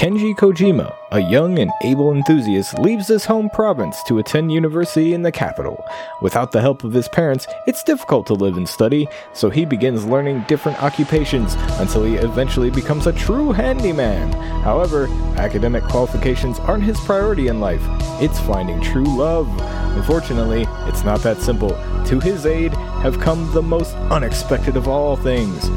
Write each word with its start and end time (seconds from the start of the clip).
Kenji 0.00 0.34
Kojima, 0.34 0.96
a 1.10 1.20
young 1.20 1.58
and 1.58 1.70
able 1.82 2.10
enthusiast, 2.12 2.78
leaves 2.78 3.08
his 3.08 3.26
home 3.26 3.50
province 3.50 4.02
to 4.04 4.18
attend 4.18 4.50
university 4.50 5.12
in 5.12 5.20
the 5.20 5.30
capital. 5.30 5.84
Without 6.22 6.52
the 6.52 6.62
help 6.62 6.84
of 6.84 6.94
his 6.94 7.06
parents, 7.06 7.46
it's 7.66 7.84
difficult 7.84 8.26
to 8.28 8.32
live 8.32 8.56
and 8.56 8.66
study, 8.66 9.06
so 9.34 9.50
he 9.50 9.66
begins 9.66 10.06
learning 10.06 10.42
different 10.48 10.82
occupations 10.82 11.52
until 11.78 12.02
he 12.02 12.14
eventually 12.14 12.70
becomes 12.70 13.06
a 13.06 13.12
true 13.12 13.52
handyman. 13.52 14.32
However, 14.62 15.06
academic 15.36 15.84
qualifications 15.84 16.58
aren't 16.60 16.84
his 16.84 16.98
priority 17.00 17.48
in 17.48 17.60
life, 17.60 17.84
it's 18.22 18.40
finding 18.40 18.80
true 18.80 19.18
love. 19.18 19.54
Unfortunately, 19.98 20.64
it's 20.86 21.04
not 21.04 21.20
that 21.24 21.42
simple. 21.42 21.78
To 22.06 22.18
his 22.20 22.46
aid 22.46 22.72
have 23.02 23.20
come 23.20 23.52
the 23.52 23.60
most 23.60 23.94
unexpected 24.10 24.78
of 24.78 24.88
all 24.88 25.14
things 25.14 25.68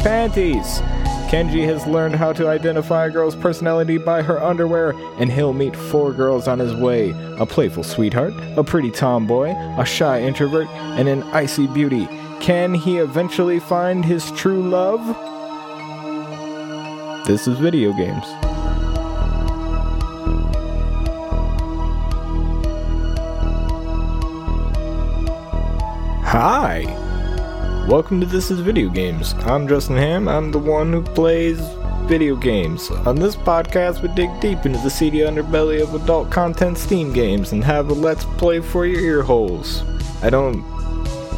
panties. 0.00 0.80
Kenji 1.28 1.64
has 1.66 1.86
learned 1.86 2.14
how 2.14 2.32
to 2.32 2.48
identify 2.48 3.06
a 3.06 3.10
girl's 3.10 3.36
personality 3.36 3.98
by 3.98 4.22
her 4.22 4.42
underwear, 4.42 4.94
and 5.18 5.30
he'll 5.30 5.52
meet 5.52 5.76
four 5.76 6.12
girls 6.12 6.48
on 6.48 6.58
his 6.58 6.74
way 6.74 7.10
a 7.38 7.44
playful 7.44 7.82
sweetheart, 7.82 8.32
a 8.56 8.64
pretty 8.64 8.90
tomboy, 8.90 9.50
a 9.78 9.84
shy 9.84 10.22
introvert, 10.22 10.68
and 10.68 11.08
an 11.08 11.22
icy 11.24 11.66
beauty. 11.66 12.06
Can 12.40 12.72
he 12.72 12.96
eventually 12.96 13.60
find 13.60 14.04
his 14.04 14.30
true 14.32 14.62
love? 14.62 15.06
This 17.26 17.46
is 17.46 17.58
video 17.58 17.92
games. 17.92 18.24
Hi! 26.24 27.07
Welcome 27.88 28.20
to 28.20 28.26
This 28.26 28.50
is 28.50 28.60
Video 28.60 28.90
Games. 28.90 29.32
I'm 29.46 29.66
Justin 29.66 29.96
Ham. 29.96 30.28
I'm 30.28 30.52
the 30.52 30.58
one 30.58 30.92
who 30.92 31.00
plays 31.00 31.58
video 32.02 32.36
games. 32.36 32.90
On 32.90 33.16
this 33.16 33.34
podcast, 33.34 34.02
we 34.02 34.08
dig 34.14 34.28
deep 34.40 34.66
into 34.66 34.78
the 34.80 34.90
seedy 34.90 35.20
underbelly 35.20 35.80
of 35.80 35.94
adult 35.94 36.30
content 36.30 36.76
Steam 36.76 37.14
games 37.14 37.52
and 37.52 37.64
have 37.64 37.88
a 37.88 37.94
let's 37.94 38.26
play 38.36 38.60
for 38.60 38.84
your 38.84 39.00
ear 39.00 39.22
holes. 39.22 39.84
I 40.22 40.28
don't 40.28 40.62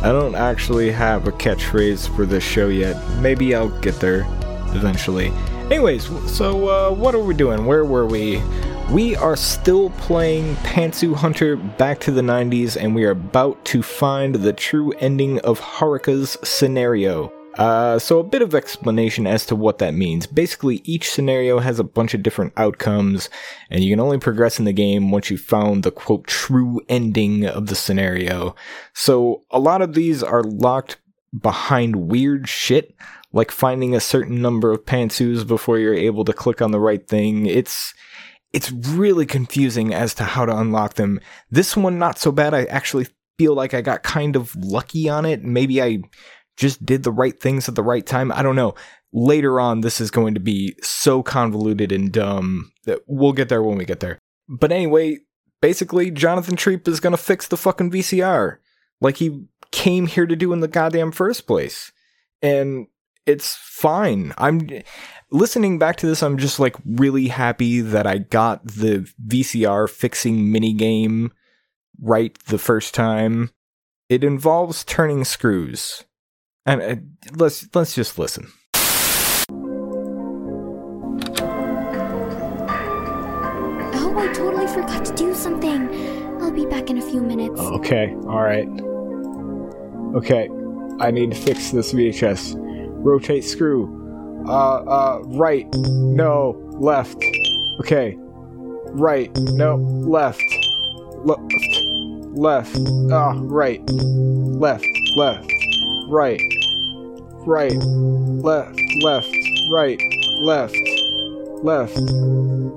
I 0.03 0.11
don't 0.11 0.35
actually 0.35 0.91
have 0.91 1.29
a 1.29 1.33
catchphrase 1.33 2.13
for 2.17 2.27
this 2.27 2.43
show 2.43 2.67
yet. 2.67 2.97
Maybe 3.21 3.55
I'll 3.55 3.69
get 3.79 4.01
there 4.01 4.27
eventually. 4.75 5.29
Anyways, 5.71 6.07
so 6.29 6.69
uh, 6.69 6.93
what 6.93 7.15
are 7.15 7.23
we 7.23 7.33
doing? 7.33 7.65
Where 7.65 7.85
were 7.85 8.07
we? 8.07 8.43
We 8.93 9.15
are 9.15 9.37
still 9.37 9.91
playing 9.91 10.57
Pantsu 10.57 11.15
Hunter 11.15 11.55
back 11.55 12.01
to 12.01 12.11
the 12.11 12.23
90s, 12.23 12.77
and 12.77 12.93
we 12.93 13.05
are 13.05 13.13
about 13.13 13.65
to 13.67 13.85
find 13.85 14.35
the 14.35 14.53
true 14.53 14.91
ending 14.99 15.39
of 15.43 15.61
Haruka's 15.61 16.37
scenario. 16.43 17.33
Uh, 17.57 18.01
so, 18.01 18.19
a 18.19 18.25
bit 18.25 18.43
of 18.43 18.53
explanation 18.53 19.29
as 19.29 19.47
to 19.47 19.55
what 19.55 19.79
that 19.79 19.95
means. 19.95 20.27
Basically, 20.27 20.83
each 20.85 21.09
scenario 21.09 21.61
has 21.61 21.79
a 21.79 21.85
bunch 21.85 22.15
of 22.15 22.25
different 22.25 22.53
outcomes, 22.57 23.31
and 23.71 23.85
you 23.85 23.93
can 23.93 24.01
only 24.01 24.19
progress 24.19 24.59
in 24.59 24.65
the 24.65 24.73
game 24.73 25.13
once 25.13 25.31
you've 25.31 25.41
found 25.41 25.85
the 25.85 25.93
quote 25.93 26.27
true 26.27 26.81
ending 26.89 27.47
of 27.47 27.69
the 27.69 27.77
scenario. 27.77 28.57
So, 28.93 29.45
a 29.53 29.61
lot 29.61 29.83
of 29.83 29.95
these 29.95 30.21
are 30.21 30.43
locked 30.43 30.97
behind 31.39 32.09
weird 32.09 32.49
shit, 32.49 32.97
like 33.33 33.53
finding 33.53 33.95
a 33.95 34.01
certain 34.01 34.43
number 34.43 34.73
of 34.73 34.85
pantsus 34.85 35.47
before 35.47 35.79
you're 35.79 35.95
able 35.95 36.25
to 36.25 36.33
click 36.33 36.61
on 36.61 36.73
the 36.73 36.81
right 36.81 37.07
thing. 37.07 37.47
It's 37.47 37.95
it's 38.53 38.73
really 38.73 39.27
confusing 39.27 39.95
as 39.95 40.15
to 40.15 40.25
how 40.25 40.45
to 40.45 40.57
unlock 40.57 40.95
them. 40.95 41.21
This 41.51 41.77
one, 41.77 41.99
not 41.99 42.19
so 42.19 42.33
bad. 42.33 42.55
I 42.55 42.65
actually 42.65 43.07
feel 43.39 43.55
like 43.55 43.75
I 43.75 43.81
got 43.81 44.03
kind 44.03 44.37
of 44.37 44.55
lucky 44.57 45.09
on 45.09 45.25
it. 45.25 45.43
Maybe 45.43 45.83
I 45.83 46.03
just 46.57 46.85
did 46.85 47.05
the 47.05 47.13
right 47.13 47.39
things 47.41 47.69
at 47.69 47.75
the 47.75 47.83
right 47.83 48.05
time. 48.05 48.33
I 48.33 48.43
don't 48.43 48.57
know. 48.57 48.75
Later 49.13 49.59
on, 49.59 49.81
this 49.81 50.01
is 50.01 50.11
going 50.11 50.35
to 50.35 50.41
be 50.41 50.77
so 50.83 51.23
convoluted 51.23 51.91
and 51.91 52.13
dumb 52.13 52.73
that 52.85 53.01
we'll 53.07 53.33
get 53.33 53.49
there 53.49 53.63
when 53.63 53.79
we 53.79 53.85
get 53.85 54.01
there. 54.01 54.19
But 54.49 54.73
anyway, 54.73 55.19
basically, 55.61 56.11
Jonathan 56.11 56.57
Treep 56.57 56.87
is 56.87 57.01
going 57.01 57.13
to 57.13 57.17
fix 57.17 57.49
the 57.49 57.57
fucking 57.57 57.91
VCR 57.91 58.59
like 59.01 59.17
he 59.17 59.47
came 59.71 60.07
here 60.07 60.27
to 60.27 60.37
do 60.37 60.53
in 60.53 60.61
the 60.61 60.69
goddamn 60.69 61.13
first 61.13 61.47
place. 61.47 61.93
And 62.43 62.89
it's 63.27 63.57
fine. 63.57 64.33
I'm 64.39 64.69
listening 65.31 65.79
back 65.79 65.97
to 65.97 66.07
this, 66.07 66.23
I'm 66.23 66.39
just 66.39 66.59
like 66.59 66.77
really 66.85 67.29
happy 67.29 67.81
that 67.81 68.07
I 68.07 68.19
got 68.19 68.65
the 68.65 69.11
VCR 69.27 69.89
fixing 69.89 70.47
minigame 70.47 71.31
right 72.01 72.37
the 72.47 72.59
first 72.59 72.95
time. 72.95 73.51
It 74.09 74.25
involves 74.25 74.85
turning 74.85 75.25
screws. 75.25 76.05
And 76.67 76.83
uh, 76.83 76.97
let's 77.37 77.67
let's 77.75 77.95
just 77.95 78.19
listen. 78.19 78.53
Oh, 83.93 84.15
I 84.17 84.33
totally 84.35 84.67
forgot 84.67 85.05
to 85.07 85.15
do 85.15 85.35
something. 85.35 85.89
I'll 86.41 86.51
be 86.51 86.67
back 86.67 86.91
in 86.91 86.99
a 86.99 87.03
few 87.03 87.23
minutes. 87.23 87.61
Okay, 87.61 88.15
all 88.27 88.43
right. 88.43 88.69
Okay, 90.17 90.49
I 90.99 91.11
need 91.11 91.31
to 91.31 91.37
fix 91.37 91.71
this 91.71 91.93
VHS. 91.93 92.70
Rotate 93.03 93.45
screw. 93.45 94.45
Uh, 94.47 94.83
uh, 94.83 95.23
right. 95.27 95.67
No, 95.75 96.57
left. 96.79 97.23
Okay. 97.81 98.17
Right. 98.19 99.31
No, 99.37 99.77
left. 99.77 100.43
Left. 101.25 101.41
Left. 102.33 102.77
Ah, 103.11 103.35
right. 103.37 103.83
Left. 103.91 104.87
Left. 105.17 105.53
Right. 106.09 106.41
Right. 107.47 107.73
Left. 107.73 108.81
Left. 109.03 109.35
Right. 109.73 110.01
Left. 110.43 110.77
Left. 111.63 111.99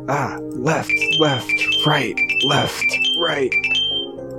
Ah, 0.10 0.38
left. 0.42 0.92
Left. 1.20 1.86
Right. 1.86 2.16
Left. 2.46 2.86
Right. 3.20 3.54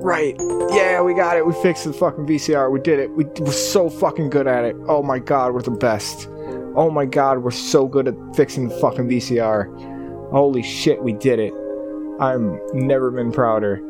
Right. 0.04 0.36
Yeah, 0.68 1.00
we 1.00 1.14
got 1.14 1.38
it. 1.38 1.46
We 1.46 1.54
fixed 1.54 1.84
the 1.84 1.92
fucking 1.94 2.26
VCR. 2.26 2.70
We 2.70 2.78
did 2.78 2.98
it. 2.98 3.10
We 3.12 3.24
were 3.24 3.50
so 3.50 3.88
fucking 3.88 4.28
good 4.28 4.46
at 4.46 4.66
it. 4.66 4.76
Oh 4.86 5.02
my 5.02 5.18
god, 5.18 5.54
we're 5.54 5.62
the 5.62 5.70
best. 5.70 6.28
Oh 6.76 6.90
my 6.90 7.06
god, 7.06 7.38
we're 7.38 7.50
so 7.50 7.88
good 7.88 8.08
at 8.08 8.14
fixing 8.36 8.68
the 8.68 8.74
fucking 8.80 9.08
VCR. 9.08 10.30
Holy 10.30 10.62
shit, 10.62 11.02
we 11.02 11.14
did 11.14 11.38
it. 11.38 11.54
I'm 12.20 12.60
never 12.74 13.10
been 13.10 13.32
prouder. 13.32 13.80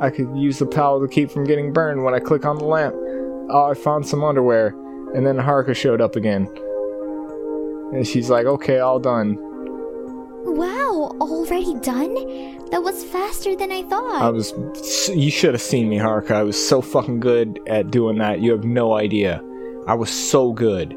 I 0.00 0.10
could 0.10 0.36
use 0.36 0.60
the 0.60 0.66
powder 0.66 1.08
to 1.08 1.12
keep 1.12 1.32
from 1.32 1.42
getting 1.42 1.72
burned 1.72 2.04
when 2.04 2.14
I 2.14 2.20
click 2.20 2.44
on 2.44 2.58
the 2.58 2.64
lamp. 2.64 2.94
Oh, 3.50 3.70
I 3.70 3.74
found 3.74 4.06
some 4.06 4.22
underwear. 4.22 4.68
And 5.12 5.26
then 5.26 5.38
Haruka 5.38 5.74
showed 5.74 6.00
up 6.00 6.14
again. 6.14 6.46
And 7.92 8.06
she's 8.06 8.30
like, 8.30 8.46
okay, 8.46 8.78
all 8.78 9.00
done. 9.00 9.38
Wow, 10.44 10.95
already 11.20 11.74
done? 11.80 12.14
That 12.70 12.82
was 12.82 13.04
faster 13.04 13.54
than 13.54 13.70
I 13.70 13.82
thought. 13.82 14.22
I 14.22 14.28
was. 14.30 14.52
You 15.14 15.30
should 15.30 15.54
have 15.54 15.62
seen 15.62 15.88
me, 15.88 15.98
Haruka. 15.98 16.32
I 16.32 16.42
was 16.42 16.68
so 16.68 16.80
fucking 16.80 17.20
good 17.20 17.60
at 17.66 17.90
doing 17.90 18.18
that. 18.18 18.40
You 18.40 18.50
have 18.52 18.64
no 18.64 18.94
idea. 18.94 19.42
I 19.86 19.94
was 19.94 20.10
so 20.10 20.52
good. 20.52 20.92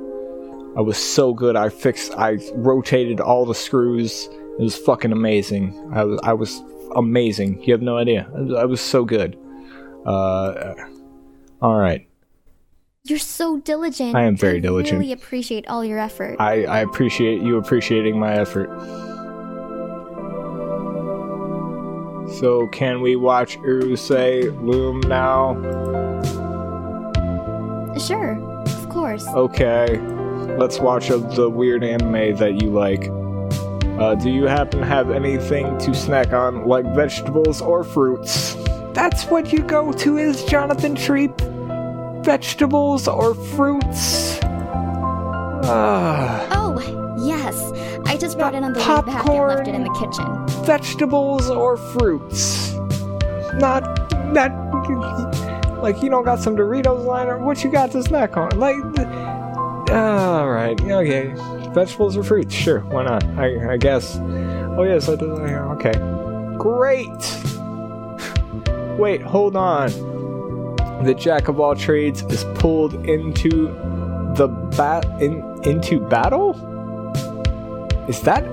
I 0.78 0.82
was 0.82 0.98
so 0.98 1.34
good. 1.34 1.56
I 1.56 1.70
fixed. 1.70 2.14
I 2.18 2.38
rotated 2.56 3.20
all 3.20 3.46
the 3.46 3.56
screws. 3.56 4.28
It 4.58 4.64
was 4.64 4.76
fucking 4.78 5.12
amazing. 5.12 5.92
I 5.94 6.04
was. 6.04 6.20
I 6.24 6.34
was 6.34 6.62
amazing. 6.96 7.62
You 7.64 7.74
have 7.74 7.82
no 7.82 7.98
idea. 7.98 8.28
I 8.36 8.40
was, 8.40 8.54
I 8.56 8.66
was 8.66 8.82
so 8.82 9.06
good. 9.06 9.38
Uh. 10.06 10.74
All 11.62 11.76
right. 11.78 12.08
You're 13.04 13.20
so 13.20 13.60
diligent. 13.60 14.16
I 14.16 14.24
am 14.24 14.36
very 14.36 14.58
I 14.58 14.60
diligent. 14.60 15.00
really 15.00 15.12
appreciate 15.14 15.68
all 15.68 15.84
your 15.84 16.00
effort. 16.00 16.36
I, 16.40 16.66
I 16.66 16.80
appreciate 16.80 17.42
you 17.42 17.58
appreciating 17.58 18.20
my 18.20 18.34
effort. 18.34 18.70
So, 22.32 22.68
can 22.68 23.02
we 23.02 23.16
watch 23.16 23.58
Urusei 23.60 24.56
Loom 24.64 25.02
now? 25.02 25.56
Sure, 27.98 28.40
of 28.66 28.90
course. 28.90 29.28
Okay, 29.28 29.98
let's 30.58 30.80
watch 30.80 31.10
of 31.10 31.36
the 31.36 31.50
weird 31.50 31.84
anime 31.84 32.36
that 32.38 32.62
you 32.62 32.70
like. 32.70 33.10
Uh, 34.00 34.16
do 34.16 34.30
you 34.30 34.46
happen 34.46 34.80
to 34.80 34.86
have 34.86 35.12
anything 35.12 35.78
to 35.80 35.94
snack 35.94 36.32
on, 36.32 36.66
like 36.66 36.86
vegetables 36.96 37.62
or 37.62 37.84
fruits? 37.84 38.56
That's 38.94 39.26
what 39.26 39.52
you 39.52 39.60
go 39.60 39.92
to, 39.92 40.18
is 40.18 40.46
Jonathan 40.46 40.96
Treep? 40.96 41.36
Vegetables 42.24 43.08
or 43.08 43.36
fruits? 43.36 44.40
Ah. 45.64 46.48
Oh, 46.52 46.80
yes. 47.26 47.58
I 48.10 48.18
just 48.18 48.38
brought 48.40 48.56
it 48.56 48.64
on 48.64 48.74
the 48.74 48.80
way 48.80 48.86
back 48.86 48.98
and 48.98 49.08
popcorn. 49.08 49.50
left 49.58 49.68
it 49.68 49.76
in 49.76 49.84
the 49.84 49.94
kitchen. 49.94 50.66
vegetables 50.66 51.48
or 51.50 51.78
fruits. 51.78 52.74
Not 53.54 53.84
not 54.34 54.52
like 55.84 56.02
you 56.02 56.10
don't 56.10 56.26
got 56.26 56.40
some 56.40 56.58
Doritos 56.58 57.06
lying 57.06 57.30
or 57.30 57.38
what 57.38 57.64
you 57.64 57.72
got 57.72 57.92
to 57.92 58.02
snack 58.02 58.36
on. 58.36 58.60
Like 58.60 58.76
all 59.92 60.50
right, 60.50 60.80
okay. 60.82 61.34
Vegetables 61.72 62.18
or 62.18 62.24
fruits? 62.24 62.54
Sure, 62.54 62.80
why 62.82 63.04
not? 63.04 63.24
I, 63.38 63.74
I 63.74 63.78
guess. 63.78 64.18
Oh 64.18 64.84
yes, 64.84 65.08
I 65.08 65.16
do. 65.16 65.32
Okay, 65.78 65.94
great. 66.58 67.10
Wait, 69.00 69.22
hold 69.22 69.56
on. 69.56 69.92
The 71.04 71.14
jack 71.16 71.48
of 71.48 71.60
all 71.60 71.76
trades 71.76 72.24
is 72.24 72.44
pulled 72.56 72.94
into 73.08 73.68
the 74.36 74.48
bat 74.76 75.06
in 75.22 75.44
into 75.64 76.00
battle. 76.00 76.54
Is 78.10 78.22
that 78.22 78.44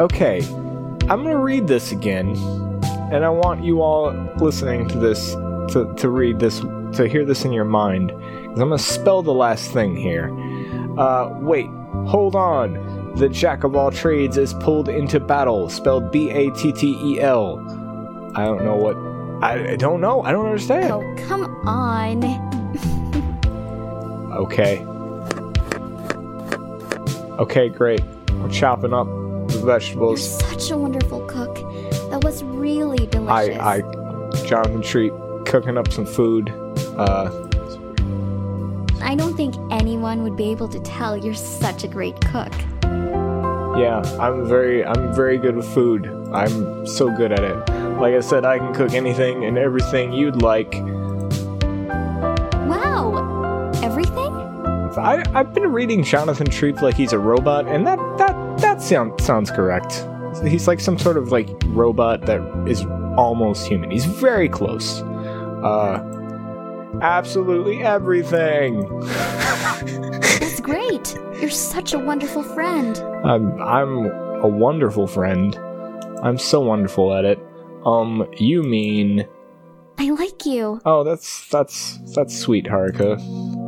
Okay, 0.00 0.40
I'm 1.10 1.22
gonna 1.22 1.36
read 1.38 1.66
this 1.66 1.92
again, 1.92 2.30
and 3.12 3.24
I 3.24 3.28
want 3.28 3.62
you 3.62 3.82
all 3.82 4.10
listening 4.38 4.88
to 4.88 4.98
this 4.98 5.34
to, 5.72 5.92
to 5.98 6.08
read 6.08 6.38
this 6.38 6.60
to 6.96 7.06
hear 7.06 7.24
this 7.26 7.44
in 7.44 7.52
your 7.52 7.66
mind. 7.66 8.10
'cause 8.10 8.58
I'm 8.60 8.68
gonna 8.70 8.78
spell 8.78 9.22
the 9.22 9.34
last 9.34 9.70
thing 9.70 9.94
here. 9.96 10.30
Uh, 10.96 11.28
wait, 11.40 11.68
hold 12.06 12.34
on. 12.34 13.12
The 13.16 13.28
jack 13.28 13.64
of 13.64 13.76
all 13.76 13.90
trades 13.90 14.38
is 14.38 14.54
pulled 14.54 14.88
into 14.88 15.20
battle, 15.20 15.68
spelled 15.68 16.10
B 16.10 16.30
A 16.30 16.50
T 16.52 16.72
T 16.72 16.98
E 17.02 17.20
L. 17.20 17.58
I 18.34 18.44
don't 18.46 18.64
know 18.64 18.76
what. 18.76 18.96
I, 19.42 19.72
I 19.72 19.76
don't 19.76 20.00
know. 20.00 20.22
I 20.22 20.32
don't 20.32 20.46
understand. 20.46 20.90
Oh, 20.90 21.14
come 21.28 21.44
on. 21.66 22.22
Okay. 24.32 24.82
Okay, 27.38 27.68
great. 27.68 28.00
Chopping 28.50 28.92
up 28.92 29.06
the 29.48 29.62
vegetables. 29.64 30.20
You're 30.40 30.50
such 30.50 30.70
a 30.70 30.76
wonderful 30.76 31.20
cook. 31.26 31.54
That 32.10 32.22
was 32.22 32.42
really 32.44 33.06
delicious. 33.06 33.58
I. 33.58 33.78
I, 33.78 34.46
Jonathan 34.46 34.82
Treat, 34.82 35.12
cooking 35.46 35.76
up 35.76 35.92
some 35.92 36.06
food. 36.06 36.50
Uh, 36.96 37.48
I 39.02 39.14
don't 39.14 39.36
think 39.36 39.54
anyone 39.70 40.22
would 40.22 40.36
be 40.36 40.50
able 40.50 40.68
to 40.68 40.80
tell 40.80 41.16
you're 41.16 41.34
such 41.34 41.84
a 41.84 41.88
great 41.88 42.18
cook. 42.22 42.52
yeah, 43.76 44.02
I'm 44.20 44.46
very, 44.46 44.84
I'm 44.84 45.14
very 45.14 45.38
good 45.38 45.56
with 45.56 45.66
food. 45.74 46.06
I'm 46.32 46.86
so 46.86 47.14
good 47.14 47.32
at 47.32 47.44
it. 47.44 47.56
Like 47.98 48.14
I 48.14 48.20
said, 48.20 48.44
I 48.44 48.58
can 48.58 48.72
cook 48.74 48.92
anything 48.94 49.44
and 49.44 49.58
everything 49.58 50.12
you'd 50.12 50.40
like. 50.40 50.72
I, 55.02 55.24
I've 55.34 55.52
been 55.52 55.72
reading 55.72 56.04
Jonathan 56.04 56.46
Treat 56.46 56.80
like 56.80 56.94
he's 56.94 57.12
a 57.12 57.18
robot, 57.18 57.66
and 57.66 57.84
that 57.88 57.98
that 58.18 58.58
that 58.58 58.80
sound, 58.80 59.20
sounds 59.20 59.50
correct. 59.50 60.06
He's 60.44 60.68
like 60.68 60.78
some 60.78 60.96
sort 60.96 61.16
of 61.16 61.32
like 61.32 61.48
robot 61.66 62.26
that 62.26 62.40
is 62.68 62.84
almost 63.16 63.66
human. 63.66 63.90
He's 63.90 64.04
very 64.04 64.48
close. 64.48 65.02
Uh, 65.02 65.98
absolutely 67.02 67.82
everything. 67.82 69.00
That's 69.00 70.60
great! 70.60 71.16
You're 71.40 71.50
such 71.50 71.94
a 71.94 71.98
wonderful 71.98 72.44
friend. 72.44 72.96
I'm 73.24 73.60
I'm 73.60 74.06
a 74.06 74.48
wonderful 74.48 75.08
friend. 75.08 75.56
I'm 76.22 76.38
so 76.38 76.60
wonderful 76.60 77.12
at 77.12 77.24
it. 77.24 77.40
Um, 77.84 78.28
you 78.36 78.62
mean? 78.62 79.26
I 79.98 80.10
like 80.10 80.46
you. 80.46 80.80
Oh, 80.84 81.02
that's 81.02 81.48
that's 81.48 81.98
that's 82.14 82.38
sweet, 82.38 82.66
Haruka. 82.66 83.61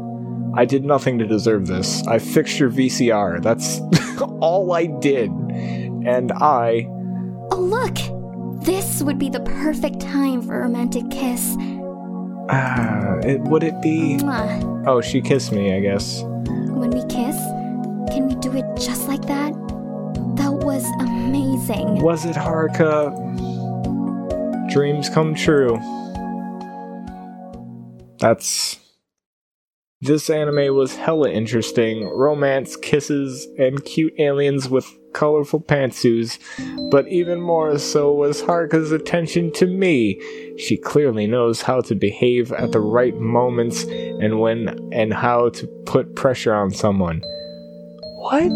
I 0.56 0.64
did 0.64 0.84
nothing 0.84 1.18
to 1.18 1.26
deserve 1.26 1.66
this. 1.66 2.06
I 2.06 2.18
fixed 2.18 2.58
your 2.58 2.70
VCR. 2.70 3.42
That's 3.42 3.80
all 4.40 4.72
I 4.72 4.86
did. 4.86 5.30
And 5.30 6.32
I 6.32 6.86
Oh, 7.50 7.56
look! 7.60 7.96
This 8.64 9.02
would 9.02 9.18
be 9.18 9.28
the 9.28 9.40
perfect 9.40 10.00
time 10.00 10.42
for 10.42 10.56
a 10.58 10.62
romantic 10.62 11.10
kiss. 11.10 11.54
ah, 12.50 13.16
it 13.24 13.40
would 13.42 13.62
it 13.62 13.80
be 13.82 14.16
Mwah. 14.20 14.84
Oh, 14.86 15.00
she 15.00 15.20
kissed 15.20 15.52
me, 15.52 15.74
I 15.74 15.80
guess. 15.80 16.22
When 16.22 16.90
we 16.90 17.00
kiss, 17.02 17.36
can 18.12 18.28
we 18.28 18.34
do 18.36 18.52
it 18.56 18.64
just 18.80 19.08
like 19.08 19.22
that? 19.26 19.52
That 20.36 20.52
was 20.64 20.84
amazing. 21.00 22.00
Was 22.02 22.24
it 22.24 22.36
Haruka? 22.36 23.12
Dreams 24.72 25.08
come 25.08 25.34
true. 25.34 25.78
That's 28.18 28.78
this 30.04 30.28
anime 30.28 30.74
was 30.74 30.96
hella 30.96 31.30
interesting. 31.30 32.06
Romance, 32.08 32.76
kisses, 32.76 33.48
and 33.58 33.84
cute 33.84 34.14
aliens 34.18 34.68
with 34.68 34.86
colorful 35.14 35.60
pantsus. 35.60 36.38
But 36.90 37.08
even 37.08 37.40
more 37.40 37.78
so 37.78 38.12
was 38.12 38.42
Haruka's 38.42 38.92
attention 38.92 39.52
to 39.52 39.66
me. 39.66 40.20
She 40.58 40.76
clearly 40.76 41.26
knows 41.26 41.62
how 41.62 41.80
to 41.82 41.94
behave 41.94 42.52
at 42.52 42.72
the 42.72 42.80
right 42.80 43.16
moments 43.18 43.84
and 43.84 44.40
when 44.40 44.78
and 44.92 45.14
how 45.14 45.48
to 45.50 45.66
put 45.86 46.14
pressure 46.16 46.54
on 46.54 46.70
someone. 46.70 47.22
What? 48.18 48.52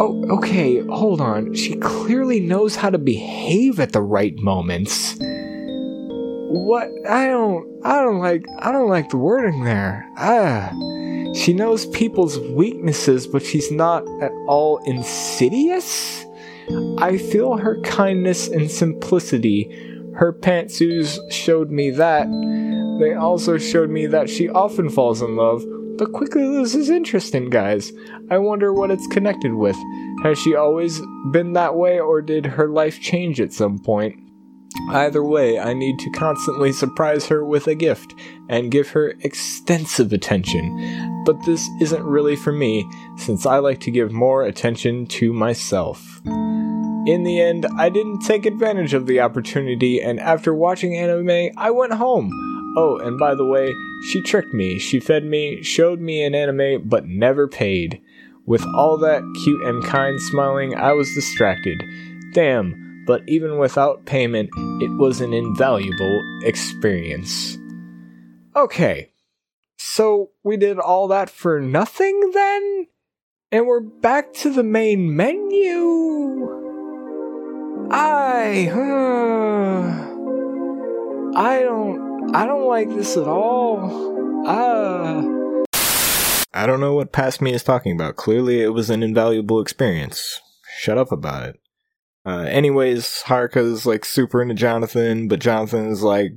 Oh, 0.00 0.24
okay, 0.38 0.80
hold 0.86 1.20
on. 1.20 1.54
She 1.54 1.74
clearly 1.76 2.40
knows 2.40 2.76
how 2.76 2.90
to 2.90 2.98
behave 2.98 3.80
at 3.80 3.92
the 3.92 4.02
right 4.02 4.36
moments. 4.36 5.18
What? 6.50 6.88
I 7.06 7.26
don't 7.28 7.80
I 7.84 8.02
don't 8.02 8.20
like 8.20 8.44
I 8.58 8.72
don't 8.72 8.88
like 8.88 9.10
the 9.10 9.18
wording 9.18 9.64
there. 9.64 10.08
Ah. 10.16 10.72
She 11.34 11.52
knows 11.52 11.86
people's 11.86 12.38
weaknesses, 12.38 13.26
but 13.26 13.42
she's 13.42 13.70
not 13.70 14.02
at 14.22 14.32
all 14.46 14.78
insidious? 14.86 16.24
I 16.98 17.18
feel 17.18 17.56
her 17.56 17.80
kindness 17.82 18.48
and 18.48 18.70
simplicity. 18.70 19.64
Her 20.14 20.32
pantsus 20.32 21.18
showed 21.30 21.70
me 21.70 21.90
that. 21.90 22.26
They 22.98 23.14
also 23.14 23.58
showed 23.58 23.90
me 23.90 24.06
that 24.06 24.28
she 24.28 24.48
often 24.48 24.88
falls 24.88 25.22
in 25.22 25.36
love, 25.36 25.64
but 25.96 26.12
quickly 26.12 26.44
loses 26.44 26.90
interest 26.90 27.34
in 27.34 27.50
guys. 27.50 27.92
I 28.30 28.38
wonder 28.38 28.72
what 28.72 28.90
it's 28.90 29.06
connected 29.08 29.54
with. 29.54 29.76
Has 30.22 30.38
she 30.38 30.56
always 30.56 31.00
been 31.30 31.52
that 31.52 31.76
way, 31.76 32.00
or 32.00 32.20
did 32.22 32.46
her 32.46 32.68
life 32.68 33.00
change 33.00 33.40
at 33.40 33.52
some 33.52 33.78
point? 33.78 34.18
Either 34.90 35.22
way, 35.22 35.58
I 35.58 35.74
need 35.74 35.98
to 35.98 36.10
constantly 36.10 36.72
surprise 36.72 37.26
her 37.26 37.44
with 37.44 37.66
a 37.66 37.74
gift 37.74 38.14
and 38.48 38.70
give 38.70 38.88
her 38.90 39.14
extensive 39.20 40.12
attention. 40.12 41.22
But 41.24 41.44
this 41.44 41.68
isn't 41.80 42.02
really 42.02 42.36
for 42.36 42.52
me, 42.52 42.88
since 43.16 43.44
I 43.44 43.58
like 43.58 43.80
to 43.80 43.90
give 43.90 44.12
more 44.12 44.44
attention 44.44 45.06
to 45.06 45.32
myself. 45.32 46.20
In 46.24 47.24
the 47.24 47.40
end, 47.40 47.66
I 47.76 47.88
didn't 47.88 48.20
take 48.20 48.46
advantage 48.46 48.94
of 48.94 49.06
the 49.06 49.20
opportunity, 49.20 50.00
and 50.00 50.18
after 50.20 50.54
watching 50.54 50.96
anime, 50.96 51.50
I 51.56 51.70
went 51.70 51.92
home. 51.92 52.30
Oh, 52.76 52.98
and 52.98 53.18
by 53.18 53.34
the 53.34 53.46
way, 53.46 53.72
she 54.10 54.22
tricked 54.22 54.52
me. 54.52 54.78
She 54.78 55.00
fed 55.00 55.24
me, 55.24 55.62
showed 55.62 56.00
me 56.00 56.22
an 56.22 56.34
anime, 56.34 56.88
but 56.88 57.06
never 57.06 57.48
paid. 57.48 58.00
With 58.46 58.64
all 58.74 58.96
that 58.98 59.22
cute 59.42 59.62
and 59.66 59.84
kind 59.84 60.20
smiling, 60.20 60.74
I 60.74 60.92
was 60.92 61.12
distracted. 61.14 61.82
Damn, 62.32 62.87
but 63.08 63.22
even 63.26 63.56
without 63.56 64.04
payment, 64.04 64.50
it 64.82 64.90
was 64.98 65.22
an 65.22 65.32
invaluable 65.32 66.22
experience. 66.44 67.56
Okay, 68.54 69.10
so 69.78 70.30
we 70.44 70.58
did 70.58 70.78
all 70.78 71.08
that 71.08 71.30
for 71.30 71.58
nothing 71.58 72.30
then? 72.34 72.86
And 73.50 73.66
we're 73.66 73.80
back 73.80 74.34
to 74.34 74.50
the 74.50 74.62
main 74.62 75.16
menu? 75.16 76.46
I, 77.90 78.68
uh, 78.68 79.88
I 81.34 81.62
don't, 81.62 82.36
I 82.36 82.44
don't 82.44 82.68
like 82.68 82.90
this 82.90 83.16
at 83.16 83.26
all. 83.26 84.44
Ah. 84.46 85.24
I 86.52 86.66
don't 86.66 86.80
know 86.80 86.92
what 86.92 87.12
past 87.12 87.40
me 87.40 87.54
is 87.54 87.62
talking 87.62 87.92
about. 87.92 88.16
Clearly, 88.16 88.60
it 88.60 88.74
was 88.74 88.90
an 88.90 89.02
invaluable 89.02 89.62
experience. 89.62 90.42
Shut 90.78 90.98
up 90.98 91.10
about 91.10 91.48
it. 91.48 91.58
Uh, 92.28 92.42
anyways, 92.42 93.22
Haruka's 93.24 93.86
like 93.86 94.04
super 94.04 94.42
into 94.42 94.52
Jonathan, 94.52 95.28
but 95.28 95.40
Jonathan 95.40 95.86
is 95.86 96.02
like, 96.02 96.32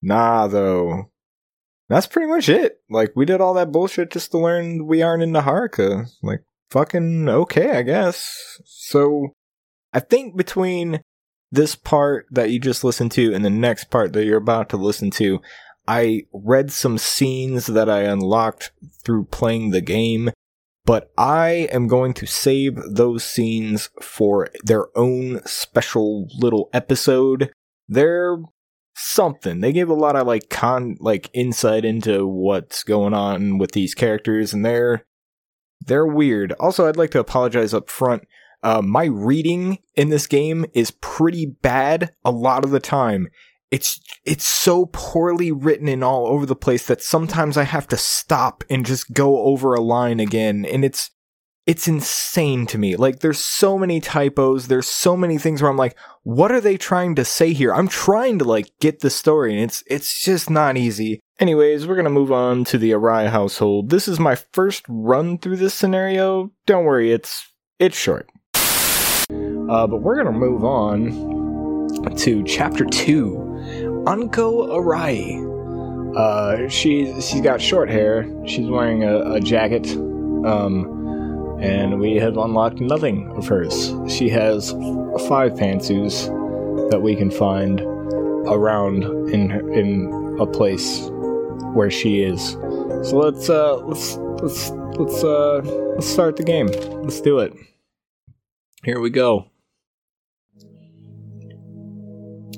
nah, 0.00 0.46
though. 0.46 1.10
That's 1.88 2.06
pretty 2.06 2.28
much 2.28 2.48
it. 2.48 2.76
Like, 2.88 3.10
we 3.16 3.24
did 3.24 3.40
all 3.40 3.52
that 3.54 3.72
bullshit 3.72 4.12
just 4.12 4.30
to 4.30 4.38
learn 4.38 4.86
we 4.86 5.02
aren't 5.02 5.24
into 5.24 5.40
Haruka. 5.40 6.08
Like, 6.22 6.44
fucking 6.70 7.28
okay, 7.28 7.72
I 7.72 7.82
guess. 7.82 8.60
So, 8.64 9.34
I 9.92 9.98
think 9.98 10.36
between 10.36 11.00
this 11.50 11.74
part 11.74 12.26
that 12.30 12.50
you 12.50 12.60
just 12.60 12.84
listened 12.84 13.10
to 13.12 13.34
and 13.34 13.44
the 13.44 13.50
next 13.50 13.90
part 13.90 14.12
that 14.12 14.24
you're 14.24 14.38
about 14.38 14.68
to 14.68 14.76
listen 14.76 15.10
to, 15.12 15.40
I 15.88 16.22
read 16.32 16.70
some 16.70 16.96
scenes 16.96 17.66
that 17.66 17.90
I 17.90 18.02
unlocked 18.02 18.70
through 19.04 19.24
playing 19.24 19.70
the 19.70 19.80
game, 19.80 20.30
but 20.84 21.10
I 21.16 21.68
am 21.72 21.86
going 21.86 22.14
to 22.14 22.26
save 22.26 22.76
those 22.88 23.24
scenes 23.24 23.90
for 24.00 24.48
their 24.64 24.86
own 24.96 25.44
special 25.46 26.28
little 26.38 26.68
episode. 26.72 27.52
They're 27.88 28.38
something. 28.94 29.60
They 29.60 29.72
give 29.72 29.88
a 29.88 29.94
lot 29.94 30.16
of 30.16 30.26
like 30.26 30.48
con 30.50 30.96
like 31.00 31.30
insight 31.32 31.84
into 31.84 32.26
what's 32.26 32.82
going 32.82 33.14
on 33.14 33.58
with 33.58 33.72
these 33.72 33.94
characters 33.94 34.52
and 34.52 34.64
they're 34.64 35.04
they're 35.86 36.06
weird. 36.06 36.52
Also, 36.60 36.86
I'd 36.86 36.96
like 36.96 37.10
to 37.10 37.20
apologize 37.20 37.74
up 37.74 37.90
front. 37.90 38.22
Uh, 38.62 38.80
my 38.80 39.04
reading 39.06 39.78
in 39.96 40.10
this 40.10 40.28
game 40.28 40.64
is 40.74 40.92
pretty 40.92 41.46
bad 41.46 42.12
a 42.24 42.30
lot 42.30 42.64
of 42.64 42.70
the 42.70 42.80
time. 42.80 43.28
It's 43.72 43.98
it's 44.26 44.46
so 44.46 44.90
poorly 44.92 45.50
written 45.50 45.88
and 45.88 46.04
all 46.04 46.26
over 46.26 46.44
the 46.44 46.54
place 46.54 46.86
that 46.86 47.02
sometimes 47.02 47.56
I 47.56 47.64
have 47.64 47.88
to 47.88 47.96
stop 47.96 48.62
and 48.68 48.84
just 48.84 49.14
go 49.14 49.38
over 49.44 49.72
a 49.72 49.80
line 49.80 50.20
again, 50.20 50.66
and 50.66 50.84
it's 50.84 51.10
it's 51.66 51.88
insane 51.88 52.66
to 52.66 52.76
me. 52.76 52.96
Like 52.96 53.20
there's 53.20 53.38
so 53.38 53.78
many 53.78 53.98
typos, 53.98 54.68
there's 54.68 54.88
so 54.88 55.16
many 55.16 55.38
things 55.38 55.62
where 55.62 55.70
I'm 55.70 55.78
like, 55.78 55.96
what 56.22 56.52
are 56.52 56.60
they 56.60 56.76
trying 56.76 57.14
to 57.14 57.24
say 57.24 57.54
here? 57.54 57.72
I'm 57.72 57.88
trying 57.88 58.38
to 58.40 58.44
like 58.44 58.70
get 58.78 59.00
the 59.00 59.08
story, 59.08 59.54
and 59.54 59.62
it's 59.62 59.82
it's 59.86 60.22
just 60.22 60.50
not 60.50 60.76
easy. 60.76 61.20
Anyways, 61.40 61.86
we're 61.86 61.96
gonna 61.96 62.10
move 62.10 62.30
on 62.30 62.64
to 62.64 62.76
the 62.76 62.90
Arai 62.90 63.30
household. 63.30 63.88
This 63.88 64.06
is 64.06 64.20
my 64.20 64.34
first 64.52 64.84
run 64.86 65.38
through 65.38 65.56
this 65.56 65.72
scenario. 65.72 66.52
Don't 66.66 66.84
worry, 66.84 67.10
it's 67.10 67.48
it's 67.78 67.96
short. 67.96 68.28
Uh, 68.54 69.86
but 69.86 70.02
we're 70.02 70.16
gonna 70.16 70.30
move 70.30 70.62
on 70.62 72.16
to 72.18 72.44
chapter 72.44 72.84
two. 72.84 73.48
Anko 74.06 74.66
Arai. 74.68 75.50
Uh, 76.16 76.68
she's 76.68 77.28
she's 77.28 77.40
got 77.40 77.60
short 77.60 77.88
hair. 77.88 78.28
She's 78.46 78.68
wearing 78.68 79.04
a, 79.04 79.34
a 79.34 79.40
jacket. 79.40 79.86
Um, 80.44 81.58
and 81.60 82.00
we 82.00 82.16
have 82.16 82.36
unlocked 82.36 82.80
nothing 82.80 83.30
of 83.36 83.46
hers. 83.46 83.94
She 84.08 84.28
has 84.30 84.72
five 85.28 85.52
pantsus 85.52 86.26
that 86.90 87.00
we 87.00 87.14
can 87.14 87.30
find 87.30 87.80
around 87.80 89.04
in 89.30 89.52
in 89.72 90.36
a 90.40 90.46
place 90.46 91.08
where 91.72 91.90
she 91.90 92.22
is. 92.22 92.50
So 93.08 93.18
let's 93.18 93.48
uh 93.48 93.76
let's 93.76 94.16
let's 94.16 94.70
let's 94.98 95.22
uh 95.22 95.60
let's 95.94 96.08
start 96.08 96.36
the 96.36 96.42
game. 96.42 96.66
Let's 97.02 97.20
do 97.20 97.38
it. 97.38 97.54
Here 98.84 98.98
we 98.98 99.10
go. 99.10 99.46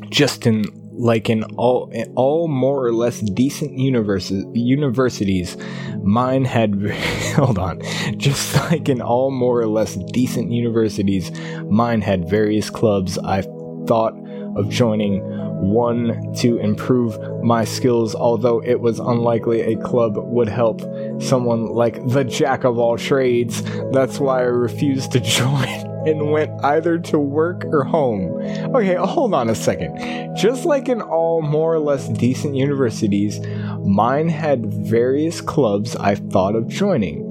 Just 0.08 0.46
in 0.46 0.64
like 0.96 1.28
in 1.28 1.44
all 1.56 1.90
in 1.90 2.12
all 2.14 2.48
more 2.48 2.86
or 2.86 2.92
less 2.92 3.20
decent 3.20 3.78
universes 3.78 4.44
universities, 4.54 5.56
mine 6.02 6.44
had 6.44 6.74
hold 7.34 7.58
on. 7.58 7.80
Just 8.16 8.54
like 8.70 8.88
in 8.88 9.00
all 9.00 9.30
more 9.30 9.60
or 9.60 9.66
less 9.66 9.96
decent 10.12 10.50
universities, 10.50 11.30
mine 11.70 12.00
had 12.00 12.28
various 12.28 12.70
clubs 12.70 13.18
I 13.18 13.42
thought 13.86 14.14
of 14.56 14.68
joining 14.70 15.22
one 15.60 16.32
to 16.34 16.58
improve 16.58 17.18
my 17.42 17.64
skills, 17.64 18.14
although 18.14 18.60
it 18.60 18.80
was 18.80 18.98
unlikely 18.98 19.62
a 19.62 19.76
club 19.76 20.14
would 20.16 20.48
help 20.48 20.80
someone 21.20 21.66
like 21.66 22.06
the 22.08 22.24
jack 22.24 22.64
of 22.64 22.78
all 22.78 22.98
trades. 22.98 23.62
That's 23.92 24.18
why 24.20 24.40
I 24.40 24.42
refused 24.42 25.12
to 25.12 25.20
join 25.20 25.93
and 26.06 26.30
went 26.30 26.50
either 26.64 26.98
to 26.98 27.18
work 27.18 27.64
or 27.66 27.84
home. 27.84 28.42
Okay, 28.74 28.94
hold 28.94 29.34
on 29.34 29.48
a 29.48 29.54
second. 29.54 30.36
Just 30.36 30.64
like 30.64 30.88
in 30.88 31.00
all 31.00 31.42
more 31.42 31.74
or 31.74 31.78
less 31.78 32.08
decent 32.08 32.54
universities, 32.54 33.40
mine 33.84 34.28
had 34.28 34.66
various 34.66 35.40
clubs 35.40 35.96
I 35.96 36.14
thought 36.14 36.54
of 36.54 36.68
joining. 36.68 37.22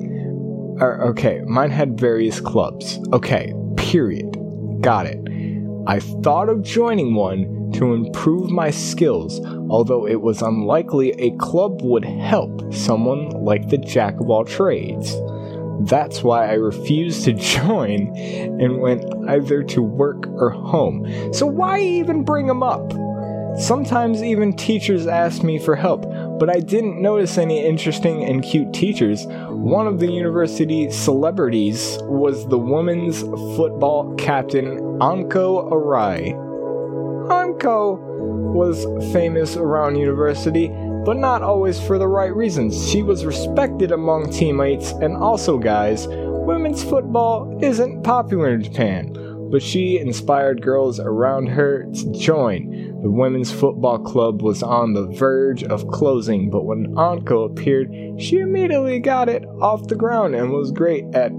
Or, 0.79 1.01
okay, 1.09 1.41
mine 1.45 1.71
had 1.71 1.99
various 1.99 2.39
clubs. 2.39 2.99
Okay, 3.11 3.53
period. 3.77 4.37
Got 4.81 5.05
it. 5.05 5.19
I 5.85 5.99
thought 5.99 6.49
of 6.49 6.63
joining 6.63 7.13
one 7.13 7.71
to 7.73 7.93
improve 7.93 8.49
my 8.49 8.69
skills, 8.69 9.39
although 9.69 10.07
it 10.07 10.21
was 10.21 10.41
unlikely 10.41 11.11
a 11.11 11.35
club 11.37 11.81
would 11.81 12.05
help 12.05 12.73
someone 12.73 13.29
like 13.29 13.69
the 13.69 13.77
Jack 13.77 14.19
of 14.19 14.29
all 14.29 14.45
trades. 14.45 15.13
That's 15.81 16.23
why 16.23 16.49
I 16.49 16.53
refused 16.53 17.25
to 17.25 17.33
join 17.33 18.15
and 18.17 18.79
went 18.79 19.05
either 19.27 19.63
to 19.63 19.81
work 19.81 20.27
or 20.27 20.49
home. 20.49 21.33
So, 21.33 21.45
why 21.45 21.79
even 21.79 22.23
bring 22.23 22.47
them 22.47 22.63
up? 22.63 22.93
Sometimes 23.57 24.23
even 24.23 24.53
teachers 24.53 25.05
asked 25.05 25.43
me 25.43 25.59
for 25.59 25.75
help, 25.75 26.01
but 26.39 26.49
I 26.49 26.59
didn't 26.59 26.99
notice 26.99 27.37
any 27.37 27.63
interesting 27.63 28.23
and 28.23 28.43
cute 28.43 28.73
teachers. 28.73 29.25
One 29.27 29.85
of 29.85 29.99
the 29.99 30.11
university 30.11 30.89
celebrities 30.89 31.99
was 32.01 32.47
the 32.47 32.57
women's 32.57 33.21
football 33.21 34.15
captain 34.15 34.97
Anko 35.01 35.69
Arai. 35.69 36.33
Anko 37.31 37.95
was 38.53 38.85
famous 39.13 39.55
around 39.55 39.97
university, 39.97 40.67
but 41.05 41.17
not 41.17 41.41
always 41.41 41.79
for 41.79 41.97
the 41.97 42.07
right 42.07 42.33
reasons. 42.35 42.89
She 42.89 43.03
was 43.03 43.25
respected 43.25 43.91
among 43.91 44.31
teammates 44.31 44.91
and 44.91 45.17
also 45.17 45.57
guys. 45.57 46.07
Women's 46.07 46.83
football 46.83 47.59
isn't 47.61 48.03
popular 48.03 48.49
in 48.49 48.63
Japan, 48.63 49.13
but 49.51 49.61
she 49.61 49.99
inspired 49.99 50.61
girls 50.61 50.99
around 50.99 51.47
her 51.47 51.85
to 51.93 52.11
join. 52.13 53.01
The 53.01 53.11
women's 53.11 53.51
football 53.51 53.99
club 53.99 54.41
was 54.41 54.63
on 54.63 54.93
the 54.93 55.07
verge 55.07 55.63
of 55.63 55.87
closing, 55.89 56.49
but 56.49 56.63
when 56.63 56.97
Anko 56.97 57.43
appeared, 57.43 57.91
she 58.17 58.39
immediately 58.39 58.99
got 58.99 59.27
it 59.27 59.45
off 59.61 59.87
the 59.87 59.95
ground 59.95 60.35
and 60.35 60.51
was 60.51 60.71
great 60.71 61.03
at 61.13 61.31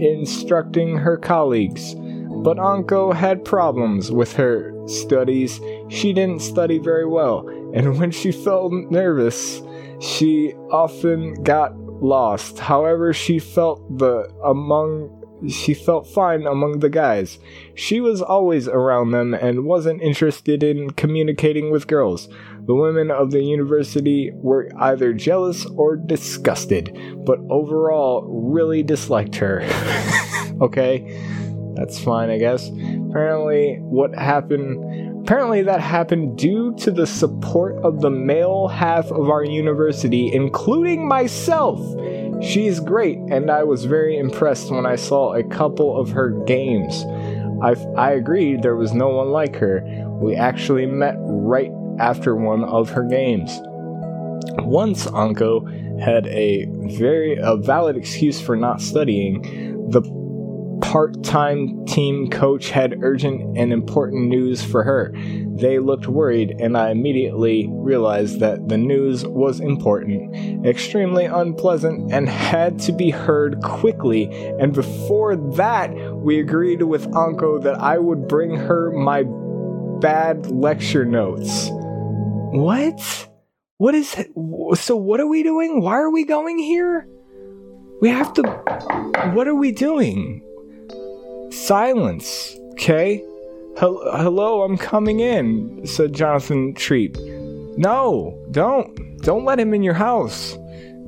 instructing 0.00 0.96
her 0.96 1.16
colleagues. 1.16 1.94
But 2.42 2.58
Anko 2.58 3.12
had 3.12 3.44
problems 3.44 4.10
with 4.10 4.32
her 4.34 4.74
studies. 4.86 5.60
She 5.88 6.12
didn't 6.12 6.40
study 6.40 6.78
very 6.78 7.06
well, 7.06 7.46
and 7.74 7.98
when 7.98 8.12
she 8.12 8.30
felt 8.30 8.72
nervous, 8.72 9.60
she 10.00 10.54
often 10.70 11.42
got 11.42 11.76
lost. 11.76 12.58
However, 12.60 13.12
she 13.12 13.38
felt 13.40 13.98
the 13.98 14.32
among 14.44 15.20
she 15.48 15.74
felt 15.74 16.06
fine 16.06 16.46
among 16.46 16.78
the 16.78 16.88
guys. 16.88 17.38
She 17.74 18.00
was 18.00 18.22
always 18.22 18.68
around 18.68 19.10
them 19.10 19.34
and 19.34 19.64
wasn't 19.64 20.00
interested 20.00 20.62
in 20.62 20.90
communicating 20.90 21.70
with 21.70 21.86
girls. 21.86 22.28
The 22.66 22.74
women 22.74 23.10
of 23.10 23.30
the 23.30 23.42
university 23.42 24.30
were 24.34 24.70
either 24.78 25.12
jealous 25.12 25.66
or 25.66 25.96
disgusted, 25.96 26.96
but 27.26 27.40
overall 27.50 28.22
really 28.26 28.82
disliked 28.82 29.34
her. 29.36 29.62
okay, 30.62 31.04
that's 31.74 31.98
fine, 31.98 32.30
I 32.30 32.38
guess. 32.38 32.68
Apparently, 32.68 33.76
what 33.80 34.14
happened 34.14 35.13
Apparently, 35.24 35.62
that 35.62 35.80
happened 35.80 36.36
due 36.36 36.74
to 36.74 36.90
the 36.90 37.06
support 37.06 37.76
of 37.76 38.02
the 38.02 38.10
male 38.10 38.68
half 38.68 39.06
of 39.06 39.30
our 39.30 39.42
university, 39.42 40.30
including 40.30 41.08
myself. 41.08 41.80
She's 42.42 42.78
great, 42.78 43.16
and 43.30 43.50
I 43.50 43.64
was 43.64 43.86
very 43.86 44.18
impressed 44.18 44.70
when 44.70 44.84
I 44.84 44.96
saw 44.96 45.32
a 45.32 45.42
couple 45.42 45.98
of 45.98 46.10
her 46.10 46.28
games. 46.44 47.06
I, 47.62 47.74
I 47.96 48.10
agreed 48.10 48.60
there 48.60 48.76
was 48.76 48.92
no 48.92 49.08
one 49.08 49.30
like 49.30 49.56
her. 49.56 49.80
We 50.20 50.36
actually 50.36 50.84
met 50.84 51.16
right 51.18 51.72
after 51.98 52.36
one 52.36 52.62
of 52.62 52.90
her 52.90 53.04
games. 53.04 53.50
Once 54.58 55.06
Anko 55.06 55.64
had 56.00 56.26
a 56.26 56.66
very 56.98 57.38
a 57.40 57.56
valid 57.56 57.96
excuse 57.96 58.42
for 58.42 58.56
not 58.56 58.82
studying. 58.82 59.40
The 59.88 60.02
part-time 60.80 61.84
team 61.86 62.30
coach 62.30 62.70
had 62.70 63.02
urgent 63.02 63.58
and 63.58 63.72
important 63.72 64.28
news 64.28 64.62
for 64.62 64.82
her. 64.82 65.12
They 65.56 65.78
looked 65.78 66.06
worried, 66.06 66.56
and 66.60 66.76
I 66.76 66.90
immediately 66.90 67.68
realized 67.70 68.40
that 68.40 68.68
the 68.68 68.76
news 68.76 69.26
was 69.26 69.60
important, 69.60 70.66
extremely 70.66 71.24
unpleasant, 71.24 72.12
and 72.12 72.28
had 72.28 72.78
to 72.80 72.92
be 72.92 73.10
heard 73.10 73.62
quickly. 73.62 74.24
And 74.58 74.72
before 74.72 75.36
that, 75.56 75.90
we 76.16 76.38
agreed 76.40 76.82
with 76.82 77.06
Anko 77.16 77.58
that 77.60 77.76
I 77.76 77.98
would 77.98 78.28
bring 78.28 78.56
her 78.56 78.90
my 78.92 79.24
bad 80.00 80.50
lecture 80.50 81.04
notes. 81.04 81.68
What? 81.70 83.28
What 83.78 83.94
is. 83.94 84.10
So, 84.74 84.96
what 84.96 85.20
are 85.20 85.26
we 85.26 85.42
doing? 85.42 85.80
Why 85.80 85.96
are 85.96 86.10
we 86.10 86.24
going 86.24 86.58
here? 86.58 87.08
We 88.00 88.10
have 88.10 88.32
to. 88.34 88.42
What 89.32 89.48
are 89.48 89.54
we 89.54 89.72
doing? 89.72 90.43
Silence, 91.54 92.58
okay? 92.72 93.24
Hello, 93.76 94.62
I'm 94.62 94.76
coming 94.76 95.20
in, 95.20 95.86
said 95.86 96.12
Jonathan 96.12 96.74
Treat. 96.74 97.16
No, 97.78 98.36
don't. 98.50 99.22
Don't 99.22 99.44
let 99.44 99.60
him 99.60 99.72
in 99.72 99.82
your 99.82 99.94
house. 99.94 100.58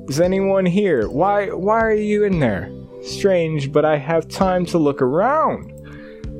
Is 0.08 0.20
anyone 0.20 0.64
here? 0.64 1.08
Why 1.08 1.48
why 1.48 1.80
are 1.80 1.92
you 1.92 2.22
in 2.22 2.38
there? 2.38 2.70
Strange, 3.02 3.72
but 3.72 3.84
I 3.84 3.96
have 3.98 4.28
time 4.28 4.64
to 4.66 4.78
look 4.78 5.02
around. 5.02 5.72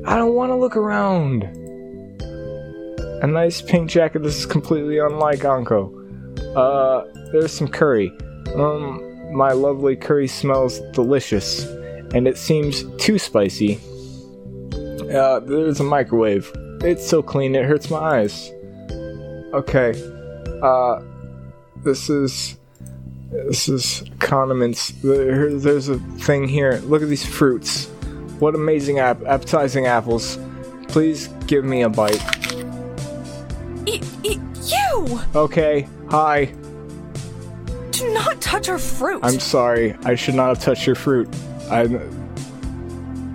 I 0.07 0.15
don't 0.15 0.35
want 0.35 0.51
to 0.51 0.55
look 0.55 0.77
around. 0.77 1.43
A 3.21 3.27
nice 3.27 3.61
pink 3.61 3.89
jacket. 3.89 4.23
This 4.23 4.39
is 4.39 4.45
completely 4.45 4.99
unlike 4.99 5.43
Anko. 5.43 5.93
Uh, 6.55 7.05
there's 7.33 7.51
some 7.51 7.67
curry. 7.67 8.11
Um, 8.55 9.35
my 9.35 9.51
lovely 9.51 9.97
curry 9.97 10.27
smells 10.27 10.79
delicious, 10.93 11.65
and 12.13 12.25
it 12.25 12.37
seems 12.37 12.85
too 12.97 13.19
spicy. 13.19 13.79
Uh, 15.13 15.39
there's 15.39 15.79
a 15.79 15.83
microwave. 15.83 16.51
It's 16.81 17.07
so 17.07 17.21
clean 17.21 17.55
it 17.55 17.65
hurts 17.65 17.89
my 17.89 17.97
eyes. 17.97 18.51
Okay. 19.53 19.93
Uh, 20.61 21.01
this 21.83 22.09
is 22.09 22.57
this 23.31 23.67
is 23.69 24.03
condiments. 24.19 24.89
there's 25.03 25.89
a 25.89 25.99
thing 26.19 26.47
here. 26.47 26.81
Look 26.85 27.01
at 27.01 27.09
these 27.09 27.25
fruits. 27.25 27.87
What 28.39 28.55
amazing 28.55 28.99
app- 28.99 29.23
appetizing 29.25 29.85
apples. 29.85 30.37
Please 30.87 31.27
give 31.47 31.65
me 31.65 31.81
a 31.81 31.89
bite. 31.89 32.21
E- 33.85 34.01
e- 34.23 34.39
you! 34.63 35.19
Okay. 35.35 35.87
Hi. 36.09 36.45
Do 37.91 38.13
not 38.13 38.39
touch 38.41 38.69
our 38.69 38.77
fruit. 38.77 39.19
I'm 39.23 39.39
sorry. 39.39 39.95
I 40.03 40.15
should 40.15 40.35
not 40.35 40.49
have 40.49 40.59
touched 40.59 40.85
your 40.85 40.95
fruit. 40.95 41.27
I 41.71 41.87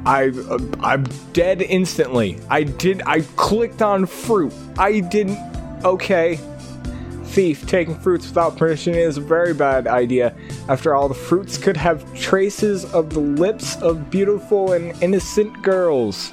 I 0.04 0.28
uh, 0.28 0.58
I'm 0.80 1.04
dead 1.32 1.62
instantly. 1.62 2.40
I 2.50 2.64
did 2.64 3.02
I 3.06 3.20
clicked 3.36 3.82
on 3.82 4.06
fruit. 4.06 4.52
I 4.78 5.00
didn't 5.00 5.38
okay. 5.84 6.38
Thief 7.24 7.66
taking 7.66 7.98
fruits 7.98 8.28
without 8.28 8.58
permission 8.58 8.94
is 8.94 9.16
a 9.16 9.20
very 9.22 9.54
bad 9.54 9.86
idea. 9.86 10.34
After 10.68 10.94
all, 10.94 11.08
the 11.08 11.14
fruits 11.14 11.56
could 11.56 11.78
have 11.78 12.12
traces 12.14 12.84
of 12.92 13.10
the 13.10 13.20
lips 13.20 13.80
of 13.80 14.10
beautiful 14.10 14.72
and 14.72 15.00
innocent 15.02 15.62
girls. 15.62 16.32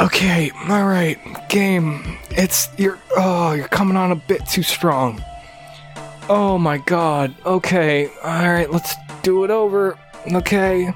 Okay, 0.00 0.50
alright, 0.68 1.18
game. 1.48 2.18
It's 2.30 2.68
you're 2.76 2.98
oh, 3.16 3.52
you're 3.52 3.68
coming 3.68 3.96
on 3.96 4.10
a 4.10 4.16
bit 4.16 4.46
too 4.46 4.62
strong. 4.62 5.22
Oh 6.28 6.58
my 6.58 6.78
god. 6.78 7.34
Okay. 7.46 8.08
Alright, 8.24 8.70
let's 8.70 8.94
do 9.22 9.44
it 9.44 9.50
over. 9.50 9.96
Okay. 10.32 10.92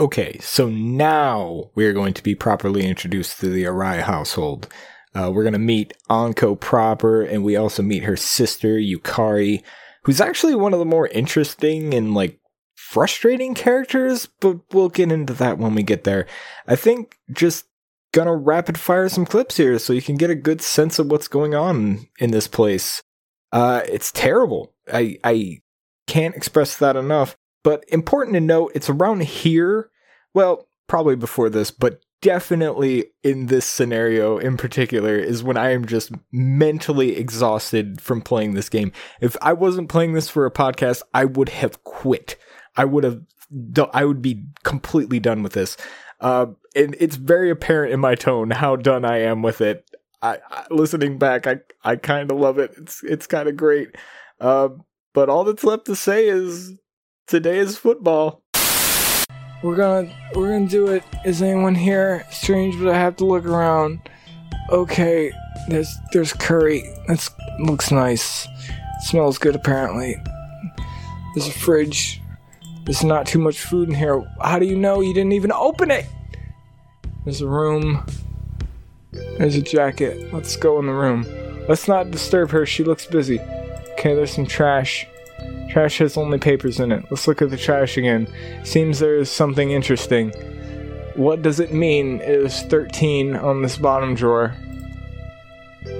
Okay, 0.00 0.38
so 0.38 0.68
now 0.68 1.70
we're 1.74 1.92
going 1.92 2.14
to 2.14 2.22
be 2.22 2.36
properly 2.36 2.86
introduced 2.86 3.40
to 3.40 3.48
the 3.48 3.64
Arai 3.64 4.00
household. 4.00 4.68
Uh, 5.12 5.30
we're 5.34 5.42
going 5.42 5.54
to 5.54 5.58
meet 5.58 5.92
Anko 6.08 6.54
proper, 6.54 7.22
and 7.22 7.42
we 7.42 7.56
also 7.56 7.82
meet 7.82 8.04
her 8.04 8.16
sister, 8.16 8.76
Yukari, 8.76 9.62
who's 10.04 10.20
actually 10.20 10.54
one 10.54 10.72
of 10.72 10.78
the 10.78 10.84
more 10.84 11.08
interesting 11.08 11.94
and 11.94 12.14
like 12.14 12.38
frustrating 12.76 13.54
characters, 13.54 14.28
but 14.40 14.72
we'll 14.72 14.88
get 14.88 15.10
into 15.10 15.32
that 15.34 15.58
when 15.58 15.74
we 15.74 15.82
get 15.82 16.04
there. 16.04 16.26
I 16.68 16.76
think 16.76 17.16
just 17.32 17.64
gonna 18.12 18.36
rapid 18.36 18.78
fire 18.78 19.08
some 19.08 19.26
clips 19.26 19.56
here 19.56 19.80
so 19.80 19.92
you 19.92 20.00
can 20.00 20.16
get 20.16 20.30
a 20.30 20.36
good 20.36 20.62
sense 20.62 21.00
of 21.00 21.10
what's 21.10 21.28
going 21.28 21.56
on 21.56 22.06
in 22.20 22.30
this 22.30 22.46
place. 22.46 23.02
Uh, 23.50 23.82
it's 23.88 24.12
terrible. 24.12 24.74
I, 24.92 25.18
I 25.24 25.58
can't 26.06 26.36
express 26.36 26.76
that 26.76 26.94
enough. 26.94 27.36
But 27.68 27.84
important 27.88 28.32
to 28.32 28.40
note, 28.40 28.72
it's 28.74 28.88
around 28.88 29.24
here. 29.24 29.90
Well, 30.32 30.68
probably 30.86 31.16
before 31.16 31.50
this, 31.50 31.70
but 31.70 32.00
definitely 32.22 33.10
in 33.22 33.48
this 33.48 33.66
scenario 33.66 34.38
in 34.38 34.56
particular 34.56 35.18
is 35.18 35.42
when 35.42 35.58
I 35.58 35.72
am 35.72 35.84
just 35.84 36.10
mentally 36.32 37.18
exhausted 37.18 38.00
from 38.00 38.22
playing 38.22 38.54
this 38.54 38.70
game. 38.70 38.90
If 39.20 39.36
I 39.42 39.52
wasn't 39.52 39.90
playing 39.90 40.14
this 40.14 40.30
for 40.30 40.46
a 40.46 40.50
podcast, 40.50 41.02
I 41.12 41.26
would 41.26 41.50
have 41.50 41.84
quit. 41.84 42.36
I 42.74 42.86
would 42.86 43.04
have, 43.04 43.20
I 43.92 44.06
would 44.06 44.22
be 44.22 44.46
completely 44.62 45.20
done 45.20 45.42
with 45.42 45.52
this. 45.52 45.76
Uh, 46.20 46.46
and 46.74 46.96
it's 46.98 47.16
very 47.16 47.50
apparent 47.50 47.92
in 47.92 48.00
my 48.00 48.14
tone 48.14 48.50
how 48.50 48.76
done 48.76 49.04
I 49.04 49.18
am 49.18 49.42
with 49.42 49.60
it. 49.60 49.84
I, 50.22 50.38
I 50.50 50.64
listening 50.70 51.18
back, 51.18 51.46
I 51.46 51.58
I 51.84 51.96
kind 51.96 52.30
of 52.30 52.38
love 52.38 52.58
it. 52.58 52.72
It's 52.78 53.04
it's 53.04 53.26
kind 53.26 53.46
of 53.46 53.58
great. 53.58 53.94
Uh, 54.40 54.70
but 55.12 55.28
all 55.28 55.44
that's 55.44 55.64
left 55.64 55.84
to 55.84 55.94
say 55.94 56.28
is 56.28 56.72
today 57.28 57.58
is 57.58 57.76
football. 57.76 58.42
We're 59.62 59.76
gonna 59.76 60.10
we're 60.34 60.48
gonna 60.48 60.66
do 60.66 60.88
it. 60.88 61.04
Is 61.24 61.42
anyone 61.42 61.74
here? 61.74 62.26
Strange, 62.30 62.78
but 62.78 62.88
I 62.88 62.98
have 62.98 63.16
to 63.16 63.26
look 63.26 63.44
around. 63.44 64.00
Okay, 64.70 65.30
there's 65.68 65.94
there's 66.12 66.32
curry. 66.32 66.82
That 67.06 67.28
looks 67.60 67.90
nice. 67.90 68.48
smells 69.02 69.38
good 69.38 69.54
apparently. 69.54 70.16
There's 71.34 71.48
a 71.48 71.52
fridge. 71.52 72.20
There's 72.84 73.04
not 73.04 73.26
too 73.26 73.38
much 73.38 73.60
food 73.60 73.88
in 73.88 73.94
here. 73.94 74.24
How 74.40 74.58
do 74.58 74.66
you 74.66 74.76
know 74.76 75.00
you 75.00 75.12
didn't 75.12 75.32
even 75.32 75.52
open 75.52 75.90
it? 75.90 76.06
There's 77.24 77.42
a 77.42 77.48
room. 77.48 78.06
There's 79.12 79.56
a 79.56 79.62
jacket. 79.62 80.32
Let's 80.32 80.56
go 80.56 80.78
in 80.78 80.86
the 80.86 80.94
room. 80.94 81.26
Let's 81.68 81.86
not 81.86 82.10
disturb 82.10 82.50
her. 82.50 82.64
She 82.64 82.84
looks 82.84 83.04
busy. 83.04 83.40
Okay, 83.92 84.14
there's 84.14 84.32
some 84.32 84.46
trash. 84.46 85.06
Trash 85.68 85.98
has 85.98 86.16
only 86.16 86.38
papers 86.38 86.80
in 86.80 86.92
it. 86.92 87.04
Let's 87.10 87.28
look 87.28 87.42
at 87.42 87.50
the 87.50 87.56
trash 87.56 87.96
again. 87.96 88.26
Seems 88.64 88.98
there 88.98 89.16
is 89.16 89.30
something 89.30 89.70
interesting. 89.70 90.30
What 91.14 91.42
does 91.42 91.60
it 91.60 91.72
mean? 91.72 92.20
It 92.20 92.30
is 92.30 92.62
13 92.62 93.36
on 93.36 93.62
this 93.62 93.76
bottom 93.76 94.14
drawer. 94.14 94.54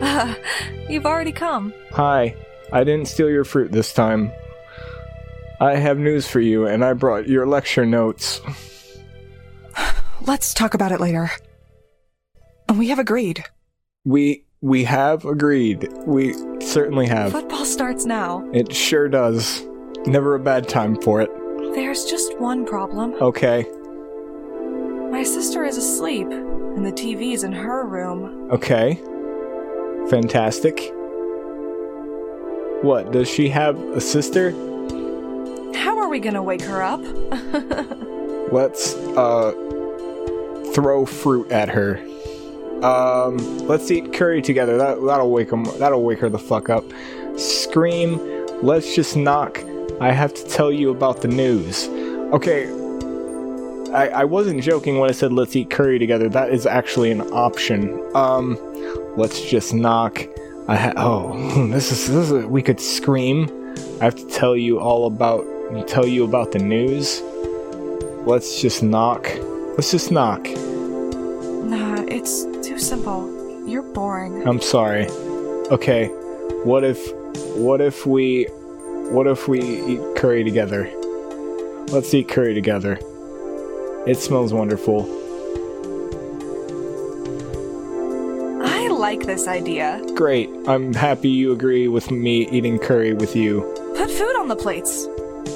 Uh, 0.00 0.34
you've 0.88 1.06
already 1.06 1.32
come. 1.32 1.74
Hi. 1.92 2.34
I 2.72 2.84
didn't 2.84 3.08
steal 3.08 3.28
your 3.28 3.44
fruit 3.44 3.72
this 3.72 3.92
time. 3.92 4.32
I 5.60 5.74
have 5.74 5.98
news 5.98 6.28
for 6.28 6.40
you, 6.40 6.66
and 6.66 6.84
I 6.84 6.92
brought 6.92 7.28
your 7.28 7.46
lecture 7.46 7.84
notes. 7.84 8.40
Let's 10.20 10.54
talk 10.54 10.74
about 10.74 10.92
it 10.92 11.00
later. 11.00 11.30
We 12.74 12.88
have 12.88 12.98
agreed. 12.98 13.44
We 14.04 14.44
we 14.60 14.84
have 14.84 15.24
agreed. 15.24 15.88
We 16.06 16.34
certainly 16.60 17.06
have. 17.06 17.32
Football 17.32 17.64
starts 17.64 18.04
now. 18.04 18.48
It 18.52 18.74
sure 18.74 19.08
does. 19.08 19.64
Never 20.06 20.34
a 20.34 20.40
bad 20.40 20.68
time 20.68 21.00
for 21.00 21.20
it. 21.20 21.30
There's 21.74 22.04
just 22.04 22.38
one 22.38 22.64
problem. 22.64 23.14
Okay. 23.20 23.66
My 25.10 25.22
sister 25.22 25.64
is 25.64 25.76
asleep, 25.76 26.28
and 26.28 26.84
the 26.84 26.92
TV's 26.92 27.44
in 27.44 27.52
her 27.52 27.84
room. 27.86 28.50
Okay. 28.50 28.94
Fantastic. 30.10 30.92
What, 32.82 33.10
does 33.12 33.28
she 33.28 33.48
have 33.48 33.78
a 33.90 34.00
sister? 34.00 34.50
How 35.74 35.98
are 35.98 36.08
we 36.08 36.20
gonna 36.20 36.42
wake 36.42 36.62
her 36.62 36.82
up? 36.82 37.00
Let's, 38.52 38.94
uh, 38.94 39.52
throw 40.74 41.04
fruit 41.04 41.50
at 41.50 41.68
her. 41.68 42.00
Um, 42.82 43.58
let's 43.66 43.90
eat 43.90 44.12
curry 44.12 44.40
together. 44.42 44.78
That 44.78 45.04
that'll 45.04 45.30
wake 45.30 45.50
them. 45.50 45.64
That'll 45.78 46.02
wake 46.02 46.20
her 46.20 46.28
the 46.28 46.38
fuck 46.38 46.68
up. 46.68 46.84
Scream. 47.36 48.18
Let's 48.62 48.94
just 48.94 49.16
knock. 49.16 49.62
I 50.00 50.12
have 50.12 50.34
to 50.34 50.44
tell 50.44 50.70
you 50.70 50.90
about 50.90 51.22
the 51.22 51.28
news. 51.28 51.88
Okay. 52.32 52.66
I, 53.92 54.08
I 54.08 54.24
wasn't 54.24 54.62
joking 54.62 54.98
when 54.98 55.08
I 55.08 55.12
said 55.12 55.32
let's 55.32 55.56
eat 55.56 55.70
curry 55.70 55.98
together. 55.98 56.28
That 56.28 56.50
is 56.50 56.66
actually 56.66 57.10
an 57.10 57.22
option. 57.32 58.00
Um, 58.14 58.58
let's 59.16 59.40
just 59.40 59.72
knock. 59.72 60.26
I 60.68 60.76
ha- 60.76 60.92
oh, 60.96 61.68
this 61.72 61.90
is 61.90 62.08
this 62.08 62.30
is 62.30 62.46
we 62.46 62.62
could 62.62 62.80
scream. 62.80 63.48
I 64.00 64.04
have 64.04 64.16
to 64.16 64.26
tell 64.26 64.56
you 64.56 64.78
all 64.78 65.06
about 65.06 65.44
tell 65.86 66.06
you 66.06 66.24
about 66.24 66.52
the 66.52 66.58
news. 66.58 67.22
Let's 68.26 68.60
just 68.60 68.82
knock. 68.82 69.26
Let's 69.76 69.90
just 69.90 70.10
knock. 70.10 70.44
Nah, 70.44 72.02
it's 72.08 72.44
simple. 72.88 73.66
You're 73.68 73.82
boring. 73.82 74.46
I'm 74.48 74.60
sorry. 74.60 75.06
Okay. 75.70 76.06
What 76.64 76.84
if 76.84 76.98
what 77.56 77.80
if 77.80 78.06
we 78.06 78.44
what 79.12 79.26
if 79.26 79.46
we 79.46 79.60
eat 79.60 80.00
curry 80.16 80.42
together? 80.42 80.90
Let's 81.92 82.12
eat 82.14 82.28
curry 82.28 82.54
together. 82.54 82.98
It 84.06 84.16
smells 84.16 84.52
wonderful. 84.54 85.06
I 88.64 88.88
like 88.88 89.26
this 89.26 89.46
idea. 89.46 90.02
Great. 90.14 90.48
I'm 90.66 90.94
happy 90.94 91.28
you 91.28 91.52
agree 91.52 91.88
with 91.88 92.10
me 92.10 92.48
eating 92.50 92.78
curry 92.78 93.12
with 93.12 93.36
you. 93.36 93.60
Put 93.96 94.10
food 94.10 94.36
on 94.38 94.48
the 94.48 94.56
plates. 94.56 95.06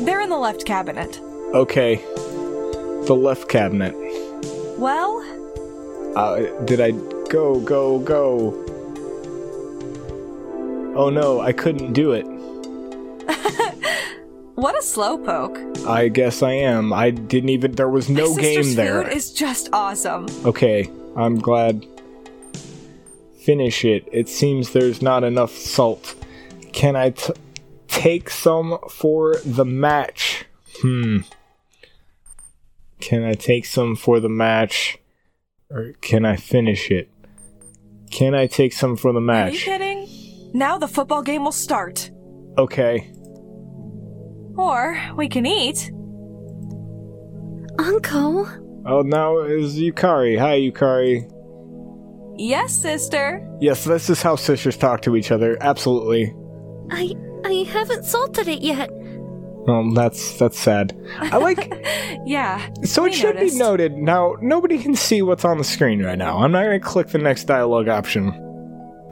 They're 0.02 0.20
in 0.20 0.28
the 0.30 0.38
left 0.38 0.64
cabinet. 0.66 1.18
Okay. 1.54 1.96
The 3.06 3.14
left 3.14 3.48
cabinet. 3.48 3.94
Well, 4.78 5.20
Uh, 6.14 6.40
did 6.66 6.78
I 6.78 6.90
go, 7.32 7.58
go, 7.60 7.98
go? 8.00 8.52
Oh 10.94 11.08
no, 11.08 11.40
I 11.40 11.52
couldn't 11.52 11.94
do 11.94 12.12
it. 12.12 12.24
what 14.54 14.74
a 14.74 14.82
slowpoke. 14.82 15.86
I 15.86 16.08
guess 16.08 16.42
I 16.42 16.52
am. 16.52 16.92
I 16.92 17.08
didn't 17.10 17.48
even. 17.48 17.72
There 17.72 17.88
was 17.88 18.10
no 18.10 18.34
My 18.34 18.42
game 18.42 18.74
there. 18.74 19.04
food 19.04 19.12
is 19.14 19.32
just 19.32 19.70
awesome. 19.72 20.26
Okay, 20.44 20.90
I'm 21.16 21.38
glad. 21.38 21.86
Finish 23.42 23.86
it. 23.86 24.06
It 24.12 24.28
seems 24.28 24.70
there's 24.70 25.00
not 25.00 25.24
enough 25.24 25.52
salt. 25.52 26.14
Can 26.72 26.94
I 26.96 27.10
t- 27.10 27.32
take 27.88 28.28
some 28.28 28.78
for 28.90 29.36
the 29.44 29.64
match? 29.64 30.44
Hmm. 30.82 31.20
Can 33.00 33.24
I 33.24 33.32
take 33.32 33.64
some 33.64 33.96
for 33.96 34.20
the 34.20 34.28
match? 34.28 34.98
Or 35.70 35.94
can 36.02 36.26
I 36.26 36.36
finish 36.36 36.90
it? 36.90 37.08
Can 38.12 38.35
I 38.35 38.46
take 38.46 38.72
some 38.72 38.96
for 38.96 39.12
the 39.12 39.20
match? 39.20 39.48
Are 39.48 39.55
you 39.55 39.59
kidding? 39.59 40.51
Now 40.55 40.79
the 40.79 40.87
football 40.87 41.22
game 41.22 41.44
will 41.44 41.51
start. 41.53 42.11
Okay. 42.59 43.11
Or 44.57 45.01
we 45.16 45.29
can 45.29 45.46
eat. 45.46 45.90
Uncle, 47.79 48.46
Oh, 48.85 49.03
now 49.03 49.38
is 49.40 49.79
Yukari. 49.79 50.37
Hi, 50.38 50.59
Yukari. 50.59 51.29
Yes, 52.37 52.75
sister. 52.83 53.46
Yes, 53.61 53.85
this 53.85 54.11
is 54.11 54.20
how 54.20 54.35
sisters 54.37 54.77
talk 54.77 55.03
to 55.03 55.14
each 55.16 55.31
other. 55.31 55.57
Absolutely. 55.61 56.35
I 56.90 57.12
I 57.44 57.64
haven't 57.70 58.05
salted 58.05 58.48
it 58.48 58.61
yet. 58.62 58.90
Um, 59.68 59.94
that's 59.94 60.38
that's 60.38 60.59
sad. 60.59 60.96
I 61.18 61.37
like. 61.38 61.72
Yeah. 62.25 62.68
So 62.85 63.05
it 63.05 63.14
should 63.14 63.35
noticed. 63.35 63.55
be 63.57 63.59
noted. 63.59 63.96
Now, 63.96 64.37
nobody 64.40 64.79
can 64.79 64.94
see 64.94 65.22
what's 65.22 65.44
on 65.44 65.59
the 65.59 65.64
screen 65.64 66.05
right 66.05 66.16
now. 66.16 66.38
I'm 66.38 66.53
not 66.53 66.62
going 66.62 66.81
to 66.81 66.87
click 66.87 67.09
the 67.09 67.18
next 67.18 67.44
dialogue 67.44 67.88
option. 67.88 68.29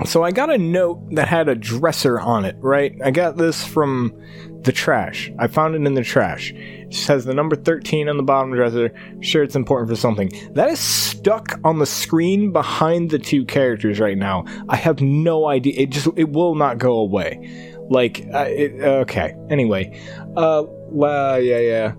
So 0.07 0.23
I 0.23 0.31
got 0.31 0.49
a 0.49 0.57
note 0.57 1.15
that 1.15 1.29
had 1.29 1.49
a 1.49 1.55
dresser 1.55 2.21
on 2.21 2.45
it, 2.45 2.57
right? 2.61 2.95
I 3.05 3.11
got 3.11 3.37
this 3.37 3.65
from 3.65 4.15
the 4.63 4.73
trash. 4.73 5.31
I 5.39 5.47
found 5.47 5.75
it 5.75 5.85
in 5.85 5.95
the 5.95 6.05
trash. 6.05 6.53
It 6.55 6.95
says 6.95 7.25
the 7.25 7.35
number 7.35 7.57
13 7.57 8.09
on 8.09 8.17
the 8.17 8.23
bottom 8.23 8.53
dresser. 8.53 8.95
Sure, 9.21 9.43
it's 9.43 9.57
important 9.57 9.91
for 9.91 9.97
something. 9.97 10.31
That 10.53 10.71
is 10.71 10.79
stuck 10.79 11.59
on 11.65 11.79
the 11.81 11.87
screen 11.87 12.53
behind 12.53 13.11
the 13.11 13.19
two 13.19 13.45
characters 13.45 14.01
right 14.01 14.17
now. 14.17 14.45
I 14.69 14.77
have 14.77 15.01
no 15.01 15.47
idea. 15.49 15.75
It 15.77 15.91
just, 15.91 16.09
it 16.17 16.31
will 16.31 16.55
not 16.55 16.79
go 16.79 16.93
away. 16.93 17.70
Like, 17.91 18.25
uh, 18.33 18.47
it, 18.49 18.81
okay. 18.81 19.35
Anyway, 19.51 20.01
uh, 20.37 20.63
la, 20.93 21.35
yeah, 21.37 21.59
yeah. 21.59 21.93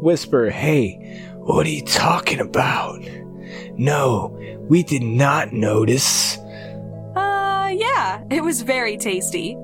Whisper, 0.00 0.50
hey, 0.50 1.22
what 1.36 1.66
are 1.66 1.70
you 1.70 1.82
talking 1.82 2.40
about? 2.40 3.00
No, 3.76 4.36
we 4.68 4.82
did 4.82 5.02
not 5.02 5.52
notice. 5.52 6.38
Uh, 7.14 7.70
yeah, 7.74 8.24
it 8.30 8.42
was 8.42 8.62
very 8.62 8.96
tasty. 8.96 9.54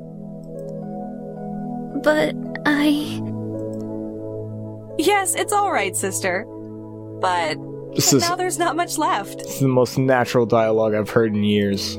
But 2.02 2.34
I. 2.66 3.20
Yes, 4.98 5.34
it's 5.34 5.52
alright, 5.52 5.96
sister. 5.96 6.44
But 7.20 7.56
This 7.94 8.12
is, 8.12 8.22
now 8.22 8.36
there's 8.36 8.58
not 8.58 8.76
much 8.76 8.98
left. 8.98 9.38
this 9.38 9.54
is 9.54 9.60
the 9.60 9.68
most 9.68 9.96
natural 9.96 10.44
dialogue 10.44 10.94
I've 10.94 11.08
heard 11.10 11.32
in 11.34 11.42
years. 11.44 11.96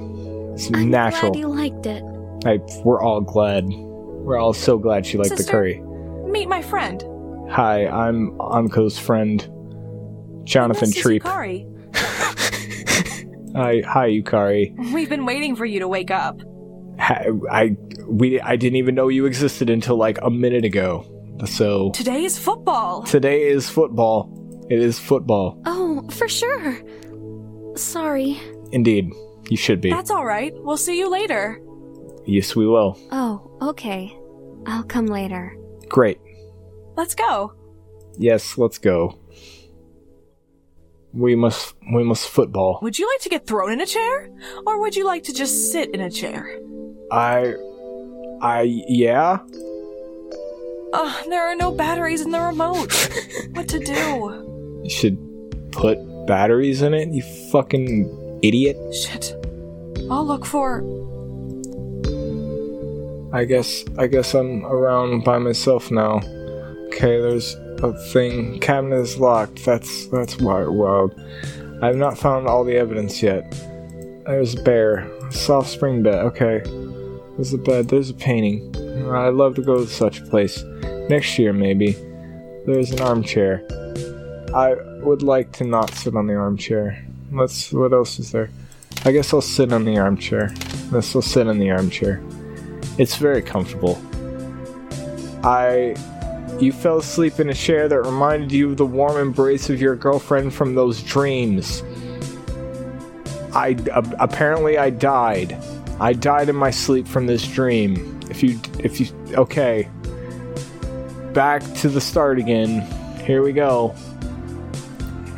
It's 0.53 0.69
I'm 0.73 0.89
natural. 0.91 1.31
glad 1.31 1.39
you 1.39 1.47
liked 1.47 1.85
it. 1.87 2.03
I, 2.45 2.59
we're 2.83 3.01
all 3.01 3.21
glad. 3.21 3.65
We're 3.67 4.37
all 4.37 4.53
so 4.53 4.77
glad 4.77 5.05
she 5.05 5.17
liked 5.17 5.35
the 5.37 5.43
curry. 5.43 5.81
Meet 6.29 6.47
my 6.47 6.61
friend. 6.61 7.03
Hi, 7.49 7.87
I'm 7.87 8.31
Anko's 8.39 8.97
friend, 8.99 9.39
Jonathan 10.45 10.89
This 10.89 10.97
is 10.97 11.03
Treep. 11.05 11.21
Yukari. 11.21 11.69
Hi, 13.55 13.81
hi, 13.87 14.09
Yukari. 14.09 14.73
We've 14.93 15.09
been 15.09 15.25
waiting 15.25 15.55
for 15.55 15.65
you 15.65 15.79
to 15.79 15.87
wake 15.87 16.09
up. 16.11 16.41
I 16.99 17.75
we 18.07 18.39
I 18.41 18.55
didn't 18.55 18.77
even 18.77 18.95
know 18.95 19.07
you 19.09 19.25
existed 19.25 19.69
until 19.69 19.95
like 19.95 20.17
a 20.21 20.29
minute 20.29 20.65
ago. 20.65 21.05
So 21.45 21.91
Today 21.91 22.23
is 22.23 22.37
football. 22.39 23.03
today 23.03 23.43
is 23.43 23.69
football. 23.69 24.29
It 24.69 24.79
is 24.79 24.97
football. 24.99 25.61
Oh, 25.65 26.07
for 26.09 26.27
sure. 26.27 26.77
Sorry. 27.75 28.39
Indeed, 28.71 29.11
you 29.49 29.57
should 29.57 29.81
be. 29.81 29.89
That's 29.91 30.11
alright. 30.11 30.53
We'll 30.55 30.77
see 30.77 30.97
you 30.97 31.09
later. 31.09 31.59
Yes, 32.25 32.55
we 32.55 32.67
will. 32.67 32.97
Oh, 33.11 33.57
okay. 33.61 34.17
I'll 34.65 34.83
come 34.83 35.07
later. 35.07 35.55
Great. 35.89 36.19
Let's 36.95 37.15
go. 37.15 37.53
Yes, 38.17 38.57
let's 38.57 38.77
go. 38.77 39.17
We 41.13 41.35
must 41.35 41.75
we 41.93 42.03
must 42.03 42.27
football. 42.27 42.79
Would 42.81 42.97
you 42.97 43.07
like 43.07 43.21
to 43.21 43.29
get 43.29 43.45
thrown 43.45 43.71
in 43.71 43.81
a 43.81 43.85
chair? 43.85 44.29
Or 44.65 44.79
would 44.81 44.95
you 44.95 45.05
like 45.05 45.23
to 45.23 45.33
just 45.33 45.71
sit 45.71 45.91
in 45.91 46.01
a 46.01 46.09
chair? 46.09 46.59
I 47.11 47.53
I 48.41 48.83
yeah. 48.87 49.39
Ugh, 50.93 51.25
there 51.29 51.47
are 51.47 51.55
no 51.55 51.71
batteries 51.71 52.21
in 52.21 52.31
the 52.31 52.39
remote. 52.39 52.91
what 53.53 53.67
to 53.69 53.79
do? 53.79 54.81
You 54.83 54.89
should 54.89 55.17
put 55.71 55.97
batteries 56.27 56.81
in 56.81 56.93
it. 56.93 57.09
You 57.09 57.21
fucking 57.51 58.39
idiot. 58.43 58.77
Shit. 58.93 59.35
I'll 60.09 60.25
look 60.25 60.45
for. 60.45 60.81
I 63.33 63.45
guess 63.45 63.83
I 63.97 64.05
guess 64.05 64.35
I'm 64.35 64.63
around 64.63 65.23
by 65.23 65.39
myself 65.39 65.89
now. 65.89 66.21
Okay, 66.87 67.19
there's 67.19 67.55
a 67.81 67.91
thing. 68.11 68.59
Cabinet 68.59 68.97
is 68.97 69.17
locked. 69.17 69.65
That's 69.65 70.05
that's 70.07 70.35
wi- 70.35 70.67
wild. 70.67 71.19
I've 71.81 71.95
not 71.95 72.17
found 72.17 72.47
all 72.47 72.63
the 72.63 72.77
evidence 72.77 73.23
yet. 73.23 73.51
There's 74.25 74.53
a 74.53 74.61
bear. 74.61 75.09
Soft 75.31 75.69
spring 75.69 76.03
bed. 76.03 76.19
Okay. 76.25 76.61
There's 77.35 77.53
a 77.53 77.57
bed. 77.57 77.89
There's 77.89 78.11
a 78.11 78.13
painting. 78.13 78.73
I'd 79.09 79.33
love 79.33 79.55
to 79.55 79.63
go 79.63 79.83
to 79.83 79.87
such 79.87 80.19
a 80.19 80.25
place. 80.25 80.63
Next 81.09 81.39
year, 81.39 81.51
maybe. 81.51 81.93
There's 82.67 82.91
an 82.91 83.01
armchair. 83.01 83.65
I 84.53 84.75
would 85.01 85.23
like 85.23 85.51
to 85.53 85.63
not 85.63 85.89
sit 85.95 86.15
on 86.15 86.27
the 86.27 86.35
armchair. 86.35 87.03
Let's. 87.31 87.73
What 87.73 87.93
else 87.93 88.19
is 88.19 88.31
there? 88.31 88.51
I 89.05 89.11
guess 89.11 89.33
I'll 89.33 89.41
sit 89.41 89.73
on 89.73 89.85
the 89.85 89.97
armchair. 89.97 90.53
Let's. 90.91 91.15
I'll 91.15 91.23
sit 91.23 91.47
on 91.47 91.57
the 91.57 91.71
armchair. 91.71 92.21
It's 92.97 93.15
very 93.15 93.41
comfortable. 93.41 94.01
I. 95.43 95.95
You 96.59 96.71
fell 96.71 96.99
asleep 96.99 97.39
in 97.39 97.49
a 97.49 97.53
chair 97.53 97.87
that 97.87 97.99
reminded 97.99 98.51
you 98.51 98.69
of 98.69 98.77
the 98.77 98.85
warm 98.85 99.17
embrace 99.17 99.69
of 99.69 99.81
your 99.81 99.95
girlfriend 99.95 100.53
from 100.53 100.75
those 100.75 101.01
dreams. 101.01 101.83
I. 103.53 103.77
a- 103.91 104.15
apparently, 104.19 104.77
I 104.77 104.89
died. 104.89 105.57
I 105.99 106.13
died 106.13 106.49
in 106.49 106.55
my 106.55 106.71
sleep 106.71 107.07
from 107.07 107.25
this 107.27 107.47
dream. 107.47 108.19
If 108.29 108.43
you. 108.43 108.59
If 108.79 108.99
you. 108.99 109.07
Okay. 109.33 109.89
Back 111.33 111.63
to 111.75 111.89
the 111.89 112.01
start 112.01 112.37
again. 112.37 112.81
Here 113.25 113.41
we 113.41 113.53
go. 113.53 113.95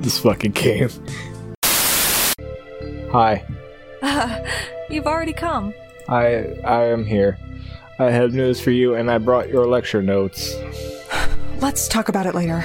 this 0.00 0.18
fucking 0.20 0.52
game. 0.52 0.88
Hi. 3.10 3.44
You've 4.90 5.06
already 5.06 5.32
come. 5.32 5.74
I 6.08 6.46
I 6.64 6.84
am 6.84 7.04
here. 7.04 7.38
I 7.98 8.10
have 8.10 8.34
news 8.34 8.60
for 8.60 8.70
you, 8.70 8.94
and 8.94 9.10
I 9.10 9.18
brought 9.18 9.48
your 9.48 9.66
lecture 9.66 10.02
notes. 10.02 10.54
Let's 11.60 11.86
talk 11.88 12.08
about 12.08 12.26
it 12.26 12.34
later. 12.34 12.60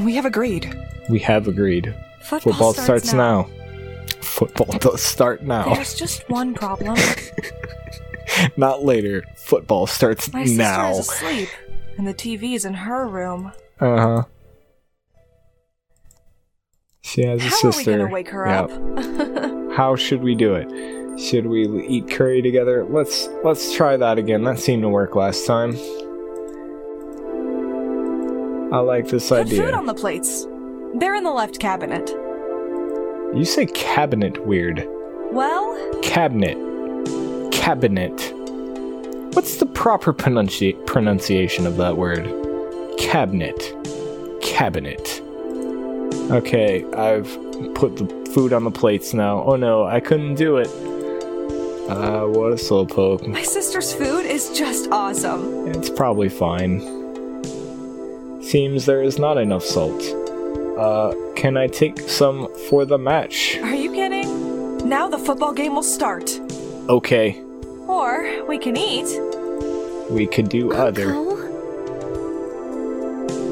We 0.00 0.14
have 0.16 0.26
agreed. 0.26 0.74
We 1.08 1.18
have 1.20 1.46
agreed. 1.48 1.94
Football, 2.20 2.52
Football 2.52 2.74
starts, 2.74 3.12
now. 3.12 3.48
Football 4.20 4.76
does 4.80 5.00
start 5.02 5.42
now, 5.44 5.72
There's 5.74 5.94
just 5.94 6.28
one 6.28 6.52
problem. 6.54 6.98
not 8.56 8.82
later. 8.84 9.24
Football 9.36 9.86
starts 9.86 10.32
My 10.32 10.44
sister 10.44 10.58
now. 10.62 10.90
is 10.90 10.98
asleep, 11.08 11.48
and 11.96 12.06
the 12.06 12.12
TV's 12.14 12.64
in 12.64 12.74
her 12.74 13.06
room. 13.06 13.52
Uh 13.80 13.96
huh. 14.00 14.22
She 17.02 17.22
has 17.24 17.40
a 17.40 17.44
How 17.44 17.56
are 17.62 17.66
we 17.68 17.72
sister. 17.72 17.98
gonna 17.98 18.10
wake 18.12 18.28
her 18.30 18.46
Yep. 18.48 18.70
up? 18.70 19.72
How 19.76 19.94
should 19.94 20.22
we 20.22 20.34
do 20.34 20.54
it? 20.54 20.68
Should 21.18 21.46
we 21.46 21.86
eat 21.86 22.10
curry 22.10 22.42
together? 22.42 22.84
Let's 22.84 23.28
let's 23.42 23.74
try 23.74 23.96
that 23.96 24.18
again. 24.18 24.44
That 24.44 24.58
seemed 24.58 24.82
to 24.82 24.88
work 24.88 25.14
last 25.16 25.46
time. 25.46 25.74
I 28.72 28.78
like 28.80 29.08
this 29.08 29.28
Put 29.30 29.46
idea. 29.46 29.62
food 29.64 29.74
on 29.74 29.86
the 29.86 29.94
plates. 29.94 30.46
They're 30.96 31.14
in 31.14 31.24
the 31.24 31.32
left 31.32 31.58
cabinet. 31.58 32.10
You 33.34 33.44
say 33.44 33.66
cabinet 33.66 34.46
weird. 34.46 34.86
Well, 35.32 35.74
Cabinet. 36.02 36.56
Cabinet. 37.52 38.32
What's 39.34 39.56
the 39.56 39.66
proper 39.66 40.12
pronunci- 40.12 40.84
pronunciation 40.86 41.66
of 41.66 41.76
that 41.78 41.96
word? 41.96 42.24
Cabinet. 42.98 43.74
Cabinet. 44.42 45.22
Okay, 46.30 46.84
I've 46.94 47.26
put 47.74 47.96
the 47.96 48.30
food 48.32 48.52
on 48.52 48.64
the 48.64 48.70
plates 48.70 49.14
now. 49.14 49.42
Oh 49.44 49.56
no, 49.56 49.84
I 49.84 50.00
couldn't 50.00 50.34
do 50.34 50.56
it. 50.58 50.68
Uh, 51.88 52.26
what 52.26 52.52
a 52.52 52.56
slowpoke. 52.56 53.26
my 53.28 53.42
sister's 53.42 53.94
food 53.94 54.26
is 54.26 54.50
just 54.56 54.90
awesome. 54.90 55.68
It's 55.68 55.88
probably 55.90 56.28
fine. 56.28 56.80
Seems 58.42 58.86
there 58.86 59.02
is 59.02 59.18
not 59.18 59.38
enough 59.38 59.62
salt. 59.64 60.02
Uh, 60.78 61.14
can 61.36 61.56
I 61.56 61.66
take 61.68 61.98
some 62.00 62.48
for 62.68 62.84
the 62.84 62.98
match? 62.98 63.56
Are 63.58 63.74
you 63.74 63.92
kidding? 63.92 64.88
Now 64.88 65.08
the 65.08 65.18
football 65.18 65.52
game 65.52 65.74
will 65.74 65.82
start. 65.82 66.40
Okay, 66.88 67.40
Or 67.88 68.44
we 68.46 68.58
can 68.58 68.76
eat. 68.76 69.06
we 70.10 70.26
could 70.26 70.48
do 70.48 70.72
other. 70.72 71.14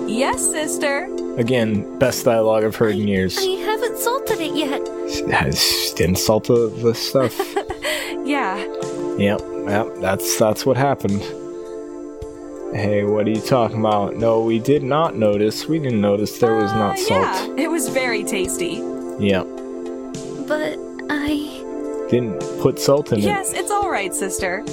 Yes, 0.09 0.45
sister. 0.51 1.09
Again, 1.39 1.99
best 1.99 2.25
dialogue 2.25 2.63
I've 2.63 2.77
heard 2.77 2.95
in 2.95 3.09
years. 3.09 3.37
I 3.39 3.43
haven't 3.67 3.99
salted 3.99 4.39
it 4.41 4.55
yet. 4.55 4.87
Has 5.33 5.93
didn't 5.97 6.19
salt 6.19 6.45
the, 6.47 6.69
the 6.83 6.95
stuff. 6.95 7.37
Yeah. 8.25 8.57
yep, 9.19 9.41
yep, 9.69 9.87
that's 10.01 10.39
that's 10.39 10.65
what 10.65 10.77
happened. 10.77 11.21
Hey, 12.75 13.05
what 13.05 13.27
are 13.27 13.31
you 13.31 13.41
talking 13.41 13.79
about? 13.79 14.17
No, 14.17 14.41
we 14.41 14.59
did 14.59 14.83
not 14.83 15.15
notice. 15.17 15.69
We 15.69 15.79
didn't 15.79 16.01
notice 16.01 16.39
there 16.39 16.55
was 16.57 16.73
not 16.73 16.95
Uh, 16.95 16.97
salt. 16.97 17.21
Yeah, 17.59 17.65
it 17.65 17.69
was 17.71 17.89
very 17.89 18.25
tasty. 18.25 18.83
Yep, 19.21 19.47
But 20.49 20.77
I. 21.09 21.63
didn't 22.11 22.41
put 22.61 22.79
salt 22.81 23.13
in 23.13 23.19
it. 23.21 23.25
Yes, 23.25 23.53
it's 23.53 23.71
all 23.71 23.89
right, 23.89 24.13
sister. 24.13 24.65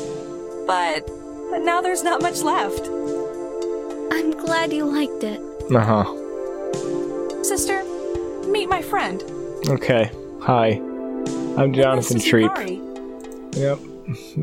But, 0.65 1.05
but 1.51 1.59
now 1.59 1.81
there's 1.81 2.03
not 2.03 2.21
much 2.23 2.41
left. 2.41 2.87
I'm 4.11 4.31
glad 4.31 4.73
you 4.73 4.85
liked 4.85 5.23
it. 5.23 5.39
it. 5.69 5.75
Uh 5.75 6.03
huh. 6.03 7.43
Sister, 7.43 7.83
meet 8.47 8.67
my 8.67 8.81
friend. 8.81 9.21
Okay. 9.69 10.09
Hi, 10.41 10.81
I'm 11.57 11.71
Jonathan 11.73 12.17
This 12.17 12.25
is 12.25 12.31
Treep. 12.31 12.90
Yep. 13.53 13.79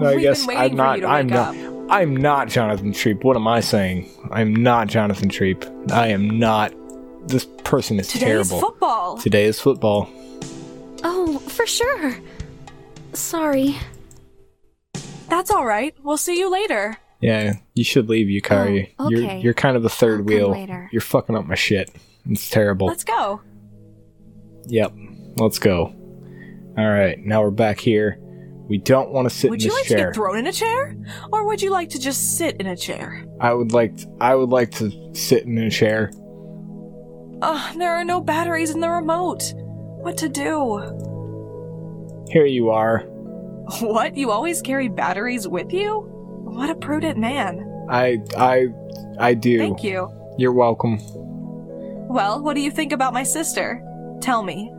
I 0.02 0.16
guess 0.16 0.46
I'm 0.48 0.76
not. 0.76 1.04
I'm 1.04 1.26
not. 1.26 1.56
up. 1.56 1.74
I'm 1.90 2.14
not 2.16 2.48
Jonathan 2.48 2.92
Treep. 2.92 3.24
What 3.24 3.36
am 3.36 3.48
I 3.48 3.60
saying? 3.60 4.08
I'm 4.30 4.54
not 4.54 4.88
Jonathan 4.88 5.28
Treep. 5.30 5.90
I 5.90 6.08
am 6.08 6.38
not. 6.38 6.72
This 7.26 7.46
person 7.64 7.98
is 7.98 8.08
Today 8.08 8.26
terrible. 8.26 8.56
is 8.56 8.60
football. 8.62 9.18
Today 9.18 9.44
is 9.44 9.60
football. 9.60 10.08
Oh, 11.02 11.38
for 11.40 11.66
sure. 11.66 12.16
Sorry. 13.14 13.76
That's 15.28 15.50
all 15.50 15.66
right. 15.66 15.94
We'll 16.02 16.16
see 16.16 16.38
you 16.38 16.50
later. 16.50 16.96
Yeah, 17.20 17.54
you 17.74 17.84
should 17.84 18.08
leave, 18.08 18.28
Yukari. 18.28 18.92
Oh, 18.98 19.10
You're 19.10 19.24
okay. 19.24 19.40
you're 19.40 19.54
kind 19.54 19.76
of 19.76 19.82
the 19.82 19.88
3rd 19.88 20.24
wheel. 20.24 20.50
later. 20.50 20.88
You're 20.92 21.00
fucking 21.02 21.36
up 21.36 21.46
my 21.46 21.54
shit. 21.56 21.90
It's 22.30 22.48
terrible. 22.48 22.86
Let's 22.86 23.04
go. 23.04 23.40
Yep. 24.66 24.92
Let's 25.38 25.58
go. 25.58 25.94
All 26.78 26.88
right, 26.88 27.18
now 27.18 27.42
we're 27.42 27.50
back 27.50 27.80
here. 27.80 28.20
We 28.68 28.78
don't 28.78 29.10
want 29.10 29.28
to 29.28 29.34
sit 29.34 29.50
Would 29.50 29.62
in 29.62 29.68
this 29.68 29.74
chair. 29.74 29.78
Would 29.78 29.90
you 29.90 29.96
like 29.96 30.02
to 30.02 30.06
get 30.08 30.14
thrown 30.14 30.38
in 30.38 30.46
a 30.46 30.52
chair? 30.52 30.96
Or 31.32 31.46
would 31.46 31.62
you 31.62 31.70
like 31.70 31.88
to 31.90 31.98
just 31.98 32.36
sit 32.36 32.56
in 32.56 32.66
a 32.66 32.76
chair? 32.76 33.24
I 33.40 33.54
would 33.54 33.72
like. 33.72 33.96
To, 33.96 34.08
I 34.20 34.34
would 34.34 34.50
like 34.50 34.70
to 34.72 34.92
sit 35.14 35.44
in 35.44 35.56
a 35.56 35.70
chair. 35.70 36.10
Uh, 37.40 37.72
there 37.74 37.94
are 37.94 38.04
no 38.04 38.20
batteries 38.20 38.70
in 38.70 38.80
the 38.80 38.90
remote. 38.90 39.54
What 39.54 40.18
to 40.18 40.28
do? 40.28 40.80
Here 42.30 42.46
you 42.46 42.70
are. 42.70 43.00
What? 43.80 44.16
You 44.16 44.30
always 44.30 44.60
carry 44.60 44.88
batteries 44.88 45.48
with 45.48 45.72
you? 45.72 46.00
What 46.44 46.68
a 46.68 46.74
prudent 46.74 47.18
man. 47.18 47.86
I 47.90 48.18
I 48.36 48.66
I 49.18 49.34
do. 49.34 49.58
Thank 49.58 49.82
you. 49.82 50.10
You're 50.36 50.52
welcome. 50.52 50.98
Well, 52.08 52.42
what 52.42 52.54
do 52.54 52.60
you 52.60 52.70
think 52.70 52.92
about 52.92 53.12
my 53.12 53.22
sister? 53.22 53.82
Tell 54.20 54.42
me. 54.42 54.72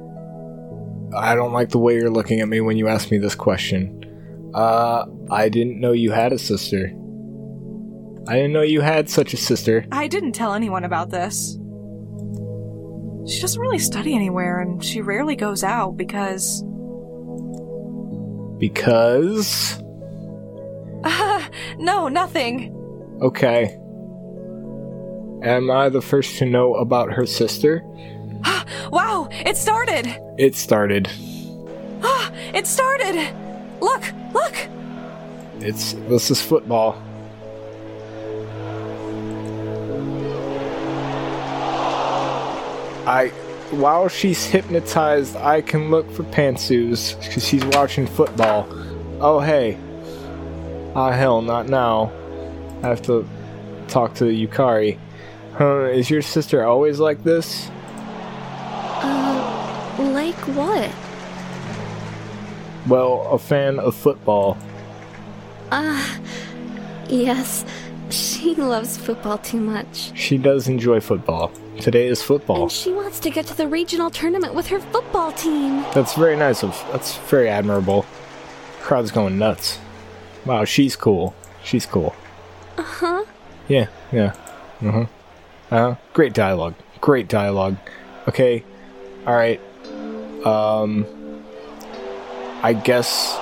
I 1.15 1.35
don't 1.35 1.53
like 1.53 1.69
the 1.69 1.79
way 1.79 1.95
you're 1.95 2.09
looking 2.09 2.39
at 2.41 2.47
me 2.47 2.61
when 2.61 2.77
you 2.77 2.87
ask 2.87 3.11
me 3.11 3.17
this 3.17 3.35
question. 3.35 4.51
Uh, 4.53 5.05
I 5.31 5.49
didn't 5.49 5.79
know 5.79 5.91
you 5.91 6.11
had 6.11 6.33
a 6.33 6.39
sister. 6.39 6.91
I 8.27 8.35
didn't 8.35 8.53
know 8.53 8.61
you 8.61 8.81
had 8.81 9.09
such 9.09 9.33
a 9.33 9.37
sister. 9.37 9.85
I 9.91 10.07
didn't 10.07 10.33
tell 10.33 10.53
anyone 10.53 10.83
about 10.83 11.09
this. 11.09 11.57
She 13.27 13.41
doesn't 13.41 13.61
really 13.61 13.79
study 13.79 14.15
anywhere, 14.15 14.59
and 14.59 14.83
she 14.83 15.01
rarely 15.01 15.35
goes 15.35 15.63
out 15.63 15.97
because. 15.97 16.63
Because. 18.59 19.79
no, 21.77 22.07
nothing. 22.07 22.75
Okay. 23.21 23.77
Am 25.43 25.71
I 25.71 25.89
the 25.89 26.01
first 26.01 26.37
to 26.37 26.45
know 26.45 26.75
about 26.75 27.13
her 27.13 27.25
sister? 27.25 27.83
Wow, 28.91 29.27
it 29.31 29.55
started! 29.57 30.07
It 30.37 30.55
started. 30.55 31.09
Ah, 32.01 32.31
it 32.53 32.65
started! 32.65 33.33
Look, 33.81 34.13
look! 34.33 34.55
It's. 35.59 35.93
This 35.93 36.31
is 36.31 36.41
football. 36.41 37.01
I. 43.05 43.31
While 43.71 44.07
she's 44.07 44.45
hypnotized, 44.45 45.35
I 45.35 45.61
can 45.61 45.91
look 45.91 46.09
for 46.11 46.23
pantsus 46.23 47.19
because 47.19 47.47
she's 47.47 47.63
watching 47.65 48.07
football. 48.07 48.67
Oh, 49.21 49.39
hey. 49.39 49.77
Ah, 50.95 51.11
hell, 51.11 51.43
not 51.43 51.69
now. 51.69 52.11
I 52.81 52.87
have 52.87 53.03
to 53.03 53.27
talk 53.87 54.15
to 54.15 54.23
Yukari. 54.23 54.97
Huh, 55.53 55.83
is 55.83 56.09
your 56.09 56.23
sister 56.23 56.65
always 56.65 56.99
like 56.99 57.23
this? 57.23 57.69
Like 60.29 60.47
what? 60.55 60.91
Well, 62.87 63.27
a 63.31 63.39
fan 63.39 63.79
of 63.79 63.95
football. 63.95 64.59
Uh, 65.71 66.17
yes. 67.09 67.65
She 68.11 68.53
loves 68.53 68.95
football 68.95 69.39
too 69.39 69.59
much. 69.59 70.11
She 70.15 70.37
does 70.37 70.67
enjoy 70.67 70.99
football. 70.99 71.51
Today 71.79 72.07
is 72.07 72.21
football. 72.21 72.63
And 72.63 72.71
she 72.71 72.91
wants 72.91 73.19
to 73.21 73.31
get 73.31 73.47
to 73.47 73.57
the 73.57 73.67
regional 73.67 74.11
tournament 74.11 74.53
with 74.53 74.67
her 74.67 74.79
football 74.79 75.31
team. 75.31 75.81
That's 75.95 76.13
very 76.13 76.35
nice 76.35 76.63
of. 76.63 76.79
That's 76.91 77.17
very 77.17 77.49
admirable. 77.49 78.05
Crowd's 78.81 79.09
going 79.09 79.39
nuts. 79.39 79.79
Wow, 80.45 80.63
she's 80.63 80.95
cool. 80.95 81.33
She's 81.63 81.87
cool. 81.87 82.15
Uh 82.77 82.83
huh. 82.83 83.25
Yeah, 83.67 83.87
yeah. 84.11 84.35
Uh 84.81 84.91
huh. 84.91 85.05
Uh 85.71 85.77
huh. 85.77 85.95
Great 86.13 86.33
dialogue. 86.33 86.75
Great 87.01 87.27
dialogue. 87.27 87.77
Okay. 88.27 88.63
All 89.25 89.33
right. 89.35 89.59
Um. 90.45 91.05
I 92.61 92.73
guess. 92.73 93.37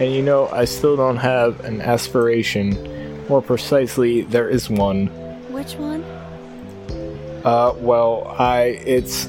And 0.00 0.12
you 0.12 0.22
know, 0.22 0.48
I 0.48 0.64
still 0.64 0.96
don't 0.96 1.18
have 1.18 1.60
an 1.60 1.80
aspiration. 1.82 3.26
More 3.28 3.42
precisely, 3.42 4.22
there 4.22 4.48
is 4.48 4.70
one. 4.70 5.08
Which 5.52 5.74
one? 5.74 6.02
Uh, 7.44 7.74
well, 7.76 8.34
I. 8.38 8.80
It's 8.86 9.28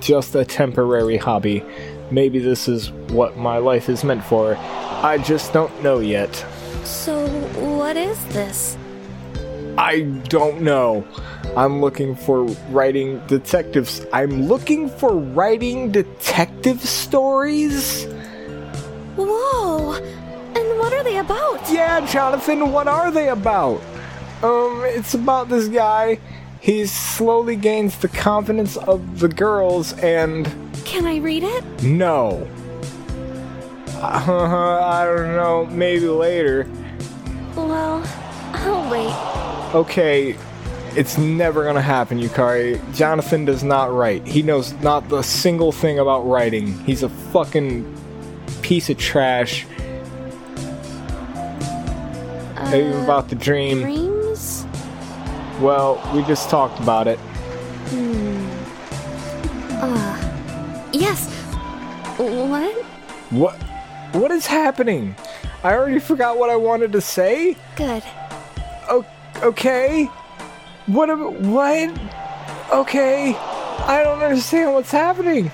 just 0.00 0.34
a 0.34 0.44
temporary 0.44 1.16
hobby. 1.16 1.64
Maybe 2.10 2.38
this 2.38 2.68
is 2.68 2.90
what 3.10 3.36
my 3.36 3.58
life 3.58 3.88
is 3.88 4.04
meant 4.04 4.24
for. 4.24 4.56
I 4.56 5.18
just 5.18 5.52
don't 5.52 5.82
know 5.82 6.00
yet. 6.00 6.34
So, 6.84 7.26
what 7.54 7.96
is 7.96 8.24
this? 8.28 8.76
I 9.78 10.00
don't 10.28 10.62
know. 10.62 11.06
I'm 11.56 11.80
looking 11.80 12.16
for 12.16 12.44
writing 12.70 13.20
detectives. 13.26 14.04
I'm 14.12 14.46
looking 14.46 14.88
for 14.88 15.14
writing 15.16 15.92
detective 15.92 16.80
stories? 16.80 18.06
Whoa! 19.16 19.94
And 19.94 20.78
what 20.78 20.92
are 20.92 21.04
they 21.04 21.18
about? 21.18 21.70
Yeah, 21.70 22.06
Jonathan, 22.06 22.72
what 22.72 22.88
are 22.88 23.10
they 23.10 23.28
about? 23.28 23.82
Um, 24.42 24.82
it's 24.84 25.14
about 25.14 25.48
this 25.48 25.68
guy. 25.68 26.18
He 26.60 26.86
slowly 26.86 27.56
gains 27.56 27.98
the 27.98 28.08
confidence 28.08 28.76
of 28.76 29.20
the 29.20 29.28
girls 29.28 29.92
and. 29.98 30.46
Can 30.84 31.06
I 31.06 31.16
read 31.16 31.42
it? 31.42 31.82
No. 31.82 32.48
Uh, 33.96 34.82
I 34.84 35.04
don't 35.04 35.34
know, 35.36 35.66
maybe 35.66 36.06
later. 36.06 36.68
Well, 37.54 38.02
I'll 38.52 38.90
wait. 38.90 39.55
Okay, 39.74 40.36
it's 40.94 41.18
never 41.18 41.64
gonna 41.64 41.82
happen, 41.82 42.18
Yukari. 42.18 42.80
Jonathan 42.94 43.44
does 43.44 43.62
not 43.62 43.92
write. 43.92 44.26
He 44.26 44.42
knows 44.42 44.72
not 44.74 45.08
the 45.08 45.22
single 45.22 45.72
thing 45.72 45.98
about 45.98 46.20
writing. 46.20 46.78
He's 46.84 47.02
a 47.02 47.08
fucking 47.08 47.84
piece 48.62 48.88
of 48.88 48.96
trash. 48.96 49.66
Uh, 52.56 53.02
about 53.04 53.28
the 53.28 53.34
dream. 53.34 53.82
Dreams? 53.82 54.66
Well, 55.60 56.00
we 56.14 56.22
just 56.22 56.48
talked 56.48 56.80
about 56.80 57.06
it. 57.06 57.18
Hmm. 57.90 58.48
Uh. 59.82 60.90
Yes. 60.92 61.28
What? 62.18 62.74
What? 63.30 63.62
What 64.12 64.30
is 64.30 64.46
happening? 64.46 65.14
I 65.62 65.74
already 65.74 65.98
forgot 65.98 66.38
what 66.38 66.48
I 66.48 66.56
wanted 66.56 66.92
to 66.92 67.00
say. 67.00 67.56
Good. 67.76 68.02
Okay. 69.42 70.06
What? 70.86 71.08
What? 71.42 71.90
Okay. 72.72 73.34
I 73.34 74.02
don't 74.02 74.22
understand 74.22 74.72
what's 74.72 74.90
happening. 74.90 75.50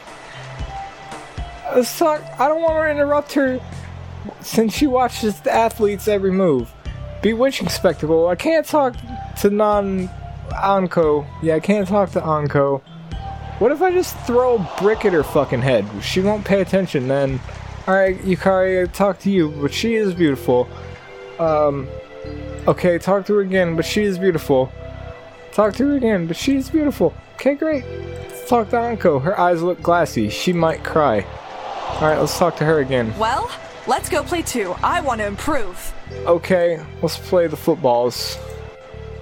Talk. 1.97 2.23
I 2.39 2.49
don't 2.49 2.63
want 2.63 2.87
to 2.87 2.91
interrupt 2.91 3.33
her 3.33 3.61
since 4.41 4.75
she 4.75 4.87
watches 4.87 5.41
the 5.41 5.53
athletes 5.53 6.07
every 6.07 6.31
move. 6.33 6.73
Bewitching 7.23 7.69
spectacle. 7.69 8.29
I 8.29 8.37
can't 8.37 8.67
talk 8.67 8.95
to 9.41 9.51
non 9.51 10.11
Anko. 10.63 11.27
Yeah, 11.43 11.57
I 11.57 11.61
can't 11.61 11.89
talk 11.89 12.11
to 12.11 12.25
Anko. 12.25 12.83
What 13.59 13.73
if 13.73 13.81
I 13.81 13.93
just 13.93 14.17
throw 14.27 14.57
a 14.57 14.77
brick 14.81 15.05
at 15.05 15.13
her 15.13 15.23
fucking 15.23 15.63
head? 15.63 15.87
She 16.03 16.21
won't 16.21 16.45
pay 16.45 16.61
attention 16.61 17.09
then. 17.09 17.41
Alright, 17.87 18.19
Yukari, 18.23 18.83
I 18.83 18.87
talk 18.87 19.19
to 19.21 19.31
you, 19.31 19.51
but 19.51 19.73
she 19.73 19.95
is 19.95 20.15
beautiful. 20.15 20.69
Um, 21.39 21.89
okay, 22.67 22.99
talk 22.99 23.27
to 23.27 23.35
her 23.35 23.41
again, 23.41 23.77
but 23.77 23.85
she 23.85 24.03
is 24.03 24.19
beautiful. 24.19 24.73
Talk 25.53 25.75
to 25.75 25.89
her 25.89 25.97
again, 25.97 26.27
but 26.27 26.37
she 26.37 26.57
is 26.57 26.71
beautiful. 26.71 27.15
Okay, 27.35 27.55
great. 27.55 27.85
Let's 27.85 28.49
talk 28.49 28.71
to 28.71 28.79
Anko. 28.79 29.19
Her 29.19 29.39
eyes 29.39 29.63
look 29.63 29.83
glassy. 29.83 30.29
She 30.29 30.53
might 30.53 30.83
cry. 30.83 31.27
Alright, 31.97 32.19
let's 32.19 32.39
talk 32.39 32.57
to 32.57 32.65
her 32.65 32.81
again. 32.81 33.17
Well, 33.19 33.51
let's 33.87 34.09
go 34.09 34.23
play 34.23 34.43
two. 34.43 34.75
I 34.83 35.01
want 35.01 35.21
to 35.21 35.27
improve. 35.27 35.93
Okay, 36.27 36.81
let's 37.03 37.19
play 37.19 37.47
the 37.47 37.57
footballs. 37.57 38.39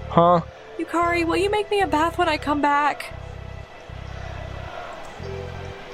Huh? 0.08 0.42
Yukari, 0.78 1.26
will 1.26 1.36
you 1.36 1.50
make 1.50 1.70
me 1.70 1.80
a 1.80 1.86
bath 1.86 2.18
when 2.18 2.28
I 2.28 2.36
come 2.36 2.60
back? 2.60 3.12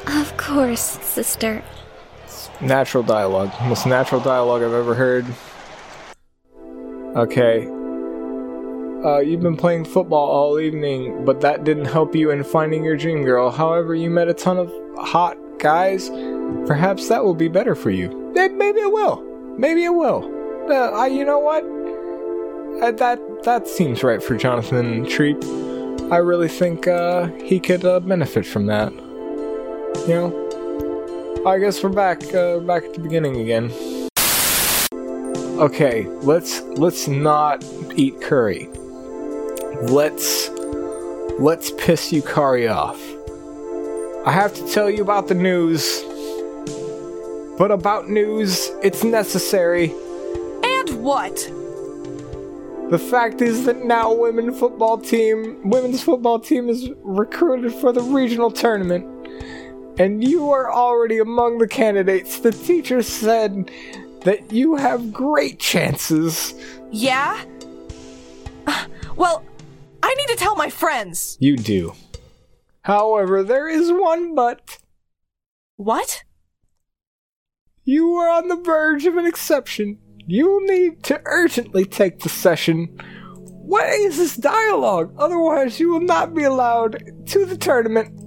Of 0.07 0.37
course, 0.37 0.81
sister. 0.81 1.63
Natural 2.61 3.03
dialogue. 3.03 3.53
Most 3.65 3.87
natural 3.87 4.21
dialogue 4.21 4.63
I've 4.63 4.73
ever 4.73 4.95
heard. 4.95 5.27
Okay. 7.17 7.67
Uh, 9.03 9.21
you've 9.21 9.41
been 9.41 9.57
playing 9.57 9.87
football 9.87 10.29
all 10.29 10.61
evening, 10.61 11.25
but 11.25 11.41
that 11.41 11.65
didn't 11.65 11.87
help 11.87 12.15
you 12.15 12.31
in 12.31 12.45
finding 12.45 12.85
your 12.85 12.97
dream 12.97 13.25
girl. 13.25 13.51
However, 13.51 13.95
you 13.95 14.11
met 14.11 14.29
a 14.29 14.35
ton 14.35 14.59
of 14.59 14.71
hot 14.99 15.39
guys. 15.59 16.11
Perhaps 16.67 17.09
that 17.09 17.25
will 17.25 17.35
be 17.35 17.49
better 17.49 17.75
for 17.75 17.91
you. 17.91 18.33
Maybe 18.35 18.81
it 18.81 18.93
will. 18.93 19.23
Maybe 19.57 19.85
it 19.85 19.95
will. 19.95 20.31
Uh, 20.69 20.91
I, 20.91 21.07
you 21.07 21.25
know 21.25 21.39
what? 21.39 21.65
Uh, 22.83 22.91
that 22.93 23.19
that 23.45 23.67
seems 23.67 24.03
right 24.03 24.23
for 24.23 24.37
Jonathan 24.37 25.07
Treep. 25.07 25.43
I 26.13 26.19
really 26.19 26.49
think 26.49 26.87
uh, 26.87 27.29
he 27.43 27.59
could 27.61 27.85
uh, 27.85 28.01
benefit 28.01 28.45
from 28.45 28.67
that. 28.67 28.93
You 30.07 30.15
know. 30.15 31.43
I 31.47 31.59
guess 31.59 31.83
we're 31.83 31.91
back 31.91 32.23
uh, 32.35 32.59
back 32.59 32.85
at 32.85 32.95
the 32.95 33.01
beginning 33.01 33.41
again. 33.41 33.71
Okay, 35.59 36.05
let's 36.21 36.61
let's 36.77 37.09
not 37.09 37.65
eat 37.95 38.21
curry. 38.21 38.69
Let's 39.85 40.51
let's 41.39 41.71
piss 41.79 42.13
Yukari 42.13 42.71
off. 42.71 43.01
I 44.27 44.33
have 44.33 44.53
to 44.53 44.69
tell 44.71 44.91
you 44.91 45.01
about 45.01 45.29
the 45.29 45.35
news. 45.35 46.03
But 47.57 47.71
about 47.71 48.11
news, 48.11 48.71
it's 48.83 49.03
necessary. 49.03 49.95
And 50.63 51.03
what? 51.03 51.37
The 52.91 52.99
fact 52.99 53.41
is 53.41 53.65
that 53.65 53.83
now 53.83 54.13
women 54.13 54.53
football 54.53 54.99
team, 54.99 55.59
women's 55.71 56.03
football 56.03 56.39
team 56.39 56.69
is 56.69 56.91
recruited 57.03 57.73
for 57.73 57.93
the 57.93 58.03
regional 58.03 58.51
tournament. 58.51 59.07
And 59.99 60.23
you 60.23 60.51
are 60.51 60.71
already 60.71 61.17
among 61.19 61.57
the 61.57 61.67
candidates. 61.67 62.41
The 62.41 62.53
teacher 62.53 63.03
said 63.03 63.71
that 64.23 64.53
you 64.53 64.77
have 64.77 65.13
great 65.13 65.59
chances. 65.59 66.55
Yeah? 66.91 67.45
Uh, 68.67 68.87
well, 69.17 69.45
I 70.03 70.15
need 70.15 70.29
to 70.29 70.37
tell 70.37 70.57
my 70.57 70.71
friends. 70.71 71.37
You 71.41 71.57
do. 71.57 71.95
However, 72.83 73.43
there 73.43 73.69
is 73.69 73.91
one 73.91 74.35
but. 74.35 74.79
What? 75.77 76.23
You 77.85 78.15
are 78.15 78.29
on 78.29 78.49
the 78.49 78.57
verge 78.57 79.07
of 79.07 79.17
an 79.17 79.27
exception. 79.27 79.99
You'll 80.27 80.61
need 80.61 81.03
to 81.05 81.21
urgently 81.25 81.85
take 81.85 82.21
the 82.21 82.29
session. 82.29 82.99
What 83.45 83.89
is 83.89 84.17
this 84.17 84.37
dialogue? 84.37 85.15
Otherwise, 85.19 85.79
you 85.79 85.91
will 85.91 86.01
not 86.01 86.35
be 86.35 86.45
allowed 86.45 87.27
to 87.27 87.45
the 87.45 87.57
tournament. 87.57 88.21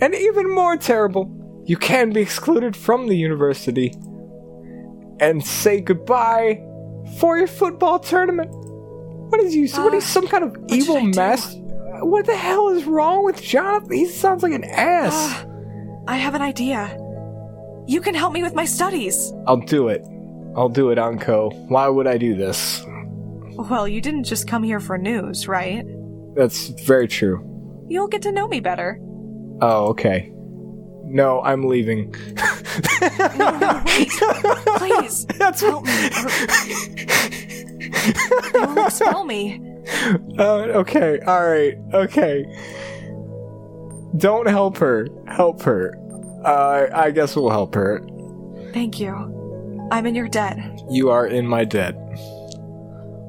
And 0.00 0.14
even 0.14 0.54
more 0.54 0.76
terrible, 0.76 1.62
you 1.66 1.76
can 1.76 2.10
be 2.10 2.20
excluded 2.20 2.74
from 2.74 3.06
the 3.06 3.16
university 3.16 3.92
and 5.20 5.44
say 5.44 5.80
goodbye 5.80 6.62
for 7.18 7.38
your 7.38 7.46
football 7.46 7.98
tournament. 7.98 8.50
What 8.52 9.40
is 9.40 9.54
you? 9.54 9.68
what 9.82 9.94
is 9.94 10.04
some 10.04 10.26
kind 10.26 10.44
of 10.44 10.56
evil 10.68 10.96
should 10.96 11.02
I 11.08 11.10
do? 11.10 11.16
mess? 11.16 11.56
What 12.02 12.26
the 12.26 12.36
hell 12.36 12.70
is 12.70 12.84
wrong 12.84 13.24
with 13.24 13.40
Jonathan? 13.42 13.92
He 13.92 14.06
sounds 14.06 14.42
like 14.42 14.52
an 14.52 14.64
ass. 14.64 15.12
Ah, 15.14 15.46
I 16.08 16.16
have 16.16 16.34
an 16.34 16.42
idea. 16.42 16.96
You 17.86 18.00
can 18.00 18.14
help 18.14 18.32
me 18.32 18.42
with 18.42 18.54
my 18.54 18.64
studies. 18.64 19.32
I'll 19.46 19.58
do 19.58 19.88
it. 19.88 20.02
I'll 20.56 20.68
do 20.68 20.90
it, 20.90 20.98
Anko. 20.98 21.50
Why 21.68 21.88
would 21.88 22.06
I 22.06 22.16
do 22.18 22.34
this? 22.34 22.84
Well, 23.56 23.86
you 23.86 24.00
didn't 24.00 24.24
just 24.24 24.48
come 24.48 24.62
here 24.62 24.80
for 24.80 24.96
news, 24.96 25.46
right? 25.46 25.84
That's 26.34 26.68
very 26.68 27.06
true. 27.06 27.44
You'll 27.88 28.08
get 28.08 28.22
to 28.22 28.32
know 28.32 28.48
me 28.48 28.60
better. 28.60 28.98
Oh, 29.60 29.88
okay. 29.88 30.32
No, 31.04 31.42
I'm 31.42 31.64
leaving. 31.64 32.14
No, 33.72 34.40
no, 34.42 34.54
wait. 34.80 34.90
Please, 35.00 35.26
That's 35.38 35.60
help 35.60 35.84
me. 35.84 35.92
or- 35.92 36.30
They 38.52 38.60
will 38.60 38.86
expel 38.86 39.24
me. 39.24 39.60
Uh, 40.38 40.42
okay, 40.82 41.18
alright, 41.26 41.74
okay. 41.94 42.44
Don't 44.16 44.48
help 44.48 44.76
her. 44.78 45.06
Help 45.26 45.62
her. 45.62 45.96
Uh, 46.44 46.86
I 46.94 47.10
guess 47.10 47.36
we'll 47.36 47.50
help 47.50 47.74
her. 47.74 48.00
Thank 48.72 48.98
you. 49.00 49.88
I'm 49.92 50.06
in 50.06 50.14
your 50.14 50.28
debt. 50.28 50.58
You 50.90 51.10
are 51.10 51.26
in 51.26 51.46
my 51.46 51.64
debt. 51.64 51.94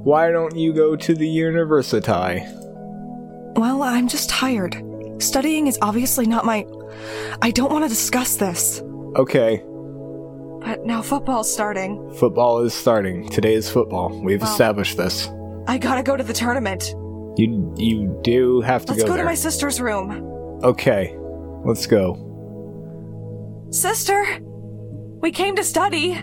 Why 0.04 0.32
don't 0.32 0.56
you 0.56 0.74
go 0.74 0.96
to 0.96 1.14
the 1.14 1.28
university? 1.28 2.44
Well, 3.56 3.84
I'm 3.84 4.08
just 4.08 4.30
tired. 4.30 4.82
Studying 5.20 5.68
is 5.68 5.78
obviously 5.82 6.26
not 6.26 6.46
my. 6.46 6.66
I 7.42 7.52
don't 7.52 7.72
want 7.72 7.84
to 7.86 7.90
discuss 7.90 8.38
this. 8.38 8.82
Okay, 9.16 9.62
But 10.64 10.86
now 10.86 11.02
football's 11.02 11.52
starting. 11.52 12.12
football 12.16 12.60
is 12.60 12.74
starting. 12.74 13.28
Today 13.30 13.54
is 13.56 13.70
football. 13.70 14.10
We've 14.24 14.42
Well- 14.42 14.52
established 14.52 14.98
this. 14.98 15.30
I 15.68 15.78
gotta 15.78 16.04
go 16.04 16.16
to 16.18 16.24
the 16.24 16.34
tournament. 16.34 16.94
You 17.38 17.74
you 17.78 18.20
do 18.24 18.62
have 18.62 18.86
to 18.86 18.92
Let's 18.94 19.04
go, 19.04 19.10
go, 19.10 19.18
to 19.18 19.24
my 19.24 19.36
sister's 19.36 19.80
room. 19.82 20.12
Okay, 20.64 21.16
let's 21.66 21.88
go. 21.88 22.18
Sister! 23.72 24.24
We 25.22 25.32
came 25.32 25.56
to 25.56 25.64
study. 25.64 26.20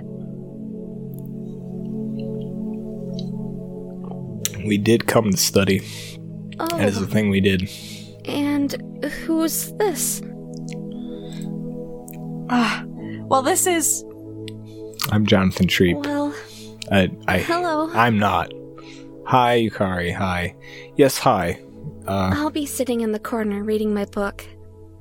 We 4.66 4.76
did 4.76 5.06
come 5.06 5.30
to 5.30 5.36
study. 5.36 5.78
That 6.58 6.88
is 6.88 6.98
the 6.98 7.06
Oh, 7.06 7.08
thing 7.08 7.30
we 7.30 7.40
did. 7.40 7.68
and 8.26 8.74
who's 9.24 9.72
this? 9.78 10.20
Ah, 12.50 12.84
well, 13.28 13.42
this 13.42 13.66
is. 13.66 14.04
I'm 15.10 15.26
Jonathan 15.26 15.66
Treep. 15.66 16.04
Well, 16.04 16.34
I, 16.90 17.10
I 17.26 17.38
hello. 17.38 17.90
I'm 17.92 18.18
not. 18.18 18.52
Hi, 19.26 19.60
Yukari. 19.60 20.14
Hi. 20.14 20.54
Yes, 20.96 21.18
hi. 21.18 21.60
Uh, 22.06 22.30
I'll 22.34 22.50
be 22.50 22.66
sitting 22.66 23.00
in 23.02 23.12
the 23.12 23.18
corner 23.18 23.62
reading 23.62 23.92
my 23.92 24.04
book. 24.06 24.44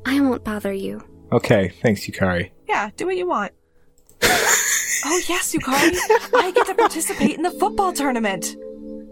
I 0.05 0.19
won't 0.21 0.43
bother 0.43 0.73
you. 0.73 1.01
okay. 1.31 1.69
Thanks, 1.81 2.01
Yukari. 2.07 2.51
Yeah, 2.67 2.89
do 2.97 3.05
what 3.05 3.17
you 3.17 3.27
want. 3.27 3.53
oh, 4.21 5.21
yes, 5.27 5.53
Yukari. 5.53 5.97
I 6.35 6.51
get 6.53 6.67
to 6.67 6.75
participate 6.75 7.35
in 7.35 7.43
the 7.43 7.51
football 7.51 7.93
tournament. 7.93 8.55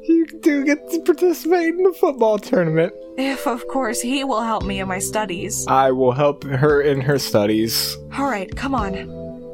You 0.08 0.28
do 0.42 0.64
get 0.66 0.90
to 0.92 1.02
participate 1.02 1.70
in 1.74 1.84
the 1.84 1.94
football 1.94 2.38
tournament. 2.38 2.94
If, 3.18 3.48
of 3.48 3.68
course, 3.68 4.02
he 4.02 4.24
will 4.24 4.42
help 4.42 4.64
me 4.64 4.80
in 4.80 4.88
my 4.88 5.00
studies. 5.00 5.66
I 5.68 5.92
will 5.92 6.12
help 6.12 6.44
her 6.44 6.82
in 6.82 7.02
her 7.02 7.18
studies 7.18 7.98
Alright, 8.18 8.56
come 8.56 8.76
on. 8.76 8.94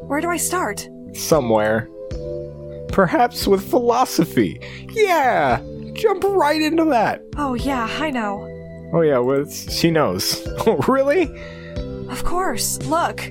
Where 0.08 0.20
do 0.20 0.30
I 0.30 0.38
start? 0.38 0.90
Somewhere. 1.14 1.88
Perhaps 2.90 3.48
with 3.48 3.68
philosophy. 3.70 4.60
Yeah! 4.90 5.62
Jump 5.94 6.24
right 6.24 6.62
into 6.62 6.86
that. 6.86 7.22
Oh, 7.38 7.54
yeah, 7.54 7.88
I 8.00 8.10
know. 8.10 8.48
Oh, 8.94 9.02
yeah, 9.02 9.20
well, 9.20 9.46
she 9.50 9.92
knows. 9.92 10.46
Oh, 10.68 10.76
really? 10.88 11.30
Of 12.10 12.24
course, 12.26 12.82
look. 12.84 13.22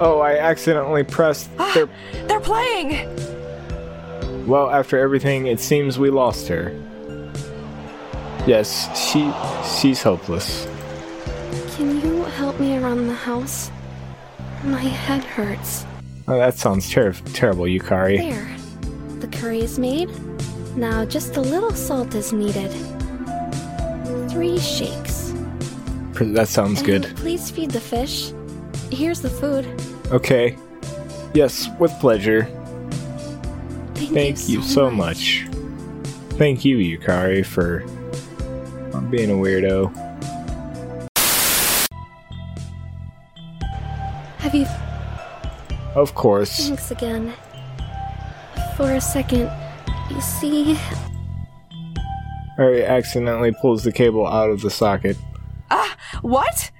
Oh, 0.00 0.20
I 0.20 0.38
accidentally 0.38 1.04
pressed 1.04 1.48
Ah, 1.58 1.70
their. 1.74 1.88
they're 2.26 2.40
playing! 2.40 3.08
Well, 4.46 4.70
after 4.70 4.98
everything, 4.98 5.46
it 5.46 5.60
seems 5.60 5.98
we 5.98 6.10
lost 6.10 6.48
her. 6.48 6.72
Yes, 8.46 8.88
she. 8.98 9.30
she's 9.80 10.02
hopeless. 10.02 10.66
Can 11.76 12.00
you 12.00 12.24
help 12.24 12.58
me 12.58 12.76
around 12.76 13.06
the 13.06 13.14
house? 13.14 13.70
My 14.64 14.80
head 14.80 15.24
hurts. 15.24 15.84
Oh, 16.28 16.38
that 16.38 16.54
sounds 16.54 16.88
ter- 16.88 17.12
terrible, 17.32 17.64
Yukari. 17.64 18.18
There. 18.18 19.18
The 19.20 19.26
curry 19.36 19.60
is 19.60 19.78
made. 19.78 20.10
Now 20.76 21.04
just 21.04 21.36
a 21.36 21.40
little 21.40 21.72
salt 21.72 22.14
is 22.14 22.32
needed. 22.32 22.70
Three 24.30 24.58
shakes. 24.58 25.32
That 26.14 26.48
sounds 26.48 26.78
And 26.78 26.86
good. 26.86 27.16
Please 27.16 27.50
feed 27.50 27.72
the 27.72 27.80
fish. 27.80 28.32
Here's 28.90 29.20
the 29.20 29.30
food. 29.30 29.66
Okay. 30.12 30.56
Yes, 31.34 31.68
with 31.80 31.90
pleasure. 32.00 32.44
Thank, 33.94 34.12
Thank 34.14 34.48
you 34.48 34.62
so 34.62 34.90
much. 34.90 35.46
Thank 36.38 36.64
you, 36.64 36.76
Yukari, 36.76 37.44
for 37.44 37.80
being 39.10 39.30
a 39.30 39.34
weirdo. 39.34 39.90
Have 44.52 44.60
you? 44.60 46.00
Of 46.00 46.14
course. 46.14 46.68
Thanks 46.68 46.90
again. 46.90 47.32
For 48.76 48.92
a 48.92 49.00
second, 49.00 49.50
you 50.10 50.20
see, 50.20 50.78
Harry 52.56 52.84
accidentally 52.84 53.52
pulls 53.60 53.82
the 53.82 53.92
cable 53.92 54.26
out 54.26 54.50
of 54.50 54.60
the 54.60 54.70
socket. 54.70 55.16
Ah, 55.70 55.96
what? 56.22 56.70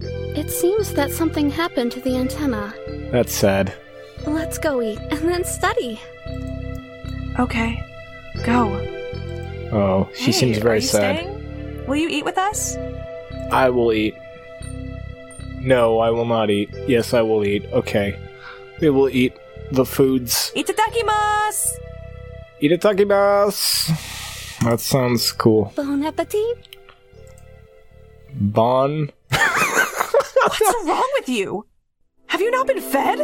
it 0.00 0.48
seems 0.50 0.94
that 0.94 1.10
something 1.10 1.50
happened 1.50 1.92
to 1.92 2.00
the 2.00 2.16
antenna. 2.16 2.72
That's 3.10 3.34
sad. 3.34 3.74
Let's 4.26 4.56
go 4.58 4.80
eat 4.80 4.98
and 4.98 5.20
then 5.28 5.44
study. 5.44 6.00
Okay, 7.38 7.82
go. 8.44 8.68
Oh, 9.72 10.08
she 10.14 10.26
Hey, 10.26 10.32
seems 10.32 10.58
are 10.58 10.62
very 10.62 10.76
you 10.76 10.86
sad. 10.86 11.16
Staying? 11.18 11.86
Will 11.86 11.96
you 11.96 12.08
eat 12.08 12.24
with 12.24 12.38
us? 12.38 12.76
I 13.50 13.68
will 13.70 13.92
eat. 13.92 14.14
No, 15.60 15.98
I 16.00 16.10
will 16.10 16.24
not 16.24 16.50
eat. 16.50 16.70
Yes, 16.88 17.12
I 17.14 17.22
will 17.22 17.44
eat. 17.44 17.64
Okay. 17.72 18.18
We 18.80 18.90
will 18.90 19.08
eat 19.08 19.34
the 19.70 19.84
foods. 19.84 20.52
Itadakimasu! 20.56 21.68
Itadakimasu! 22.62 23.92
That 24.64 24.80
sounds 24.80 25.32
cool. 25.32 25.72
Bon 25.76 26.02
appetit. 26.04 26.58
Bon. 28.34 29.10
What's 29.30 30.60
wrong 30.84 31.10
with 31.18 31.28
you? 31.28 31.66
Have 32.26 32.40
you 32.40 32.50
not 32.50 32.66
been 32.66 32.80
fed? 32.80 33.20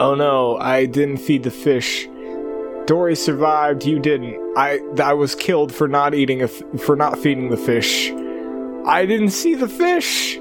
Oh 0.00 0.14
no, 0.16 0.56
I 0.56 0.86
didn't 0.86 1.18
feed 1.18 1.42
the 1.42 1.50
fish. 1.50 2.08
Dory 2.86 3.14
survived, 3.14 3.84
you 3.84 3.98
didn't. 3.98 4.36
I 4.56 4.80
I 5.02 5.12
was 5.12 5.34
killed 5.34 5.72
for 5.72 5.86
not 5.88 6.14
eating 6.14 6.40
a 6.40 6.44
f- 6.46 6.62
for 6.78 6.96
not 6.96 7.18
feeding 7.18 7.50
the 7.50 7.56
fish. 7.56 8.10
I 8.86 9.04
didn't 9.06 9.30
see 9.30 9.54
the 9.54 9.68
fish. 9.68 10.40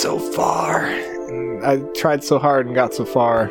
I 0.00 0.02
got 0.02 0.18
so 0.18 0.32
far. 0.32 0.86
And 0.86 1.64
I 1.64 1.78
tried 1.92 2.24
so 2.24 2.38
hard 2.38 2.66
and 2.66 2.74
got 2.74 2.94
so 2.94 3.04
far. 3.04 3.50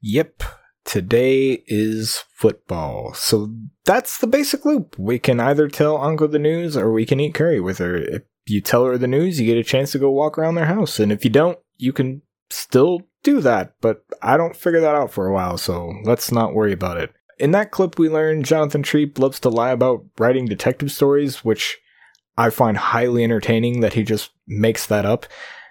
Yep. 0.00 0.44
Today 0.84 1.64
is 1.66 2.22
football. 2.32 3.12
So 3.14 3.52
that's 3.84 4.18
the 4.18 4.28
basic 4.28 4.64
loop. 4.64 4.96
We 4.96 5.18
can 5.18 5.40
either 5.40 5.66
tell 5.66 6.04
Anko 6.04 6.28
the 6.28 6.38
news 6.38 6.76
or 6.76 6.92
we 6.92 7.06
can 7.06 7.18
eat 7.18 7.34
curry 7.34 7.60
with 7.60 7.78
her. 7.78 7.96
If 7.96 8.22
you 8.46 8.60
tell 8.60 8.84
her 8.84 8.96
the 8.96 9.08
news, 9.08 9.40
you 9.40 9.46
get 9.46 9.58
a 9.58 9.64
chance 9.64 9.92
to 9.92 9.98
go 9.98 10.10
walk 10.10 10.38
around 10.38 10.54
their 10.54 10.66
house. 10.66 11.00
And 11.00 11.10
if 11.10 11.24
you 11.24 11.30
don't, 11.30 11.58
you 11.76 11.92
can 11.92 12.22
still 12.50 13.00
do 13.24 13.40
that, 13.40 13.74
but 13.80 14.04
I 14.22 14.36
don't 14.36 14.54
figure 14.54 14.80
that 14.80 14.94
out 14.94 15.10
for 15.10 15.26
a 15.26 15.32
while, 15.32 15.58
so 15.58 15.92
let's 16.04 16.30
not 16.30 16.54
worry 16.54 16.72
about 16.72 16.98
it. 16.98 17.12
In 17.38 17.50
that 17.50 17.72
clip, 17.72 17.98
we 17.98 18.08
learned 18.08 18.44
Jonathan 18.44 18.84
Treep 18.84 19.18
loves 19.18 19.40
to 19.40 19.48
lie 19.48 19.70
about 19.70 20.04
writing 20.18 20.44
detective 20.44 20.92
stories, 20.92 21.42
which 21.44 21.78
I 22.36 22.50
find 22.50 22.76
highly 22.76 23.24
entertaining 23.24 23.80
that 23.80 23.94
he 23.94 24.02
just 24.02 24.30
makes 24.46 24.86
that 24.86 25.06
up. 25.06 25.26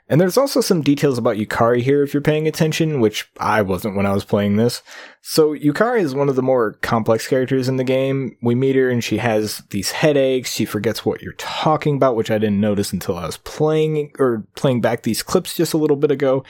And 0.09 0.19
there's 0.19 0.37
also 0.37 0.59
some 0.59 0.81
details 0.81 1.17
about 1.17 1.37
Yukari 1.37 1.81
here 1.81 2.03
if 2.03 2.13
you're 2.13 2.21
paying 2.21 2.47
attention, 2.47 2.99
which 2.99 3.29
I 3.39 3.61
wasn't 3.61 3.95
when 3.95 4.05
I 4.05 4.13
was 4.13 4.25
playing 4.25 4.57
this. 4.57 4.83
So 5.21 5.55
Yukari 5.55 6.01
is 6.01 6.13
one 6.13 6.27
of 6.27 6.35
the 6.35 6.43
more 6.43 6.73
complex 6.81 7.25
characters 7.27 7.69
in 7.69 7.77
the 7.77 7.85
game. 7.85 8.37
We 8.41 8.53
meet 8.53 8.75
her 8.75 8.89
and 8.89 9.01
she 9.01 9.17
has 9.17 9.63
these 9.69 9.91
headaches. 9.91 10.51
She 10.51 10.65
forgets 10.65 11.05
what 11.05 11.21
you're 11.21 11.33
talking 11.33 11.95
about, 11.95 12.17
which 12.17 12.29
I 12.29 12.37
didn't 12.37 12.59
notice 12.59 12.91
until 12.91 13.17
I 13.17 13.25
was 13.25 13.37
playing 13.37 14.11
or 14.19 14.45
playing 14.55 14.81
back 14.81 15.03
these 15.03 15.23
clips 15.23 15.55
just 15.55 15.73
a 15.73 15.77
little 15.77 15.97
bit 15.97 16.11
ago. 16.11 16.43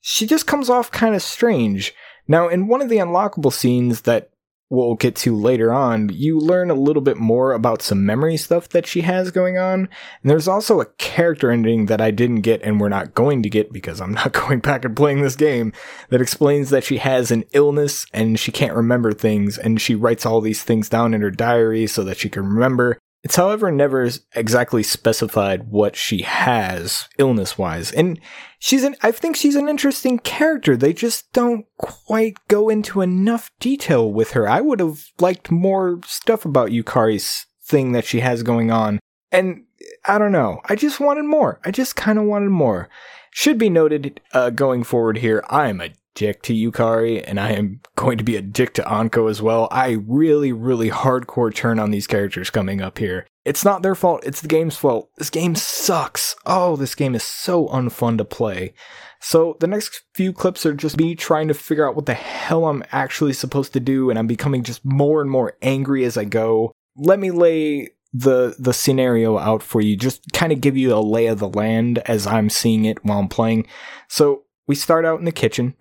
She 0.00 0.24
just 0.24 0.46
comes 0.46 0.70
off 0.70 0.92
kind 0.92 1.16
of 1.16 1.22
strange. 1.22 1.94
Now, 2.28 2.48
in 2.48 2.68
one 2.68 2.80
of 2.80 2.88
the 2.88 2.98
unlockable 2.98 3.52
scenes 3.52 4.02
that 4.02 4.30
we'll 4.70 4.94
get 4.94 5.14
to 5.14 5.36
later 5.36 5.72
on, 5.72 6.08
you 6.12 6.38
learn 6.38 6.70
a 6.70 6.74
little 6.74 7.02
bit 7.02 7.16
more 7.16 7.52
about 7.52 7.82
some 7.82 8.04
memory 8.04 8.36
stuff 8.36 8.68
that 8.70 8.86
she 8.86 9.02
has 9.02 9.30
going 9.30 9.58
on. 9.58 9.80
And 9.80 10.30
there's 10.30 10.48
also 10.48 10.80
a 10.80 10.86
character 10.98 11.50
ending 11.50 11.86
that 11.86 12.00
I 12.00 12.10
didn't 12.10 12.40
get 12.40 12.62
and 12.62 12.80
we're 12.80 12.88
not 12.88 13.14
going 13.14 13.42
to 13.42 13.50
get 13.50 13.72
because 13.72 14.00
I'm 14.00 14.12
not 14.14 14.32
going 14.32 14.60
back 14.60 14.84
and 14.84 14.96
playing 14.96 15.22
this 15.22 15.36
game 15.36 15.72
that 16.08 16.20
explains 16.20 16.70
that 16.70 16.84
she 16.84 16.98
has 16.98 17.30
an 17.30 17.44
illness 17.52 18.06
and 18.12 18.38
she 18.38 18.52
can't 18.52 18.74
remember 18.74 19.12
things 19.12 19.58
and 19.58 19.80
she 19.80 19.94
writes 19.94 20.26
all 20.26 20.40
these 20.40 20.62
things 20.62 20.88
down 20.88 21.14
in 21.14 21.22
her 21.22 21.30
diary 21.30 21.86
so 21.86 22.02
that 22.04 22.16
she 22.16 22.28
can 22.28 22.46
remember. 22.46 22.98
It's 23.24 23.36
however 23.36 23.72
never 23.72 24.06
exactly 24.34 24.82
specified 24.82 25.70
what 25.70 25.96
she 25.96 26.22
has 26.22 27.08
illness 27.16 27.56
wise. 27.56 27.90
And 27.90 28.20
she's 28.58 28.84
an, 28.84 28.96
I 29.02 29.12
think 29.12 29.34
she's 29.34 29.56
an 29.56 29.66
interesting 29.66 30.18
character. 30.18 30.76
They 30.76 30.92
just 30.92 31.32
don't 31.32 31.64
quite 31.78 32.36
go 32.48 32.68
into 32.68 33.00
enough 33.00 33.50
detail 33.60 34.12
with 34.12 34.32
her. 34.32 34.46
I 34.46 34.60
would 34.60 34.78
have 34.78 35.06
liked 35.18 35.50
more 35.50 36.00
stuff 36.04 36.44
about 36.44 36.68
Yukari's 36.68 37.46
thing 37.64 37.92
that 37.92 38.04
she 38.04 38.20
has 38.20 38.42
going 38.42 38.70
on. 38.70 39.00
And 39.32 39.64
I 40.04 40.18
don't 40.18 40.32
know. 40.32 40.60
I 40.66 40.74
just 40.76 41.00
wanted 41.00 41.24
more. 41.24 41.60
I 41.64 41.70
just 41.70 41.96
kind 41.96 42.18
of 42.18 42.26
wanted 42.26 42.50
more. 42.50 42.90
Should 43.30 43.56
be 43.56 43.70
noted, 43.70 44.20
uh, 44.34 44.50
going 44.50 44.84
forward 44.84 45.18
here, 45.18 45.42
I 45.48 45.68
am 45.68 45.80
a 45.80 45.94
dick 46.14 46.42
to 46.42 46.54
Yukari, 46.54 47.22
and 47.26 47.38
I 47.38 47.52
am 47.52 47.80
going 47.96 48.18
to 48.18 48.24
be 48.24 48.36
a 48.36 48.42
dick 48.42 48.74
to 48.74 48.88
Anko 48.88 49.26
as 49.26 49.42
well. 49.42 49.68
I 49.70 49.98
really, 50.06 50.52
really 50.52 50.90
hardcore 50.90 51.54
turn 51.54 51.78
on 51.78 51.90
these 51.90 52.06
characters 52.06 52.50
coming 52.50 52.80
up 52.80 52.98
here. 52.98 53.26
It's 53.44 53.64
not 53.64 53.82
their 53.82 53.94
fault, 53.94 54.24
it's 54.24 54.40
the 54.40 54.48
game's 54.48 54.76
fault. 54.76 55.10
This 55.16 55.30
game 55.30 55.54
sucks. 55.54 56.34
Oh, 56.46 56.76
this 56.76 56.94
game 56.94 57.14
is 57.14 57.22
so 57.22 57.68
unfun 57.68 58.16
to 58.18 58.24
play. 58.24 58.74
So 59.20 59.56
the 59.60 59.66
next 59.66 60.02
few 60.14 60.32
clips 60.32 60.66
are 60.66 60.74
just 60.74 60.98
me 60.98 61.14
trying 61.14 61.48
to 61.48 61.54
figure 61.54 61.88
out 61.88 61.96
what 61.96 62.06
the 62.06 62.14
hell 62.14 62.66
I'm 62.66 62.84
actually 62.92 63.32
supposed 63.32 63.72
to 63.74 63.80
do, 63.80 64.10
and 64.10 64.18
I'm 64.18 64.26
becoming 64.26 64.62
just 64.62 64.84
more 64.84 65.20
and 65.20 65.30
more 65.30 65.56
angry 65.62 66.04
as 66.04 66.16
I 66.16 66.24
go. 66.24 66.72
Let 66.96 67.18
me 67.18 67.30
lay 67.30 67.90
the 68.14 68.54
the 68.58 68.72
scenario 68.72 69.38
out 69.38 69.62
for 69.62 69.80
you, 69.80 69.96
just 69.96 70.32
kind 70.32 70.52
of 70.52 70.60
give 70.60 70.76
you 70.76 70.94
a 70.94 71.00
lay 71.00 71.26
of 71.26 71.40
the 71.40 71.48
land 71.48 71.98
as 72.06 72.26
I'm 72.26 72.48
seeing 72.48 72.84
it 72.84 73.04
while 73.04 73.18
I'm 73.18 73.28
playing. 73.28 73.66
So 74.08 74.44
we 74.68 74.74
start 74.74 75.04
out 75.04 75.18
in 75.18 75.24
the 75.24 75.32
kitchen. 75.32 75.74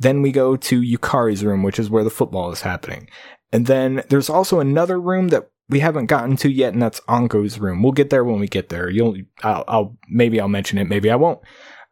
Then 0.00 0.22
we 0.22 0.32
go 0.32 0.56
to 0.56 0.80
Yukari's 0.80 1.44
room, 1.44 1.62
which 1.62 1.78
is 1.78 1.90
where 1.90 2.04
the 2.04 2.10
football 2.10 2.50
is 2.50 2.62
happening. 2.62 3.08
And 3.52 3.66
then 3.66 4.02
there's 4.08 4.30
also 4.30 4.58
another 4.58 4.98
room 4.98 5.28
that 5.28 5.50
we 5.68 5.80
haven't 5.80 6.06
gotten 6.06 6.36
to 6.38 6.50
yet, 6.50 6.72
and 6.72 6.82
that's 6.82 7.00
Anko's 7.00 7.58
room. 7.58 7.82
We'll 7.82 7.92
get 7.92 8.10
there 8.10 8.24
when 8.24 8.40
we 8.40 8.48
get 8.48 8.70
there. 8.70 8.88
You'll, 8.88 9.16
I'll, 9.42 9.64
I'll 9.68 9.96
maybe 10.08 10.40
I'll 10.40 10.48
mention 10.48 10.78
it, 10.78 10.88
maybe 10.88 11.10
I 11.10 11.16
won't. 11.16 11.40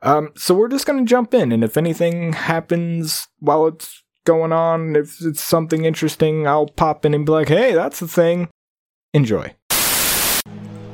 Um, 0.02 0.30
so 0.36 0.54
we're 0.54 0.68
just 0.68 0.86
gonna 0.86 1.04
jump 1.04 1.34
in, 1.34 1.52
and 1.52 1.62
if 1.62 1.76
anything 1.76 2.32
happens 2.32 3.28
while 3.38 3.66
it's 3.66 4.02
going 4.24 4.52
on, 4.52 4.96
if 4.96 5.20
it's 5.20 5.42
something 5.42 5.84
interesting, 5.84 6.46
I'll 6.46 6.68
pop 6.68 7.04
in 7.04 7.14
and 7.14 7.26
be 7.26 7.32
like, 7.32 7.48
"Hey, 7.48 7.74
that's 7.74 8.00
the 8.00 8.09
thing." 8.09 8.48
Enjoy. 9.12 9.54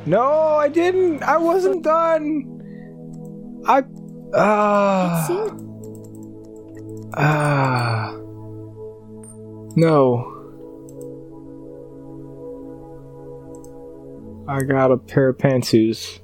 No, 0.06 0.30
I 0.56 0.68
didn't. 0.68 1.22
I 1.22 1.36
wasn't 1.36 1.82
done. 1.84 3.62
I. 3.66 3.84
Ah. 4.34 5.30
Uh... 5.30 5.73
Ah. 7.12 8.16
no. 9.76 10.30
I 14.48 14.62
got 14.62 14.92
a 14.92 14.96
pair 14.96 15.28
of 15.28 15.38
pantsus. 15.38 16.20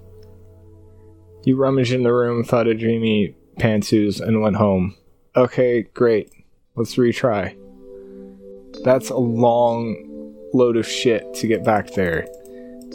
You 1.45 1.57
rummaged 1.57 1.93
in 1.93 2.03
the 2.03 2.12
room, 2.12 2.45
thought 2.45 2.66
a 2.66 2.74
dreamy 2.74 3.35
pantsus, 3.59 4.20
and 4.20 4.41
went 4.41 4.57
home. 4.57 4.97
Okay, 5.37 5.83
great. 5.95 6.31
Let's 6.74 6.97
retry. 6.97 7.57
That's 8.85 9.11
a 9.11 9.16
long 9.16 10.35
load 10.53 10.76
of 10.76 10.87
shit 10.87 11.33
to 11.35 11.47
get 11.47 11.64
back 11.64 11.93
there. 11.93 12.26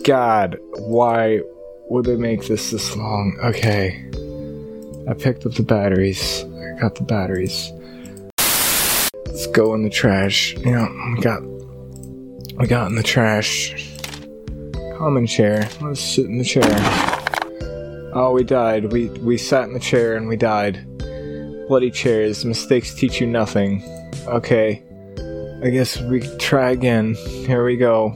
God, 0.03 0.57
why 0.77 1.41
would 1.89 2.05
they 2.05 2.15
make 2.15 2.47
this 2.47 2.71
this 2.71 2.95
long? 2.95 3.37
Okay. 3.43 4.05
I 5.09 5.13
picked 5.13 5.45
up 5.45 5.53
the 5.53 5.63
batteries. 5.63 6.43
Got 6.79 6.95
the 6.95 7.03
batteries. 7.03 7.71
Let's 9.25 9.47
go 9.47 9.73
in 9.73 9.83
the 9.83 9.89
trash. 9.89 10.55
Yeah, 10.57 10.87
we 11.13 11.21
got 11.21 11.41
we 12.57 12.67
got 12.67 12.87
in 12.87 12.95
the 12.95 13.03
trash. 13.03 13.91
Common 14.97 15.25
chair. 15.25 15.69
Let's 15.81 16.01
sit 16.01 16.25
in 16.25 16.37
the 16.37 16.43
chair. 16.43 16.63
Oh, 18.13 18.31
we 18.33 18.43
died. 18.43 18.91
We 18.91 19.09
we 19.09 19.37
sat 19.37 19.63
in 19.65 19.73
the 19.73 19.79
chair 19.79 20.15
and 20.15 20.27
we 20.27 20.35
died. 20.35 20.85
Bloody 21.67 21.91
chairs. 21.91 22.45
Mistakes 22.45 22.93
teach 22.93 23.19
you 23.21 23.27
nothing. 23.27 23.83
Okay. 24.27 24.83
I 25.63 25.69
guess 25.69 25.99
we 26.01 26.21
try 26.37 26.71
again. 26.71 27.15
Here 27.15 27.65
we 27.65 27.77
go. 27.77 28.13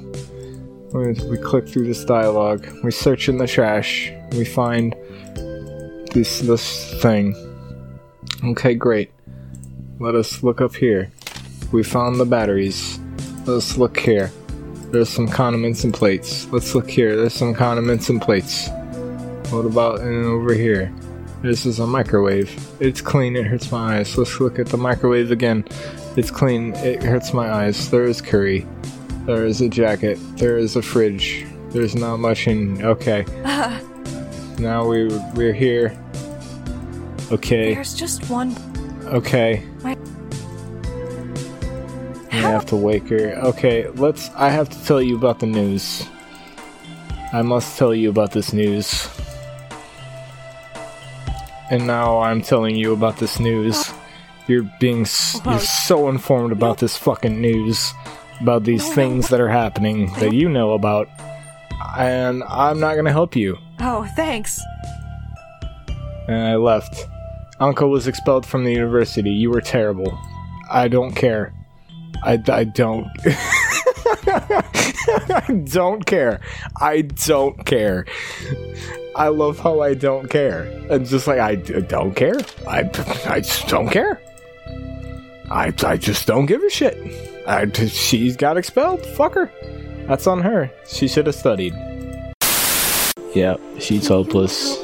We, 0.93 1.13
we 1.29 1.37
click 1.37 1.67
through 1.67 1.87
this 1.87 2.03
dialogue. 2.03 2.67
We 2.83 2.91
search 2.91 3.29
in 3.29 3.37
the 3.37 3.47
trash. 3.47 4.11
We 4.33 4.45
find 4.45 4.95
this 6.13 6.41
this 6.41 6.93
thing. 7.01 7.35
Okay, 8.43 8.73
great. 8.73 9.11
Let 9.99 10.15
us 10.15 10.43
look 10.43 10.61
up 10.61 10.73
here. 10.73 11.11
We 11.73 11.83
found 11.83 12.21
the 12.21 12.25
batteries. 12.25 12.97
Let's 13.45 13.77
look 13.77 13.99
here. 13.99 14.31
There's 14.91 15.09
some 15.09 15.27
condiments 15.27 15.83
and 15.83 15.93
plates. 15.93 16.47
Let's 16.47 16.73
look 16.73 16.89
here. 16.89 17.17
There's 17.17 17.33
some 17.33 17.53
condiments 17.53 18.09
and 18.09 18.21
plates. 18.21 18.69
What 19.49 19.65
about 19.65 19.99
and 19.99 20.25
over 20.25 20.53
here? 20.53 20.93
This 21.41 21.65
is 21.65 21.79
a 21.79 21.87
microwave. 21.87 22.49
It's 22.79 23.01
clean. 23.01 23.35
It 23.35 23.45
hurts 23.45 23.73
my 23.73 23.97
eyes. 23.97 24.17
Let's 24.17 24.39
look 24.39 24.57
at 24.57 24.67
the 24.67 24.77
microwave 24.77 25.31
again. 25.31 25.65
It's 26.15 26.31
clean. 26.31 26.73
It 26.75 27.03
hurts 27.03 27.33
my 27.33 27.51
eyes. 27.51 27.89
There 27.91 28.05
is 28.05 28.21
curry. 28.21 28.65
There 29.25 29.45
is 29.45 29.59
a 29.59 29.67
jacket. 29.67 30.17
There 30.37 30.57
is 30.57 30.77
a 30.77 30.81
fridge. 30.81 31.45
There's 31.71 31.93
not 31.93 32.17
much 32.17 32.47
in. 32.47 32.83
Okay. 32.85 33.25
now 34.59 34.87
we 34.87 35.07
we're 35.35 35.53
here. 35.53 35.97
Okay. 37.31 37.73
There's 37.73 37.93
just 37.93 38.29
one 38.29 38.55
Okay. 39.05 39.63
My- 39.83 39.97
I 42.31 42.35
have 42.51 42.65
to 42.67 42.75
wake 42.75 43.09
her. 43.09 43.33
Okay, 43.43 43.87
let's. 43.95 44.29
I 44.35 44.49
have 44.49 44.69
to 44.69 44.85
tell 44.85 45.01
you 45.01 45.15
about 45.17 45.39
the 45.39 45.45
news. 45.47 46.05
I 47.33 47.41
must 47.41 47.77
tell 47.77 47.93
you 47.93 48.09
about 48.09 48.31
this 48.31 48.53
news. 48.53 49.07
And 51.71 51.85
now 51.85 52.19
I'm 52.19 52.41
telling 52.41 52.75
you 52.75 52.93
about 52.93 53.17
this 53.17 53.39
news. 53.39 53.91
You're 54.47 54.69
being. 54.79 55.01
S- 55.01 55.39
you're 55.45 55.59
so 55.59 56.09
informed 56.09 56.51
about 56.51 56.77
this 56.79 56.97
fucking 56.97 57.39
news. 57.41 57.93
About 58.41 58.63
these 58.63 58.87
things 58.93 59.27
that 59.29 59.41
are 59.41 59.49
happening 59.49 60.11
that 60.19 60.33
you 60.33 60.47
know 60.49 60.73
about. 60.73 61.09
And 61.97 62.43
I'm 62.47 62.79
not 62.79 62.95
gonna 62.95 63.11
help 63.11 63.35
you. 63.35 63.57
Oh, 63.79 64.07
thanks. 64.15 64.59
And 66.27 66.47
I 66.47 66.55
left. 66.55 67.07
Anko 67.61 67.87
was 67.87 68.07
expelled 68.07 68.45
from 68.45 68.63
the 68.63 68.71
university. 68.71 69.31
You 69.31 69.49
were 69.49 69.61
terrible. 69.61 70.17
I 70.69 70.87
don't 70.87 71.13
care. 71.13 71.53
I, 72.23 72.41
I 72.47 72.63
don't. 72.63 73.07
I 75.17 75.61
don't 75.71 76.05
care. 76.05 76.41
I 76.79 77.01
don't 77.01 77.65
care. 77.65 78.05
I 79.15 79.27
love 79.27 79.59
how 79.59 79.81
I 79.81 79.93
don't 79.93 80.29
care. 80.29 80.63
And 80.89 81.05
just 81.05 81.27
like, 81.27 81.39
I 81.39 81.55
don't 81.55 82.15
care. 82.15 82.39
I, 82.67 82.89
I 83.27 83.41
just 83.41 83.67
don't 83.67 83.89
care. 83.89 84.21
I, 85.51 85.73
I 85.83 85.97
just 85.97 86.27
don't 86.27 86.45
give 86.45 86.63
a 86.63 86.69
shit. 86.69 86.97
I, 87.47 87.69
she 87.71 88.33
got 88.35 88.57
expelled. 88.57 89.05
Fuck 89.05 89.33
her. 89.33 89.51
That's 90.07 90.27
on 90.27 90.41
her. 90.41 90.71
She 90.87 91.07
should 91.07 91.25
have 91.25 91.35
studied. 91.35 91.73
Yep, 93.35 93.59
she's 93.79 94.07
hopeless. 94.07 94.77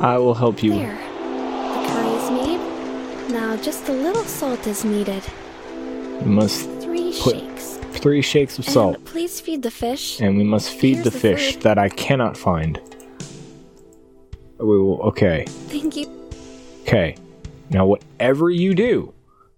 I 0.00 0.16
will 0.18 0.34
help 0.34 0.62
you. 0.62 0.72
there. 0.72 0.96
The 0.96 1.88
curry 1.88 2.08
is 2.08 2.30
made. 2.30 3.30
Now 3.32 3.56
just 3.56 3.88
a 3.88 3.92
little 3.92 4.24
salt 4.24 4.66
is 4.66 4.84
needed. 4.84 5.22
We 6.22 6.26
must 6.30 6.68
Three 6.80 7.12
Put- 7.20 7.34
shakes. 7.36 7.76
three 8.00 8.22
shakes 8.22 8.58
of 8.58 8.64
salt. 8.64 8.96
And 8.96 9.04
please 9.06 9.40
feed 9.40 9.62
the 9.62 9.70
fish. 9.70 10.20
and 10.20 10.36
we 10.36 10.44
must 10.44 10.70
feed 10.70 10.94
Here's 10.96 11.04
the 11.04 11.10
the 11.10 11.18
fish 11.18 11.56
that 11.56 11.78
I 11.78 11.88
cannot 11.88 12.36
find. 12.36 12.80
We 14.58 14.66
will. 14.66 15.00
Okay. 15.02 15.44
Thank 15.46 15.96
you. 15.96 16.06
Okay. 16.82 17.16
Now, 17.70 17.86
whatever 17.86 18.50
you 18.50 18.74
do, 18.74 19.14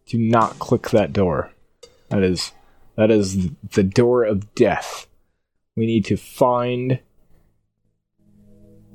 do 0.07 0.19
not 0.19 0.59
click 0.59 0.91
that 0.91 1.13
door. 1.13 1.51
That 2.11 2.23
is 2.23 2.53
that 2.97 3.11
is 3.11 3.49
the 3.75 3.83
door 3.83 4.25
of 4.25 4.55
death. 4.55 5.07
We 5.77 5.87
need 5.87 6.05
to 6.07 6.17
find 6.17 7.01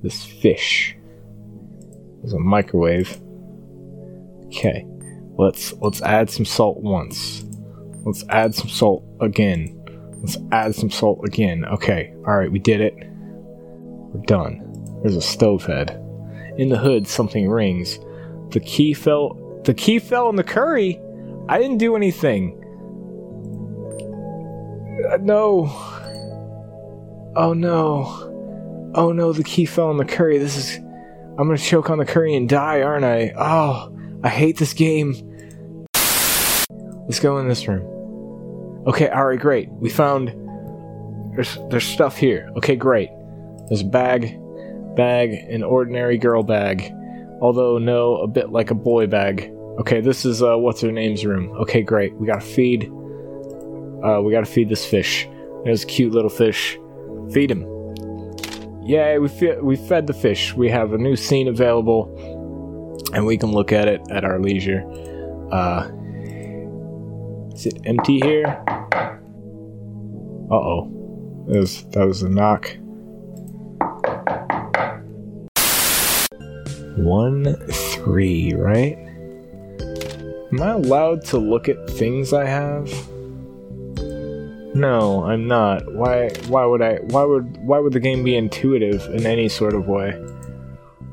this 0.03 0.23
fish. 0.23 0.95
There's 2.27 2.33
a 2.33 2.39
microwave. 2.39 3.21
Okay. 4.47 4.85
Let's 5.37 5.71
let's 5.75 6.01
add 6.01 6.29
some 6.29 6.43
salt 6.43 6.81
once. 6.81 7.45
Let's 8.03 8.25
add 8.27 8.53
some 8.53 8.67
salt 8.67 9.05
again. 9.21 9.81
Let's 10.17 10.37
add 10.51 10.75
some 10.75 10.89
salt 10.89 11.21
again. 11.23 11.63
Okay. 11.63 12.13
All 12.27 12.35
right, 12.35 12.51
we 12.51 12.59
did 12.59 12.81
it. 12.81 12.95
We're 12.99 14.25
done. 14.25 14.61
There's 15.01 15.15
a 15.15 15.21
stove 15.21 15.63
head. 15.63 15.91
In 16.57 16.67
the 16.67 16.77
hood, 16.77 17.07
something 17.07 17.49
rings. 17.49 17.97
The 18.49 18.59
key 18.59 18.93
fell. 18.93 19.61
The 19.63 19.73
key 19.73 19.97
fell 19.97 20.27
in 20.29 20.35
the 20.35 20.43
curry. 20.43 20.99
I 21.47 21.59
didn't 21.59 21.77
do 21.77 21.95
anything. 21.95 22.61
Uh, 25.09 25.15
no. 25.21 25.69
Oh 27.37 27.53
no. 27.53 28.91
Oh 28.95 29.13
no, 29.13 29.31
the 29.31 29.45
key 29.45 29.65
fell 29.65 29.91
in 29.91 29.97
the 29.97 30.03
curry. 30.03 30.37
This 30.39 30.57
is. 30.57 30.86
I'm 31.39 31.45
gonna 31.45 31.57
choke 31.57 31.91
on 31.91 31.99
the 31.99 32.05
curry 32.05 32.35
and 32.35 32.49
die, 32.49 32.81
aren't 32.81 33.05
I? 33.05 33.31
Oh, 33.37 33.95
I 34.23 34.29
hate 34.29 34.57
this 34.57 34.73
game. 34.73 35.13
Let's 35.93 37.19
go 37.19 37.37
in 37.37 37.47
this 37.47 37.67
room. 37.67 38.85
Okay, 38.87 39.07
alright, 39.09 39.39
great. 39.39 39.69
We 39.69 39.89
found. 39.89 40.29
There's, 41.35 41.59
there's 41.69 41.85
stuff 41.85 42.17
here. 42.17 42.49
Okay, 42.57 42.75
great. 42.75 43.09
There's 43.67 43.81
a 43.81 43.85
bag. 43.85 44.39
Bag, 44.95 45.33
an 45.33 45.61
ordinary 45.61 46.17
girl 46.17 46.41
bag. 46.41 46.91
Although, 47.39 47.77
no, 47.77 48.17
a 48.17 48.27
bit 48.27 48.49
like 48.49 48.71
a 48.71 48.75
boy 48.75 49.05
bag. 49.05 49.51
Okay, 49.79 50.01
this 50.01 50.25
is, 50.25 50.41
uh, 50.41 50.57
what's 50.57 50.81
her 50.81 50.91
name's 50.91 51.23
room. 51.23 51.51
Okay, 51.57 51.83
great. 51.83 52.15
We 52.15 52.25
gotta 52.25 52.41
feed. 52.41 52.85
Uh, 52.85 54.21
we 54.23 54.31
gotta 54.31 54.47
feed 54.47 54.69
this 54.69 54.85
fish. 54.85 55.27
There's 55.63 55.83
a 55.83 55.85
cute 55.85 56.13
little 56.13 56.31
fish. 56.31 56.79
Feed 57.31 57.51
him. 57.51 57.76
Yay, 58.87 59.19
we, 59.19 59.27
fe- 59.27 59.59
we 59.59 59.75
fed 59.75 60.07
the 60.07 60.13
fish. 60.13 60.53
We 60.53 60.69
have 60.69 60.93
a 60.93 60.97
new 60.97 61.17
scene 61.17 61.49
available, 61.49 62.07
and 63.13 63.25
we 63.25 63.37
can 63.37 63.51
look 63.51 63.73
at 63.73 63.89
it 63.89 63.99
at 64.09 64.23
our 64.23 64.39
leisure. 64.39 64.81
Uh, 65.51 65.89
is 67.53 67.65
it 67.65 67.81
empty 67.85 68.21
here? 68.21 68.63
Uh 70.49 70.55
oh. 70.55 71.45
That 71.47 71.59
was, 71.59 71.83
that 71.89 72.07
was 72.07 72.23
a 72.23 72.29
knock. 72.29 72.77
One, 76.95 77.55
three, 77.69 78.53
right? 78.53 78.97
Am 80.53 80.61
I 80.61 80.71
allowed 80.71 81.25
to 81.25 81.37
look 81.37 81.67
at 81.67 81.89
things 81.89 82.31
I 82.31 82.45
have? 82.45 82.89
No, 84.77 85.23
I'm 85.25 85.47
not. 85.47 85.91
Why 85.91 86.29
why 86.47 86.63
would 86.63 86.83
I 86.83 86.97
why 86.97 87.23
would 87.23 87.57
why 87.57 87.79
would 87.79 87.93
the 87.93 87.99
game 87.99 88.23
be 88.23 88.35
intuitive 88.35 89.03
in 89.07 89.25
any 89.25 89.49
sort 89.49 89.73
of 89.73 89.87
way? 89.87 90.23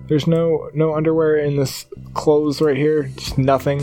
There's 0.06 0.26
no 0.26 0.68
no 0.74 0.94
underwear 0.94 1.38
in 1.38 1.56
this 1.56 1.86
clothes 2.12 2.60
right 2.60 2.76
here. 2.76 3.04
Just 3.16 3.38
nothing. 3.38 3.78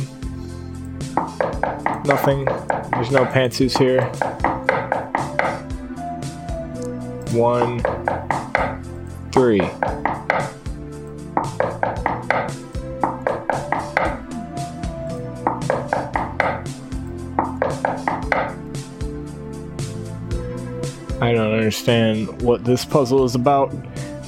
Nothing. 2.05 2.45
There's 2.45 3.09
no 3.09 3.25
pantsus 3.25 3.75
here. 3.75 4.03
One 7.34 7.79
three. 9.32 9.61
I 21.32 21.34
don't 21.36 21.53
understand 21.53 22.41
what 22.41 22.65
this 22.65 22.84
puzzle 22.84 23.23
is 23.23 23.36
about. 23.36 23.71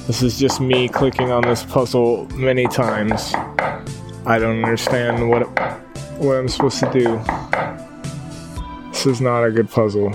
This 0.06 0.22
is 0.22 0.38
just 0.38 0.58
me 0.58 0.88
clicking 0.88 1.30
on 1.30 1.42
this 1.42 1.62
puzzle 1.62 2.26
many 2.30 2.66
times. 2.66 3.34
I 4.24 4.38
don't 4.38 4.64
understand 4.64 5.28
what 5.28 5.42
what 6.16 6.36
I'm 6.36 6.48
supposed 6.48 6.78
to 6.78 6.90
do. 6.90 7.20
This 8.88 9.04
is 9.04 9.20
not 9.20 9.44
a 9.44 9.50
good 9.50 9.68
puzzle. 9.68 10.14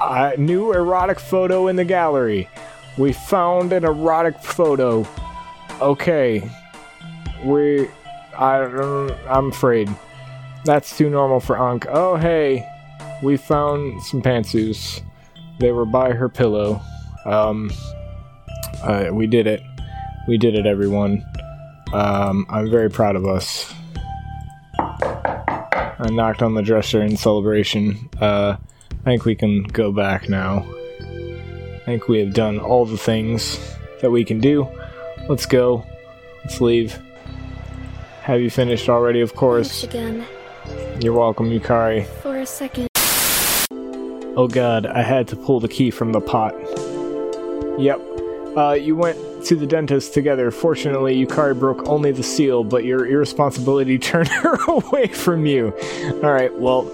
A 0.00 0.34
new 0.36 0.72
erotic 0.72 1.20
photo 1.20 1.68
in 1.68 1.76
the 1.76 1.84
gallery. 1.84 2.48
We 2.98 3.12
found 3.12 3.72
an 3.72 3.84
erotic 3.84 4.42
photo. 4.42 5.06
Okay. 5.80 6.42
We 7.44 7.88
I 8.36 8.58
don't 8.58 9.12
I'm 9.28 9.50
afraid. 9.50 9.88
That's 10.64 10.96
too 10.96 11.08
normal 11.08 11.38
for 11.38 11.56
Anko. 11.56 11.88
Oh 11.88 12.16
hey. 12.16 12.66
We 13.22 13.36
found 13.36 14.02
some 14.02 14.22
pantsus. 14.22 15.02
They 15.60 15.72
were 15.72 15.84
by 15.84 16.12
her 16.12 16.30
pillow. 16.30 16.80
Um, 17.26 17.70
uh, 18.82 19.10
we 19.12 19.26
did 19.26 19.46
it. 19.46 19.62
We 20.26 20.38
did 20.38 20.54
it, 20.54 20.64
everyone. 20.64 21.24
Um, 21.92 22.46
I'm 22.48 22.70
very 22.70 22.90
proud 22.90 23.14
of 23.14 23.26
us. 23.26 23.72
I 24.78 26.08
knocked 26.10 26.42
on 26.42 26.54
the 26.54 26.62
dresser 26.62 27.02
in 27.02 27.16
celebration. 27.18 28.08
Uh, 28.18 28.56
I 28.90 29.04
think 29.04 29.26
we 29.26 29.34
can 29.34 29.64
go 29.64 29.92
back 29.92 30.30
now. 30.30 30.64
I 31.00 31.82
think 31.84 32.08
we 32.08 32.20
have 32.20 32.32
done 32.32 32.58
all 32.58 32.86
the 32.86 32.96
things 32.96 33.58
that 34.00 34.10
we 34.10 34.24
can 34.24 34.40
do. 34.40 34.66
Let's 35.28 35.44
go. 35.44 35.84
Let's 36.42 36.62
leave. 36.62 36.98
Have 38.22 38.40
you 38.40 38.48
finished 38.48 38.88
already? 38.88 39.20
Of 39.20 39.34
course. 39.34 39.82
Thanks 39.82 39.94
again. 39.94 40.24
You're 41.00 41.12
welcome, 41.12 41.50
Yukari. 41.50 42.06
For 42.06 42.36
a 42.36 42.46
second. 42.46 42.89
Oh 44.40 44.48
god, 44.48 44.86
I 44.86 45.02
had 45.02 45.28
to 45.28 45.36
pull 45.36 45.60
the 45.60 45.68
key 45.68 45.90
from 45.90 46.12
the 46.12 46.20
pot. 46.22 46.54
Yep. 47.78 48.00
Uh, 48.56 48.72
you 48.72 48.96
went 48.96 49.44
to 49.44 49.54
the 49.54 49.66
dentist 49.66 50.14
together. 50.14 50.50
Fortunately, 50.50 51.14
Yukari 51.14 51.58
broke 51.58 51.86
only 51.86 52.10
the 52.10 52.22
seal, 52.22 52.64
but 52.64 52.86
your 52.86 53.04
irresponsibility 53.04 53.98
turned 54.08 54.28
her 54.28 54.56
away 54.66 55.08
from 55.08 55.44
you. 55.44 55.74
Alright, 56.24 56.58
well, 56.58 56.84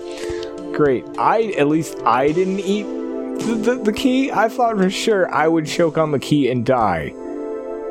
great. 0.73 1.05
I, 1.19 1.53
at 1.57 1.69
least 1.69 1.97
I 2.01 2.33
didn't 2.33 2.59
eat 2.59 2.83
the, 2.83 3.55
the, 3.55 3.75
the 3.77 3.93
key. 3.93 4.33
I 4.33 4.49
thought 4.49 4.77
for 4.77 4.91
sure 4.91 5.33
I 5.33 5.47
would 5.47 5.69
choke 5.69 5.97
on 5.97 6.11
the 6.11 6.19
key 6.19 6.51
and 6.51 6.67
die. 6.67 7.13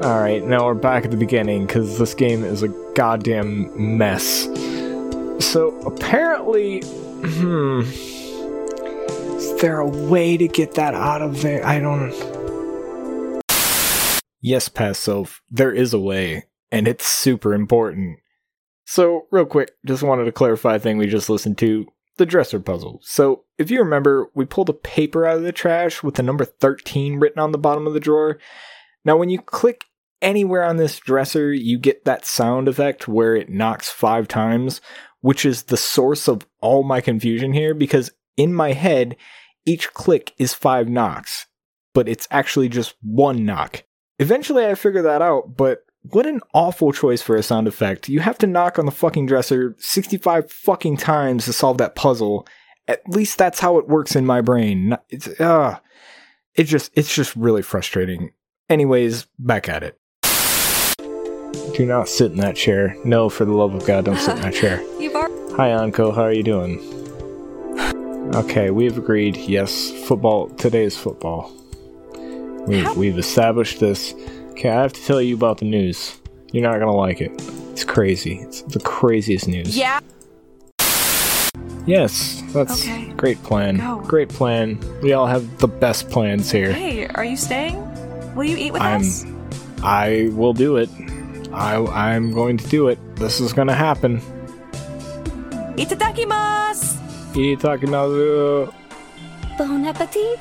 Alright, 0.03 0.43
now 0.43 0.65
we're 0.65 0.73
back 0.73 1.05
at 1.05 1.11
the 1.11 1.17
beginning, 1.17 1.65
because 1.65 1.97
this 1.97 2.13
game 2.13 2.43
is 2.43 2.61
a 2.61 2.67
goddamn 2.93 3.97
mess. 3.97 4.49
So, 5.39 5.79
apparently, 5.85 6.81
hmm. 6.81 7.83
There 9.61 9.79
a 9.79 9.87
way 9.87 10.35
to 10.35 10.49
get 10.49 10.73
that 10.73 10.93
out 10.93 11.21
of 11.21 11.41
there? 11.41 11.65
I 11.65 11.79
don't. 11.79 12.11
Yes, 14.41 14.69
self, 14.93 15.41
there 15.49 15.71
is 15.71 15.93
a 15.93 15.99
way, 15.99 16.43
and 16.71 16.87
it's 16.87 17.07
super 17.07 17.53
important. 17.53 18.19
So, 18.85 19.27
real 19.31 19.45
quick, 19.45 19.71
just 19.85 20.03
wanted 20.03 20.25
to 20.25 20.31
clarify 20.31 20.75
a 20.75 20.79
thing 20.79 20.97
we 20.97 21.07
just 21.07 21.29
listened 21.29 21.57
to 21.59 21.87
the 22.17 22.25
dresser 22.25 22.59
puzzle. 22.59 22.99
So, 23.03 23.45
if 23.57 23.71
you 23.71 23.79
remember, 23.79 24.29
we 24.35 24.45
pulled 24.45 24.69
a 24.69 24.73
paper 24.73 25.25
out 25.25 25.37
of 25.37 25.43
the 25.43 25.51
trash 25.51 26.03
with 26.03 26.15
the 26.15 26.23
number 26.23 26.45
13 26.45 27.15
written 27.15 27.39
on 27.39 27.53
the 27.53 27.57
bottom 27.57 27.87
of 27.87 27.93
the 27.93 27.99
drawer. 27.99 28.37
Now, 29.05 29.15
when 29.15 29.29
you 29.29 29.39
click 29.41 29.85
anywhere 30.21 30.63
on 30.63 30.75
this 30.75 30.99
dresser, 30.99 31.53
you 31.53 31.79
get 31.79 32.03
that 32.05 32.25
sound 32.25 32.67
effect 32.67 33.07
where 33.07 33.35
it 33.35 33.49
knocks 33.49 33.89
five 33.89 34.27
times, 34.27 34.81
which 35.21 35.45
is 35.45 35.63
the 35.63 35.77
source 35.77 36.27
of 36.27 36.45
all 36.61 36.83
my 36.83 36.99
confusion 36.99 37.53
here 37.53 37.73
because 37.73 38.11
in 38.37 38.53
my 38.53 38.73
head, 38.73 39.15
each 39.65 39.93
click 39.93 40.33
is 40.37 40.53
five 40.53 40.87
knocks, 40.87 41.47
but 41.93 42.07
it's 42.07 42.27
actually 42.31 42.69
just 42.69 42.95
one 43.01 43.45
knock. 43.45 43.83
Eventually, 44.19 44.65
I 44.65 44.75
figured 44.75 45.05
that 45.05 45.21
out, 45.21 45.57
but 45.57 45.85
what 46.11 46.25
an 46.25 46.41
awful 46.53 46.93
choice 46.93 47.21
for 47.21 47.35
a 47.35 47.43
sound 47.43 47.67
effect. 47.67 48.07
You 48.07 48.19
have 48.19 48.37
to 48.39 48.47
knock 48.47 48.77
on 48.77 48.85
the 48.85 48.91
fucking 48.91 49.25
dresser 49.25 49.75
65 49.79 50.51
fucking 50.51 50.97
times 50.97 51.45
to 51.45 51.53
solve 51.53 51.79
that 51.79 51.95
puzzle. 51.95 52.47
At 52.87 53.01
least 53.09 53.37
that's 53.37 53.59
how 53.59 53.77
it 53.79 53.87
works 53.87 54.15
in 54.15 54.25
my 54.25 54.41
brain. 54.41 54.95
It's, 55.09 55.27
uh, 55.39 55.79
it 56.53 56.65
just, 56.65 56.91
it's 56.93 57.13
just 57.13 57.35
really 57.35 57.63
frustrating. 57.63 58.31
Anyways, 58.69 59.25
back 59.39 59.67
at 59.67 59.83
it. 59.83 59.99
Do 61.75 61.85
not 61.85 62.07
sit 62.07 62.31
in 62.31 62.37
that 62.37 62.55
chair. 62.55 62.95
No, 63.03 63.27
for 63.27 63.43
the 63.43 63.53
love 63.53 63.73
of 63.73 63.85
God, 63.85 64.05
don't 64.05 64.17
sit 64.17 64.37
in 64.37 64.43
that 64.43 64.53
chair. 64.53 64.77
Hi, 65.57 65.69
Anko. 65.69 66.11
How 66.11 66.23
are 66.23 66.33
you 66.33 66.43
doing? 66.43 66.94
Okay, 68.35 68.69
we've 68.69 68.97
agreed. 68.97 69.37
Yes, 69.37 69.91
football. 70.07 70.49
Today 70.49 70.83
is 70.83 70.97
football. 70.97 71.51
We've, 72.67 72.95
we've 72.97 73.17
established 73.17 73.79
this. 73.79 74.13
Okay, 74.51 74.69
I 74.69 74.81
have 74.81 74.93
to 74.93 75.01
tell 75.05 75.21
you 75.21 75.35
about 75.35 75.59
the 75.59 75.65
news. 75.65 76.17
You're 76.51 76.63
not 76.63 76.79
gonna 76.79 76.95
like 76.95 77.21
it. 77.21 77.31
It's 77.71 77.83
crazy. 77.83 78.39
It's 78.39 78.61
the 78.63 78.79
craziest 78.79 79.47
news. 79.47 79.77
Yeah. 79.77 79.99
Yes, 81.85 82.41
that's 82.51 82.81
Okay. 82.83 83.13
great 83.15 83.41
plan. 83.43 83.77
Go. 83.77 83.99
Great 84.07 84.29
plan. 84.29 84.79
We 85.01 85.13
all 85.13 85.27
have 85.27 85.57
the 85.59 85.67
best 85.67 86.09
plans 86.09 86.51
here. 86.51 86.71
Hey, 86.73 87.05
are 87.07 87.23
you 87.23 87.37
staying? 87.37 87.75
Will 88.35 88.45
you 88.45 88.57
eat 88.57 88.73
with 88.73 88.81
I'm- 88.81 89.01
us? 89.01 89.25
I 89.83 90.29
will 90.33 90.53
do 90.53 90.77
it. 90.77 90.89
I 91.53 91.75
I'm 91.77 92.33
going 92.33 92.57
to 92.57 92.67
do 92.67 92.87
it. 92.89 92.97
This 93.15 93.39
is 93.39 93.53
gonna 93.53 93.75
happen. 93.75 94.19
Itadakimasu! 95.77 96.94
Itadakimasu. 97.35 98.73
Bon 99.57 99.85
appetit. 99.85 100.39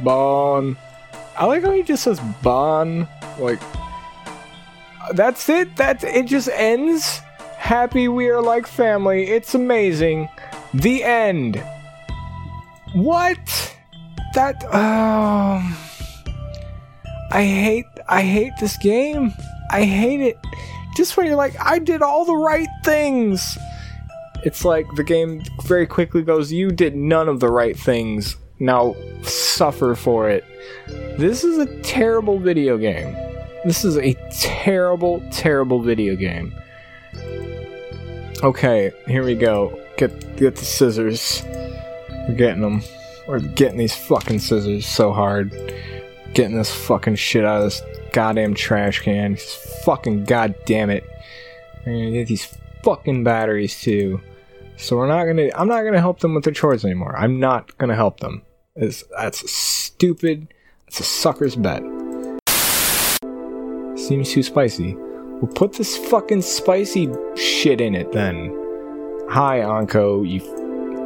Bon. 0.00 0.76
I 1.36 1.44
like 1.46 1.64
how 1.64 1.72
he 1.72 1.82
just 1.82 2.04
says 2.04 2.20
bon. 2.42 3.08
Like, 3.38 3.60
that's 5.14 5.48
it. 5.48 5.76
That's 5.76 6.04
it. 6.04 6.26
Just 6.26 6.48
ends. 6.52 7.20
Happy 7.56 8.08
we 8.08 8.28
are 8.28 8.42
like 8.42 8.66
family. 8.66 9.28
It's 9.28 9.54
amazing. 9.54 10.28
The 10.74 11.04
end. 11.04 11.62
What? 12.92 13.76
That. 14.34 14.62
Um. 14.74 15.76
I 17.32 17.44
hate. 17.44 17.86
I 18.08 18.22
hate 18.22 18.52
this 18.60 18.76
game. 18.76 19.32
I 19.70 19.84
hate 19.84 20.20
it. 20.20 20.38
Just 20.96 21.16
when 21.16 21.26
you're 21.26 21.36
like, 21.36 21.54
I 21.60 21.78
did 21.78 22.02
all 22.02 22.24
the 22.24 22.36
right 22.36 22.68
things. 22.84 23.56
It's 24.42 24.64
like 24.64 24.86
the 24.94 25.04
game 25.04 25.42
very 25.64 25.86
quickly 25.86 26.22
goes, 26.22 26.52
You 26.52 26.70
did 26.70 26.96
none 26.96 27.28
of 27.28 27.40
the 27.40 27.50
right 27.50 27.78
things. 27.78 28.36
Now 28.58 28.94
suffer 29.22 29.94
for 29.94 30.28
it. 30.28 30.44
This 31.18 31.44
is 31.44 31.58
a 31.58 31.66
terrible 31.82 32.38
video 32.38 32.78
game. 32.78 33.14
This 33.64 33.84
is 33.84 33.98
a 33.98 34.14
terrible, 34.30 35.22
terrible 35.30 35.80
video 35.80 36.16
game. 36.16 36.54
Okay, 38.42 38.90
here 39.06 39.22
we 39.22 39.34
go. 39.34 39.78
Get 39.98 40.36
get 40.36 40.56
the 40.56 40.64
scissors. 40.64 41.42
We're 42.26 42.36
getting 42.36 42.62
them. 42.62 42.82
We're 43.28 43.40
getting 43.40 43.76
these 43.76 43.94
fucking 43.94 44.38
scissors 44.38 44.86
so 44.86 45.12
hard. 45.12 45.52
Getting 46.32 46.56
this 46.56 46.74
fucking 46.74 47.16
shit 47.16 47.44
out 47.44 47.58
of 47.58 47.64
this 47.64 47.82
goddamn 48.12 48.54
trash 48.54 49.00
can. 49.00 49.36
Fucking 49.84 50.24
goddamn 50.24 50.88
it. 50.88 51.04
We're 51.84 51.92
gonna 51.92 52.12
get 52.12 52.28
these 52.28 52.48
fucking 52.82 53.24
batteries 53.24 53.78
too. 53.78 54.22
So 54.80 54.96
we're 54.96 55.08
not 55.08 55.24
gonna. 55.26 55.50
I'm 55.54 55.68
not 55.68 55.84
gonna 55.84 56.00
help 56.00 56.20
them 56.20 56.34
with 56.34 56.44
their 56.44 56.54
chores 56.54 56.84
anymore. 56.84 57.14
I'm 57.16 57.38
not 57.38 57.76
gonna 57.76 57.94
help 57.94 58.20
them. 58.20 58.42
It's, 58.76 59.04
that's 59.16 59.50
stupid. 59.50 60.52
It's 60.86 61.00
a 61.00 61.02
sucker's 61.02 61.54
bet. 61.54 61.82
Seems 63.98 64.30
too 64.32 64.42
spicy. 64.42 64.94
We'll 64.94 65.52
put 65.52 65.74
this 65.74 65.96
fucking 65.96 66.42
spicy 66.42 67.10
shit 67.36 67.80
in 67.80 67.94
it 67.94 68.10
then. 68.12 68.56
Hi, 69.28 69.60
Anko. 69.60 70.22
You. 70.22 70.40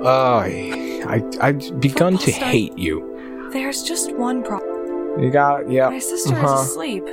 Oh, 0.05 0.39
I 0.39 1.23
I've 1.41 1.81
begun 1.81 2.17
to 2.19 2.31
hate 2.31 2.79
you. 2.79 3.51
There's 3.53 3.83
just 3.83 4.15
one 4.15 4.45
problem. 4.45 5.21
You 5.23 5.31
got 5.31 5.69
yeah. 5.69 5.89
My 5.89 5.99
sister 5.99 6.35
uh-huh. 6.35 6.63
is 6.63 6.71
asleep. 6.71 7.05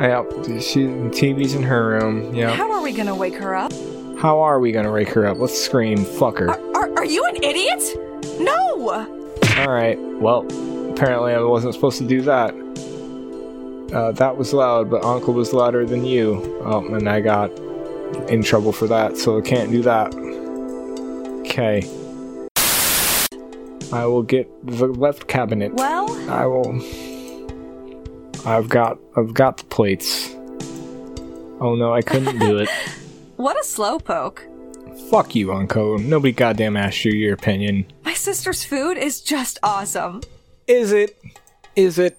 Yep. 0.00 0.60
She 0.60 0.86
TV's 1.14 1.54
in 1.54 1.62
her 1.62 1.90
room. 1.90 2.34
Yeah. 2.34 2.50
How 2.50 2.72
are 2.72 2.82
we 2.82 2.92
gonna 2.92 3.14
wake 3.14 3.36
her 3.36 3.54
up? 3.54 3.72
How 4.24 4.40
are 4.40 4.58
we 4.58 4.72
gonna 4.72 4.90
wake 4.90 5.10
her 5.10 5.26
up? 5.26 5.36
Let's 5.36 5.62
scream. 5.62 6.02
Fuck 6.02 6.38
her. 6.38 6.48
Are, 6.48 6.74
are, 6.74 6.92
are 6.96 7.04
you 7.04 7.22
an 7.26 7.44
idiot? 7.44 7.82
No! 8.40 9.06
All 9.58 9.70
right. 9.70 9.98
Well, 10.18 10.46
apparently 10.92 11.34
I 11.34 11.40
wasn't 11.40 11.74
supposed 11.74 11.98
to 11.98 12.06
do 12.06 12.22
that. 12.22 12.54
Uh, 13.94 14.12
that 14.12 14.38
was 14.38 14.54
loud, 14.54 14.88
but 14.88 15.04
Anko 15.04 15.30
was 15.30 15.52
louder 15.52 15.84
than 15.84 16.06
you. 16.06 16.58
Oh, 16.64 16.86
and 16.94 17.06
I 17.06 17.20
got 17.20 17.50
in 18.30 18.42
trouble 18.42 18.72
for 18.72 18.86
that, 18.86 19.18
so 19.18 19.36
I 19.36 19.42
can't 19.42 19.70
do 19.70 19.82
that. 19.82 20.14
Okay. 21.40 21.82
I 23.92 24.06
will 24.06 24.22
get 24.22 24.48
the 24.66 24.86
left 24.86 25.28
cabinet. 25.28 25.74
Well, 25.74 26.10
I 26.30 26.46
will. 26.46 26.82
I've 28.46 28.70
got. 28.70 28.98
I've 29.18 29.34
got 29.34 29.58
the 29.58 29.64
plates. 29.64 30.30
Oh 31.60 31.74
no, 31.76 31.92
I 31.92 32.00
couldn't 32.00 32.38
do 32.38 32.56
it. 32.56 32.70
what 33.36 33.56
a 33.56 33.64
slowpoke. 33.64 34.50
Fuck 35.10 35.34
you, 35.34 35.52
Anko. 35.52 35.98
Nobody 35.98 36.32
goddamn 36.32 36.76
asked 36.76 37.04
you 37.04 37.12
your 37.12 37.34
opinion. 37.34 37.86
My 38.04 38.14
sister's 38.14 38.64
food 38.64 38.96
is 38.96 39.20
just 39.20 39.58
awesome. 39.62 40.22
Is 40.66 40.92
it? 40.92 41.18
Is 41.76 41.98
it? 41.98 42.18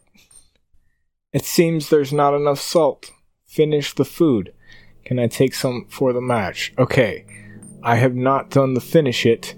It 1.32 1.45
seems 1.45 1.89
there's 1.89 2.13
not 2.13 2.34
enough 2.34 2.59
salt. 2.59 3.11
Finish 3.45 3.93
the 3.93 4.05
food. 4.05 4.53
Can 5.05 5.20
I 5.20 5.28
take 5.28 5.53
some 5.53 5.86
for 5.89 6.13
the 6.13 6.22
match? 6.22 6.74
Okay. 6.78 7.26
I 7.84 7.95
have 7.95 8.16
not 8.16 8.49
done 8.49 8.74
the 8.74 8.82
finish 8.82 9.26
it. 9.26 9.55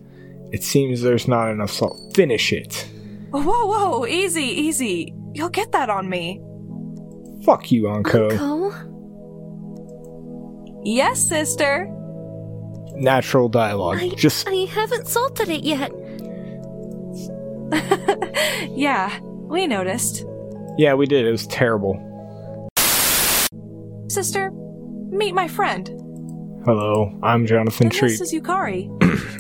It 0.51 0.64
seems 0.64 1.01
there's 1.01 1.28
not 1.28 1.49
enough 1.49 1.72
salt. 1.72 1.97
Finish 2.14 2.53
it. 2.53 2.88
Whoa, 3.32 3.41
whoa, 3.41 4.05
easy, 4.05 4.43
easy. 4.43 5.14
You'll 5.34 5.49
get 5.49 5.72
that 5.72 5.89
on 5.89 6.10
me. 6.10 6.41
Fuck 7.43 7.72
you, 7.72 7.89
Anko. 7.89 8.30
Uncle? 8.30 8.86
Yes, 10.89 11.21
sister. 11.21 11.85
Natural 12.95 13.49
dialogue. 13.49 13.97
I, 13.99 14.07
Just 14.11 14.47
I 14.47 14.53
haven't 14.71 15.05
salted 15.09 15.49
it 15.49 15.61
yet. 15.65 15.91
yeah, 18.71 19.19
we 19.21 19.67
noticed. 19.67 20.23
yeah, 20.77 20.93
we 20.93 21.05
did. 21.05 21.25
It 21.25 21.31
was 21.31 21.45
terrible. 21.47 21.99
Sister, 24.07 24.49
meet 25.09 25.33
my 25.35 25.49
friend. 25.49 25.89
Hello, 26.63 27.11
I'm 27.21 27.45
Jonathan 27.45 27.88
And 27.88 27.93
Treep. 27.93 28.17
this 28.17 28.21
is 28.21 28.33
Yukari. 28.33 28.88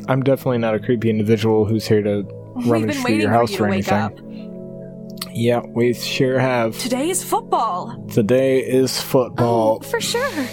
I'm 0.09 0.23
definitely 0.23 0.57
not 0.57 0.75
a 0.75 0.79
creepy 0.79 1.09
individual 1.09 1.63
who's 1.63 1.87
here 1.87 2.01
to 2.03 2.27
We've 2.57 2.67
rummage 2.67 2.95
been 2.95 3.03
through 3.05 3.15
your 3.15 3.29
for 3.29 3.33
house 3.33 3.51
you 3.51 3.57
for 3.59 3.63
to 3.67 3.69
wake 3.71 3.87
anything. 3.89 5.23
up. 5.23 5.31
Yeah, 5.33 5.61
we 5.65 5.93
sure 5.93 6.39
have. 6.39 6.77
Today 6.77 7.09
is 7.09 7.23
football. 7.23 8.05
Today 8.11 8.59
is 8.59 8.99
football. 8.99 9.79
Oh, 9.81 9.87
for 9.87 10.01
sure. 10.01 10.45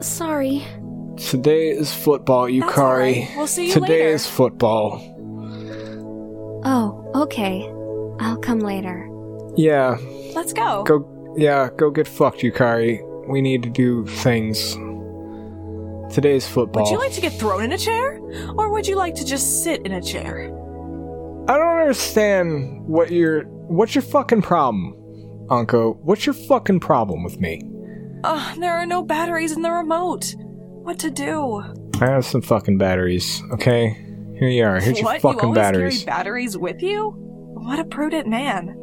Sorry. 0.00 0.62
Today 1.16 1.68
is 1.70 1.92
football, 1.92 2.46
Yukari. 2.48 2.78
alright. 2.78 3.28
We'll 3.36 3.46
see 3.46 3.66
you 3.68 3.72
Today 3.74 4.04
later. 4.04 4.14
is 4.14 4.26
football. 4.26 5.00
Oh, 6.64 7.10
okay. 7.14 7.66
I'll 8.20 8.38
come 8.38 8.60
later. 8.60 9.06
Yeah, 9.56 9.96
Let's 10.34 10.52
go. 10.52 10.84
go. 10.84 11.34
Yeah, 11.36 11.68
go 11.76 11.90
get 11.90 12.06
fucked, 12.08 12.40
Yukari. 12.40 13.00
We 13.28 13.40
need 13.42 13.62
to 13.64 13.70
do 13.70 14.06
things. 14.06 14.74
Today's 16.14 16.46
football. 16.48 16.84
Would 16.84 16.90
you 16.92 16.98
like 16.98 17.12
to 17.12 17.20
get 17.20 17.32
thrown 17.34 17.62
in 17.62 17.72
a 17.72 17.78
chair? 17.78 18.18
Or 18.58 18.70
would 18.72 18.86
you 18.86 18.96
like 18.96 19.14
to 19.16 19.24
just 19.24 19.62
sit 19.62 19.84
in 19.86 19.92
a 19.92 20.02
chair? 20.02 20.46
I 21.48 21.56
don't 21.56 21.78
understand 21.80 22.84
what 22.86 23.10
your 23.10 23.42
what's 23.68 23.94
your 23.94 24.02
fucking 24.02 24.42
problem, 24.42 24.94
Anko. 25.50 25.92
What's 26.02 26.26
your 26.26 26.34
fucking 26.34 26.80
problem 26.80 27.22
with 27.22 27.38
me? 27.40 27.62
Ugh, 28.24 28.58
there 28.60 28.74
are 28.74 28.86
no 28.86 29.02
batteries 29.02 29.52
in 29.52 29.62
the 29.62 29.70
remote. 29.70 30.34
What 30.38 30.98
to 31.00 31.10
do? 31.10 31.62
I 32.00 32.06
have 32.06 32.24
some 32.24 32.42
fucking 32.42 32.78
batteries. 32.78 33.42
Okay, 33.52 33.90
here 34.38 34.48
you 34.48 34.64
are. 34.64 34.80
Here's 34.80 35.00
what? 35.02 35.22
your 35.22 35.32
fucking 35.32 35.38
you 35.40 35.48
always 35.48 35.56
batteries. 35.56 36.04
carry 36.04 36.16
batteries 36.16 36.56
with 36.58 36.82
you? 36.82 37.10
What 37.54 37.78
a 37.78 37.84
prudent 37.84 38.26
man. 38.28 38.76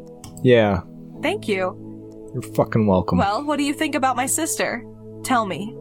yeah, 0.44 0.82
Thank 1.22 1.48
you. 1.48 2.30
you're 2.34 2.54
fucking 2.54 2.86
welcome. 2.86 3.18
Well, 3.18 3.44
what 3.44 3.58
do 3.58 3.64
you 3.64 3.74
think 3.74 3.96
about 3.96 4.16
my 4.16 4.28
sister? 4.28 4.84
Tell 5.24 5.46
me. 5.46 5.74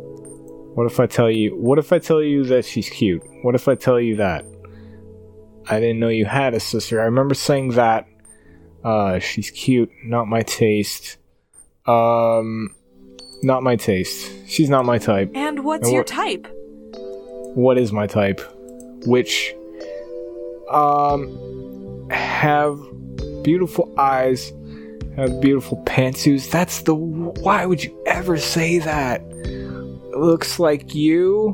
What 0.75 0.87
if 0.87 0.99
I 1.01 1.07
tell 1.07 1.31
you? 1.31 1.51
What 1.57 1.79
if 1.79 1.93
I 1.93 1.99
tell 1.99 2.23
you 2.23 2.45
that 2.45 2.65
she's 2.65 2.89
cute? 2.89 3.23
What 3.43 3.55
if 3.55 3.69
I 3.69 3.75
tell 3.75 4.01
you 4.01 4.17
that? 4.17 4.45
I 5.69 5.81
didn't 5.81 5.99
know 5.99 6.09
you 6.09 6.25
had 6.27 6.55
a 6.55 6.61
sister. 6.61 7.01
I 7.01 7.05
remember 7.05 7.35
saying 7.35 7.71
that. 7.71 8.07
Uh, 8.85 9.19
she's 9.19 9.51
cute, 9.51 9.91
not 10.05 10.27
my 10.29 10.43
taste. 10.43 11.17
Um, 11.87 12.75
not 13.47 13.63
my 13.63 13.77
taste. 13.77 14.31
She's 14.47 14.69
not 14.69 14.85
my 14.85 14.99
type. 14.99 15.31
And 15.35 15.65
what's 15.65 15.87
And 15.87 15.95
your 15.95 16.05
type? 16.05 16.47
What 17.55 17.79
is 17.79 17.93
my 17.93 18.07
type? 18.07 18.41
Which, 19.07 19.55
um, 20.71 22.09
have 22.11 22.79
beautiful 23.43 23.95
eyes, 23.97 24.53
have 25.17 25.41
beautiful 25.41 25.83
pantsus. 25.87 26.51
That's 26.51 26.83
the. 26.83 26.95
Why 26.95 27.65
would 27.65 27.85
you 27.85 27.97
ever 28.07 28.37
say 28.37 28.79
that? 28.81 29.25
Looks 30.17 30.59
like 30.59 30.95
you. 30.95 31.53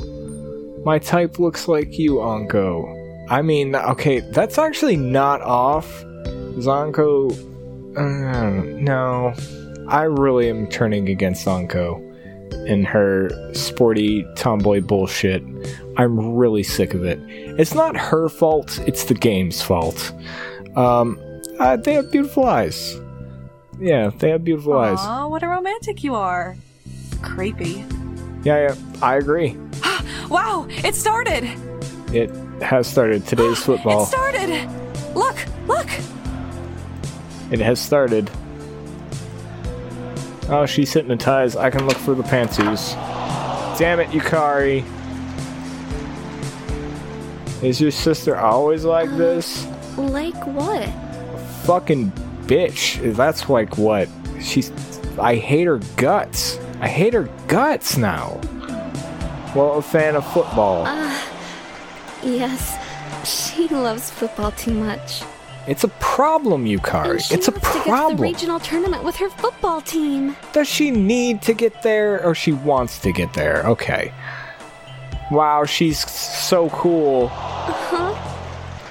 My 0.84 0.98
type 0.98 1.38
looks 1.38 1.68
like 1.68 1.98
you, 1.98 2.22
Anko. 2.22 3.26
I 3.28 3.42
mean, 3.42 3.76
okay, 3.76 4.20
that's 4.20 4.58
actually 4.58 4.96
not 4.96 5.42
off. 5.42 5.86
Zonko. 6.56 7.30
Uh, 7.96 8.62
no. 8.80 9.34
I 9.92 10.04
really 10.04 10.48
am 10.48 10.68
turning 10.68 11.10
against 11.10 11.44
Zonko 11.44 12.00
and 12.66 12.86
her 12.86 13.28
sporty 13.52 14.26
tomboy 14.36 14.80
bullshit. 14.80 15.42
I'm 15.98 16.34
really 16.34 16.62
sick 16.62 16.94
of 16.94 17.04
it. 17.04 17.18
It's 17.60 17.74
not 17.74 17.94
her 17.94 18.30
fault, 18.30 18.78
it's 18.86 19.04
the 19.04 19.12
game's 19.12 19.60
fault. 19.60 20.14
Um, 20.76 21.20
uh, 21.58 21.76
they 21.76 21.92
have 21.92 22.10
beautiful 22.10 22.46
eyes. 22.46 22.98
Yeah, 23.78 24.10
they 24.16 24.30
have 24.30 24.44
beautiful 24.44 24.78
eyes. 24.78 24.98
Aw, 24.98 25.28
what 25.28 25.42
a 25.42 25.48
romantic 25.48 26.02
you 26.02 26.14
are. 26.14 26.56
Creepy. 27.20 27.84
Yeah, 28.44 28.68
yeah, 28.68 28.74
I 29.02 29.16
agree. 29.16 29.58
Wow, 30.30 30.66
it 30.70 30.94
started! 30.94 31.44
It 32.14 32.30
has 32.62 32.86
started. 32.86 33.26
Today's 33.26 33.58
football. 33.64 34.04
It 34.04 34.06
started! 34.06 34.70
Look, 35.14 35.36
look! 35.66 35.88
It 37.50 37.58
has 37.58 37.78
started. 37.78 38.30
Oh, 40.48 40.66
she's 40.66 40.92
hypnotized. 40.92 41.56
I 41.56 41.70
can 41.70 41.86
look 41.86 41.96
for 41.96 42.14
the 42.14 42.22
pantsus. 42.22 42.94
Damn 43.78 44.00
it, 44.00 44.08
Yukari. 44.08 44.84
Is 47.62 47.80
your 47.80 47.92
sister 47.92 48.36
always 48.36 48.84
like 48.84 49.08
this? 49.10 49.66
Like 49.96 50.46
what? 50.46 50.88
Fucking 51.64 52.10
bitch. 52.46 53.14
That's 53.14 53.48
like 53.48 53.78
what? 53.78 54.08
She's. 54.40 54.72
I 55.18 55.36
hate 55.36 55.66
her 55.66 55.78
guts. 55.96 56.58
I 56.80 56.88
hate 56.88 57.14
her 57.14 57.28
guts 57.46 57.96
now. 57.96 58.40
Well, 59.54 59.74
a 59.74 59.82
fan 59.82 60.16
of 60.16 60.26
football. 60.32 60.84
Ah, 60.86 61.30
yes, 62.22 62.76
she 63.24 63.68
loves 63.68 64.10
football 64.10 64.50
too 64.52 64.74
much. 64.74 65.22
It's 65.68 65.84
a 65.84 65.88
problem, 65.88 66.64
Yukari. 66.64 67.30
It's 67.30 67.48
a 67.48 67.52
wants 67.52 67.66
to 67.66 67.72
to 67.72 67.78
the 67.78 67.84
problem. 67.84 68.20
regional 68.20 68.58
tournament 68.60 69.04
with 69.04 69.16
her 69.16 69.30
football 69.30 69.80
team. 69.80 70.36
Does 70.52 70.68
she 70.68 70.90
need 70.90 71.40
to 71.42 71.54
get 71.54 71.82
there 71.82 72.24
or 72.24 72.34
she 72.34 72.52
wants 72.52 72.98
to 73.00 73.12
get 73.12 73.32
there? 73.34 73.64
Okay. 73.66 74.12
Wow, 75.30 75.64
she's 75.64 76.00
so 76.10 76.68
cool. 76.70 77.28
Huh? 77.28 78.14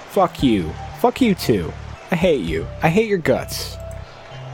Fuck 0.09 0.41
you. 0.41 0.71
Fuck 0.99 1.21
you 1.21 1.35
too. 1.35 1.71
I 2.09 2.15
hate 2.15 2.41
you. 2.41 2.65
I 2.81 2.89
hate 2.89 3.07
your 3.07 3.17
guts. 3.17 3.75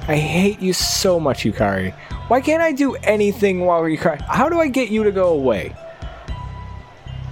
I 0.07 0.15
hate 0.15 0.59
you 0.61 0.73
so 0.73 1.19
much, 1.19 1.43
Yukari. 1.43 1.93
Why 2.29 2.41
can't 2.41 2.61
I 2.63 2.71
do 2.71 2.95
anything 2.95 3.61
while 3.61 3.83
Yukari? 3.83 4.21
How 4.21 4.49
do 4.49 4.59
I 4.59 4.67
get 4.69 4.89
you 4.89 5.03
to 5.03 5.11
go 5.11 5.29
away? 5.29 5.75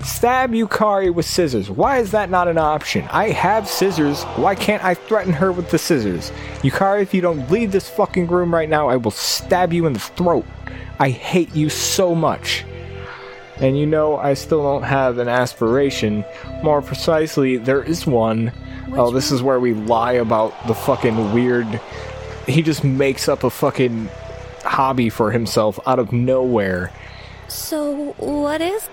Stab 0.06 0.52
Yukari 0.52 1.12
with 1.12 1.26
scissors. 1.26 1.68
Why 1.68 1.98
is 1.98 2.12
that 2.12 2.30
not 2.30 2.48
an 2.48 2.60
option? 2.60 3.08
I 3.12 3.32
have 3.32 3.68
scissors. 3.68 4.24
Why 4.36 4.54
can't 4.54 4.84
I 4.84 4.94
threaten 4.94 5.34
her 5.34 5.52
with 5.52 5.72
the 5.72 5.80
scissors? 5.80 6.32
Yukari, 6.62 7.02
if 7.02 7.12
you 7.12 7.22
don't 7.22 7.50
leave 7.50 7.72
this 7.72 7.90
fucking 7.90 8.28
room 8.28 8.54
right 8.54 8.70
now, 8.70 8.88
I 8.88 8.98
will 8.98 9.10
stab 9.10 9.74
you 9.74 9.88
in 9.88 9.94
the 9.94 10.00
throat. 10.00 10.46
I 11.00 11.10
hate 11.10 11.56
you 11.56 11.70
so 11.70 12.14
much. 12.14 12.64
And 13.58 13.80
you 13.80 13.88
know, 13.88 14.18
I 14.18 14.36
still 14.36 14.62
don't 14.62 14.84
have 14.84 15.18
an 15.18 15.28
aspiration. 15.28 16.24
More 16.62 16.84
precisely, 16.84 17.58
there 17.58 17.82
is 17.82 18.06
one. 18.06 18.52
oh, 18.94 19.10
this 19.10 19.32
is 19.32 19.42
where 19.42 19.60
we 19.60 19.74
lie 19.74 20.14
about 20.14 20.54
the 20.68 20.76
fucking 20.76 21.34
weird. 21.34 21.82
He 22.46 22.62
just 22.62 22.84
makes 22.84 23.28
up 23.28 23.44
a 23.44 23.50
fucking 23.50 24.08
hobby 24.62 25.10
for 25.10 25.32
himself 25.32 25.80
out 25.88 25.98
of 25.98 26.14
nowhere. 26.14 26.92
So, 27.48 28.14
what 28.20 28.62
is? 28.62 28.88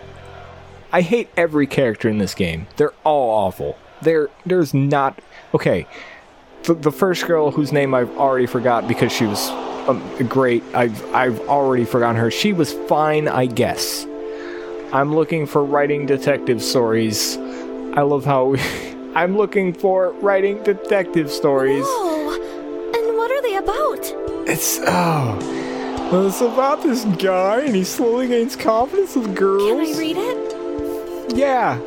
I 0.92 1.00
hate 1.00 1.30
every 1.38 1.66
character 1.66 2.08
in 2.08 2.18
this 2.18 2.34
game. 2.34 2.66
They're 2.76 2.92
all 3.02 3.46
awful. 3.46 3.78
There, 4.02 4.28
there's 4.44 4.74
not 4.74 5.18
okay. 5.54 5.86
The, 6.64 6.74
the 6.74 6.92
first 6.92 7.26
girl 7.26 7.50
whose 7.50 7.72
name 7.72 7.94
I've 7.94 8.16
already 8.18 8.46
forgot 8.46 8.86
because 8.86 9.10
she 9.10 9.24
was 9.24 9.48
um, 9.88 10.02
great. 10.28 10.62
I've 10.74 11.14
I've 11.14 11.40
already 11.48 11.86
forgotten 11.86 12.16
her. 12.16 12.30
She 12.30 12.52
was 12.52 12.72
fine, 12.72 13.26
I 13.26 13.46
guess. 13.46 14.06
I'm 14.92 15.14
looking 15.14 15.46
for 15.46 15.64
writing 15.64 16.04
detective 16.04 16.62
stories. 16.62 17.38
I 17.94 18.02
love 18.02 18.26
how 18.26 18.44
we, 18.44 18.60
I'm 19.14 19.36
looking 19.36 19.72
for 19.72 20.12
writing 20.20 20.62
detective 20.62 21.30
stories. 21.30 21.84
Oh, 21.86 22.92
and 22.94 23.16
what 23.16 23.30
are 23.30 23.42
they 23.42 23.56
about? 23.56 24.48
It's 24.48 24.78
oh, 24.86 25.38
well, 26.12 26.26
it's 26.26 26.42
about 26.42 26.82
this 26.82 27.04
guy 27.22 27.62
and 27.62 27.74
he 27.74 27.84
slowly 27.84 28.28
gains 28.28 28.56
confidence 28.56 29.16
with 29.16 29.34
girls. 29.34 29.62
Can 29.62 29.80
I 29.80 29.98
read 29.98 30.16
it? 30.18 30.51
Yeah. 31.34 31.80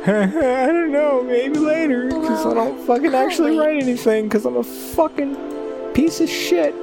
I 0.06 0.66
don't 0.66 0.92
know. 0.92 1.22
Maybe 1.22 1.58
later, 1.58 2.06
because 2.06 2.46
I 2.46 2.54
don't 2.54 2.86
fucking 2.86 3.14
actually 3.14 3.58
write 3.58 3.82
anything, 3.82 4.24
because 4.24 4.46
I'm 4.46 4.56
a 4.56 4.64
fucking 4.64 5.92
piece 5.92 6.20
of 6.20 6.28
shit. 6.28 6.74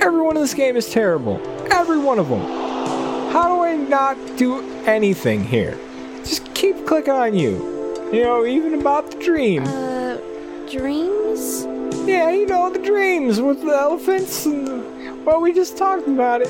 Everyone 0.00 0.36
in 0.36 0.42
this 0.42 0.54
game 0.54 0.76
is 0.76 0.90
terrible. 0.90 1.40
Every 1.70 1.98
one 1.98 2.18
of 2.18 2.28
them. 2.28 2.40
How 3.32 3.54
do 3.54 3.62
I 3.62 3.76
not 3.76 4.16
do 4.36 4.60
anything 4.86 5.44
here? 5.44 5.78
Just 6.18 6.52
keep 6.54 6.86
clicking 6.86 7.12
on 7.12 7.36
you. 7.36 7.74
You 8.12 8.24
know, 8.24 8.44
even 8.44 8.74
about 8.74 9.10
the 9.10 9.18
dream. 9.18 9.64
Uh, 9.64 10.16
dreams? 10.70 11.64
Yeah, 12.08 12.30
you 12.30 12.46
know, 12.46 12.70
the 12.70 12.78
dreams 12.80 13.40
with 13.40 13.62
the 13.62 13.68
elephants 13.68 14.46
and. 14.46 15.24
Well, 15.24 15.40
we 15.40 15.52
just 15.52 15.76
talked 15.76 16.06
about 16.06 16.42
it. 16.42 16.48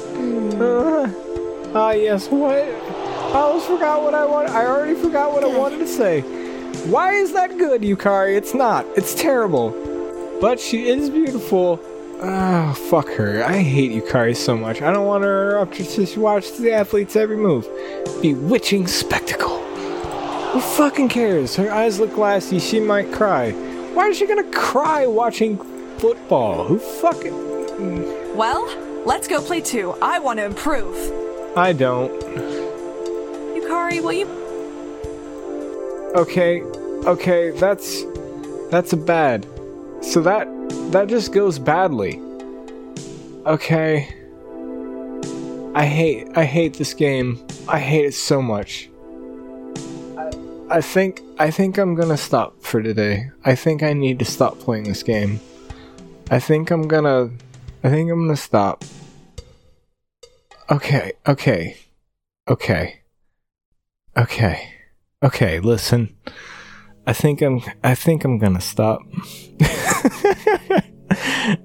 Uh, 0.61 1.09
ah, 1.75 1.93
yes, 1.93 2.29
what? 2.29 2.65
I 3.37 3.41
almost 3.41 3.67
forgot 3.67 4.03
what 4.03 4.15
I 4.15 4.25
want. 4.25 4.49
I 4.49 4.65
already 4.65 4.99
forgot 4.99 5.31
what 5.31 5.45
I 5.45 5.47
wanted 5.47 5.77
to 5.81 5.87
say. 5.87 6.23
Why 6.89 7.13
is 7.13 7.35
that 7.35 7.59
good, 7.59 7.83
Yukari? 7.83 8.35
It's 8.35 8.55
not. 8.55 8.87
It's 8.97 9.15
terrible. 9.15 9.73
But 10.41 10.59
she 10.59 10.89
is 10.89 11.11
beautiful. 11.11 11.79
Oh, 12.23 12.73
fuck 12.89 13.11
her. 13.11 13.45
I 13.45 13.59
hate 13.59 13.93
Yukari 13.93 14.35
so 14.35 14.57
much. 14.57 14.81
I 14.81 14.91
don't 14.91 15.07
want 15.07 15.23
to 15.23 15.29
interrupt 15.29 15.77
her 15.77 15.85
so 15.85 16.07
she 16.07 16.19
watches 16.19 16.57
the 16.57 16.73
athlete's 16.73 17.15
every 17.15 17.37
move. 17.37 17.69
Bewitching 18.23 18.87
spectacle. 18.87 19.59
Who 20.53 20.61
fucking 20.63 21.11
cares? 21.11 21.57
Her 21.57 21.71
eyes 21.71 22.01
look 22.01 22.15
glassy. 22.15 22.59
She 22.59 22.81
might 22.81 23.13
cry. 23.13 23.53
Why 23.93 24.09
is 24.09 24.17
she 24.17 24.27
gonna 24.27 24.51
cry 24.51 25.07
watching 25.07 25.59
football? 25.99 26.65
Who 26.65 26.79
fucking. 26.79 27.35
Mm. 27.35 28.35
Well, 28.35 28.67
let's 29.05 29.29
go 29.29 29.43
play 29.43 29.61
two. 29.61 29.91
I 30.01 30.21
want 30.21 30.39
to 30.39 30.47
improve. 30.47 30.97
I 31.55 31.75
don't. 31.75 32.56
Yukari, 33.97 34.03
will 34.03 34.13
you? 34.13 34.27
Okay, 36.17 36.63
okay, 37.07 37.51
that's 37.51 38.05
that's 38.71 38.93
a 38.93 38.97
bad. 38.97 39.47
So 40.01 40.21
that 40.23 40.47
that 40.93 41.09
just 41.09 41.33
goes 41.33 41.59
badly. 41.59 42.21
Okay. 43.47 44.13
I 45.75 45.85
hate 45.85 46.29
I 46.37 46.45
hate 46.45 46.75
this 46.75 46.95
game. 46.95 47.45
I 47.69 47.79
hate 47.79 48.07
it 48.07 48.15
so 48.15 48.41
much. 48.41 48.89
I, 50.17 50.31
I 50.71 50.81
think 50.81 51.21
I 51.39 51.51
think 51.51 51.79
I'm 51.79 51.95
gonna 51.95 52.17
stop 52.17 52.63
for 52.63 52.83
today. 52.83 53.31
I 53.45 53.55
think 53.55 53.83
I 53.83 53.93
need 53.93 54.19
to 54.21 54.25
stop 54.25 54.59
playing 54.59 54.85
this 54.85 55.03
game. 55.03 55.41
I 56.31 56.41
think 56.41 56.71
I'm 56.71 56.89
gonna 56.89 57.31
I 57.85 57.91
think 57.91 58.11
I'm 58.11 58.25
gonna 58.25 58.37
stop. 58.37 58.85
Okay, 60.71 61.13
okay. 61.29 61.77
Okay. 62.49 63.01
Okay. 64.17 64.73
Okay, 65.23 65.61
listen. 65.61 66.17
I 67.07 67.13
think 67.13 67.43
I'm 67.43 67.61
I 67.85 67.95
think 67.95 68.25
I'm 68.25 68.39
gonna 68.39 68.61
stop. 68.61 69.01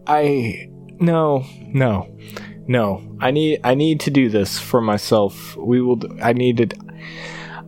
I 0.07 0.69
no, 0.99 1.45
no. 1.59 2.17
No. 2.67 3.17
I 3.19 3.31
need 3.31 3.61
I 3.63 3.73
need 3.75 3.99
to 4.01 4.11
do 4.11 4.29
this 4.29 4.59
for 4.59 4.81
myself. 4.81 5.55
We 5.57 5.81
will 5.81 5.99
I 6.21 6.33
need 6.33 6.57
to 6.57 6.69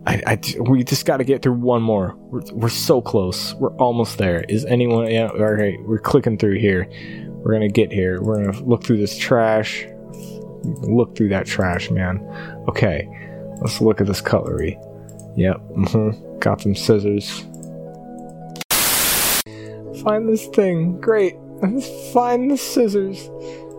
I, 0.06 0.22
I 0.26 0.38
we 0.60 0.84
just 0.84 1.06
got 1.06 1.16
to 1.16 1.24
get 1.24 1.42
through 1.42 1.54
one 1.54 1.82
more. 1.82 2.14
We're, 2.16 2.42
we're 2.52 2.68
so 2.68 3.00
close. 3.00 3.54
We're 3.54 3.74
almost 3.76 4.18
there. 4.18 4.44
Is 4.48 4.64
anyone 4.66 5.10
yeah, 5.10 5.28
all 5.28 5.52
right, 5.52 5.78
we're 5.84 5.98
clicking 5.98 6.36
through 6.36 6.58
here. 6.58 6.86
We're 7.28 7.52
going 7.52 7.68
to 7.68 7.72
get 7.72 7.92
here. 7.92 8.22
We're 8.22 8.42
going 8.42 8.52
to 8.52 8.64
look 8.64 8.84
through 8.84 8.98
this 8.98 9.16
trash. 9.16 9.86
Look 10.82 11.16
through 11.16 11.30
that 11.30 11.46
trash, 11.46 11.90
man. 11.90 12.20
Okay. 12.68 13.08
Let's 13.60 13.80
look 13.80 14.00
at 14.00 14.06
this 14.06 14.20
cutlery. 14.20 14.78
Yep. 15.36 15.56
hmm 15.58 16.10
Got 16.38 16.60
some 16.60 16.74
scissors. 16.74 17.44
Find 20.02 20.28
this 20.28 20.46
thing. 20.48 21.00
Great. 21.00 21.36
Let's 21.62 22.12
find 22.12 22.50
the 22.50 22.58
scissors. 22.58 23.30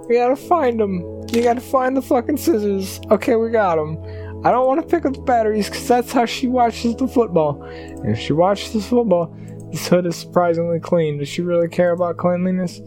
We 0.07 0.15
gotta 0.15 0.35
find 0.35 0.79
them. 0.79 1.01
You 1.31 1.43
gotta 1.43 1.61
find 1.61 1.95
the 1.95 2.01
fucking 2.01 2.37
scissors. 2.37 2.99
Okay, 3.11 3.35
we 3.35 3.49
got 3.51 3.75
them. 3.75 3.97
I 4.45 4.51
don't 4.51 4.67
want 4.67 4.81
to 4.81 4.87
pick 4.87 5.05
up 5.05 5.13
the 5.13 5.21
batteries 5.21 5.69
because 5.69 5.87
that's 5.87 6.11
how 6.11 6.25
she 6.25 6.47
watches 6.47 6.95
the 6.95 7.07
football. 7.07 7.61
And 7.63 8.11
if 8.11 8.19
she 8.19 8.33
watches 8.33 8.73
the 8.73 8.81
football, 8.81 9.35
this 9.71 9.87
hood 9.87 10.05
is 10.05 10.15
surprisingly 10.15 10.79
clean. 10.79 11.17
Does 11.17 11.27
she 11.27 11.41
really 11.41 11.67
care 11.67 11.91
about 11.91 12.17
cleanliness? 12.17 12.79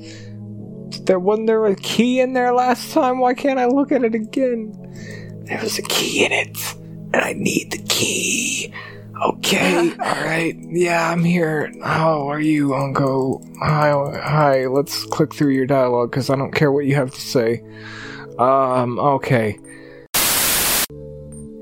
There 1.03 1.19
wasn't 1.19 1.49
there 1.49 1.67
a 1.67 1.75
key 1.77 2.21
in 2.21 2.33
there 2.33 2.53
last 2.55 2.93
time. 2.93 3.19
Why 3.19 3.35
can't 3.35 3.59
I 3.59 3.67
look 3.67 3.93
at 3.93 4.05
it 4.05 4.15
again? 4.15 4.73
There 5.45 5.61
was 5.61 5.79
a 5.79 5.83
key 5.83 6.25
in 6.25 6.33
it, 6.33 6.57
and 7.13 7.23
I 7.23 7.33
need 7.35 7.73
the 7.73 7.79
key. 7.89 8.73
Okay, 9.23 9.91
all 9.99 10.25
right. 10.25 10.55
Yeah, 10.59 11.11
I'm 11.11 11.25
here. 11.25 11.73
How 11.83 12.29
are 12.31 12.41
you, 12.41 12.75
Anko? 12.75 13.43
Hi, 13.61 13.91
hi. 14.21 14.67
Let's 14.67 15.05
click 15.07 15.35
through 15.35 15.53
your 15.53 15.67
dialogue 15.67 16.11
because 16.11 16.31
I 16.31 16.37
don't 16.37 16.53
care 16.53 16.71
what 16.71 16.85
you 16.87 16.95
have 16.95 17.13
to 17.13 17.21
say. 17.21 17.63
Um, 18.39 18.99
okay. 19.01 19.59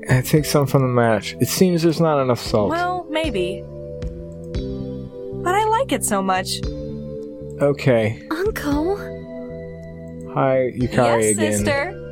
And 0.09 0.25
take 0.25 0.45
some 0.45 0.67
from 0.67 0.83
the 0.83 0.87
match. 0.87 1.35
It 1.41 1.47
seems 1.47 1.81
there's 1.81 1.99
not 1.99 2.21
enough 2.21 2.39
salt. 2.39 2.69
Well, 2.69 3.05
maybe. 3.09 3.61
But 5.43 5.55
I 5.55 5.63
like 5.65 5.91
it 5.91 6.05
so 6.05 6.21
much. 6.21 6.61
okay. 7.61 8.21
Anko? 8.31 8.95
Hi, 10.33 10.71
Yukari 10.77 11.23
yes, 11.23 11.37
again. 11.37 11.51
sister. 11.53 12.06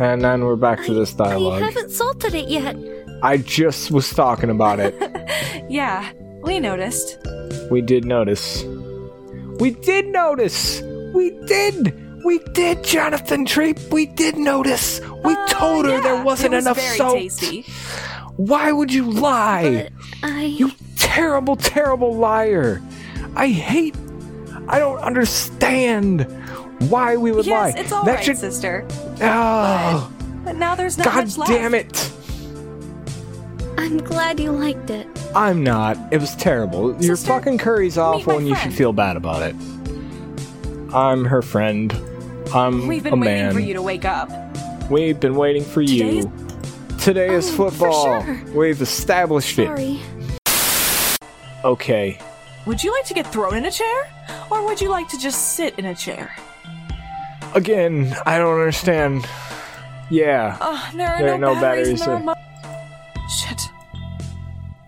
And 0.00 0.22
then 0.22 0.44
we're 0.44 0.56
back 0.56 0.84
to 0.84 0.94
this 0.94 1.14
I 1.20 1.24
dialogue. 1.30 1.62
haven't 1.62 1.90
salted 1.90 2.34
it 2.34 2.48
yet. 2.48 2.76
I 3.22 3.36
just 3.38 3.90
was 3.90 4.10
talking 4.10 4.50
about 4.50 4.80
it. 4.80 4.94
Yeah, 5.70 6.10
we 6.42 6.60
noticed. 6.60 7.18
We 7.70 7.82
did 7.82 8.06
notice. 8.06 8.64
We 9.60 9.72
did 9.72 10.06
notice. 10.06 10.80
We 11.12 11.30
did. 11.46 11.92
We 12.24 12.38
did, 12.54 12.82
Jonathan 12.84 13.44
Treep. 13.44 13.92
We 13.92 14.06
did 14.06 14.38
notice. 14.38 15.00
We 15.24 15.34
Uh, 15.34 15.46
told 15.48 15.84
her 15.84 15.96
yeah, 15.96 16.00
there 16.00 16.24
wasn't 16.24 16.54
was 16.54 16.64
enough 16.64 16.80
soap. 16.80 17.14
tasty. 17.16 17.66
Why 18.36 18.72
would 18.72 18.90
you 18.92 19.10
lie? 19.10 19.90
I. 20.22 20.44
You 20.44 20.70
terrible, 20.96 21.56
terrible 21.56 22.14
liar. 22.16 22.80
I 23.36 23.48
hate. 23.48 23.94
I 24.68 24.78
don't 24.78 25.00
understand 25.00 26.22
why 26.88 27.16
we 27.18 27.30
would 27.32 27.44
Yes, 27.44 27.74
lie. 27.74 27.80
it's 27.80 27.92
all 27.92 28.04
that 28.06 28.14
right, 28.16 28.24
should. 28.24 28.38
sister. 28.38 28.86
Oh, 29.20 30.10
But 30.44 30.56
now 30.56 30.74
there's 30.74 30.96
not 30.98 31.04
God 31.06 31.26
much 31.26 31.38
left. 31.38 31.50
damn 31.50 31.74
it. 31.74 32.12
I'm 33.76 33.98
glad 33.98 34.40
you 34.40 34.50
liked 34.52 34.90
it. 34.90 35.06
I'm 35.34 35.62
not. 35.62 35.96
It 36.12 36.20
was 36.20 36.34
terrible. 36.36 37.00
Your 37.02 37.16
fucking 37.16 37.58
curry's 37.58 37.96
awful 37.98 38.32
my 38.34 38.38
and 38.38 38.48
you 38.48 38.54
should 38.56 38.74
feel 38.74 38.92
bad 38.92 39.16
about 39.16 39.42
it. 39.42 39.54
I'm 40.94 41.24
her 41.26 41.42
friend. 41.42 41.92
I'm 42.54 42.86
We've 42.86 43.04
a 43.06 43.10
been 43.10 43.20
waiting 43.20 43.34
man. 43.44 43.52
for 43.52 43.60
you 43.60 43.74
to 43.74 43.82
wake 43.82 44.04
up. 44.04 44.30
We've 44.90 45.18
been 45.20 45.36
waiting 45.36 45.62
for 45.64 45.82
you. 45.82 46.30
Today 46.98 47.32
is 47.34 47.48
Oh, 47.50 47.70
football. 47.70 48.24
sure. 48.24 48.42
We've 48.54 48.80
established 48.80 49.58
it. 49.58 50.00
Okay. 51.64 52.18
Would 52.66 52.82
you 52.82 52.92
like 52.92 53.04
to 53.06 53.14
get 53.14 53.26
thrown 53.26 53.56
in 53.56 53.64
a 53.66 53.70
chair? 53.70 54.10
Or 54.50 54.64
would 54.64 54.80
you 54.80 54.88
like 54.88 55.08
to 55.10 55.18
just 55.18 55.54
sit 55.54 55.78
in 55.78 55.84
a 55.86 55.94
chair? 55.94 56.34
Again, 57.54 58.14
I 58.26 58.38
don't 58.38 58.54
understand. 58.54 59.26
Yeah. 60.10 60.56
Oh, 60.60 60.90
there 60.94 61.08
are 61.08 61.18
There 61.18 61.34
are 61.34 61.38
no, 61.38 61.54
no 61.54 61.60
batteries, 61.60 62.00
batteries, 62.00 62.02
in 62.02 62.10
the 62.10 62.16
remote. 62.16 62.36
Shit. 63.28 63.60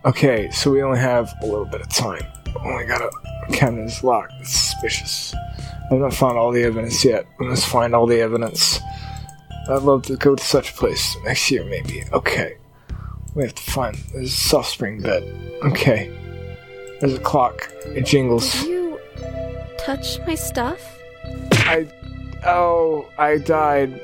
Okay, 0.05 0.49
so 0.51 0.71
we 0.71 0.81
only 0.81 0.99
have 0.99 1.31
a 1.41 1.45
little 1.45 1.65
bit 1.65 1.81
of 1.81 1.89
time. 1.89 2.25
Only 2.59 2.85
got 2.85 3.01
a 3.01 3.11
cabinet 3.51 3.85
is 3.85 4.03
locked. 4.03 4.33
It's 4.39 4.51
suspicious. 4.51 5.33
I've 5.91 5.99
not 5.99 6.13
found 6.13 6.37
all 6.37 6.51
the 6.51 6.63
evidence 6.63 7.03
yet. 7.03 7.25
We 7.39 7.47
must 7.47 7.67
find 7.67 7.93
all 7.93 8.07
the 8.07 8.19
evidence. 8.21 8.79
I'd 9.69 9.83
love 9.83 10.03
to 10.03 10.15
go 10.15 10.35
to 10.35 10.43
such 10.43 10.71
a 10.71 10.73
place 10.73 11.15
next 11.23 11.51
year, 11.51 11.63
maybe. 11.65 12.03
Okay. 12.13 12.57
We 13.35 13.43
have 13.43 13.55
to 13.55 13.71
find. 13.71 13.95
There's 14.13 14.29
a 14.29 14.35
soft 14.35 14.69
spring 14.69 15.01
bed. 15.01 15.23
Okay. 15.63 16.11
There's 16.99 17.13
a 17.13 17.19
clock. 17.19 17.71
It 17.85 18.05
jingles. 18.05 18.51
Did 18.53 18.69
you 18.69 18.99
touch 19.77 20.19
my 20.25 20.35
stuff? 20.35 20.81
I. 21.51 21.87
Oh, 22.45 23.09
I 23.17 23.37
died. 23.37 24.01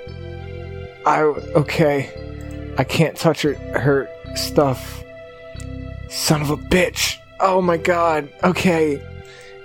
I. 1.06 1.22
Okay. 1.22 2.76
I 2.78 2.84
can't 2.84 3.18
touch 3.18 3.42
her, 3.42 3.56
her 3.78 4.08
stuff. 4.36 5.04
Son 6.10 6.42
of 6.42 6.52
a 6.52 6.58
bitch. 6.58 7.20
Oh 7.40 7.62
my 7.62 7.78
god. 7.78 8.30
Okay. 8.44 9.02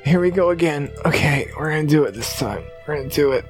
Here 0.05 0.19
we 0.19 0.31
go 0.31 0.51
again. 0.51 0.91
Okay, 1.05 1.49
we're 1.57 1.71
gonna 1.71 1.87
do 1.87 2.05
it 2.05 2.15
this 2.15 2.37
time. 2.39 2.65
We're 2.87 2.97
gonna 2.97 3.09
do 3.09 3.33
it. 3.33 3.45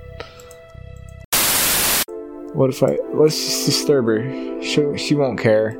What 2.54 2.68
if 2.68 2.82
I. 2.82 2.98
Let's 3.14 3.36
just 3.36 3.66
disturb 3.66 4.06
her. 4.06 4.62
She, 4.62 4.98
she 4.98 5.14
won't 5.14 5.40
care. 5.40 5.78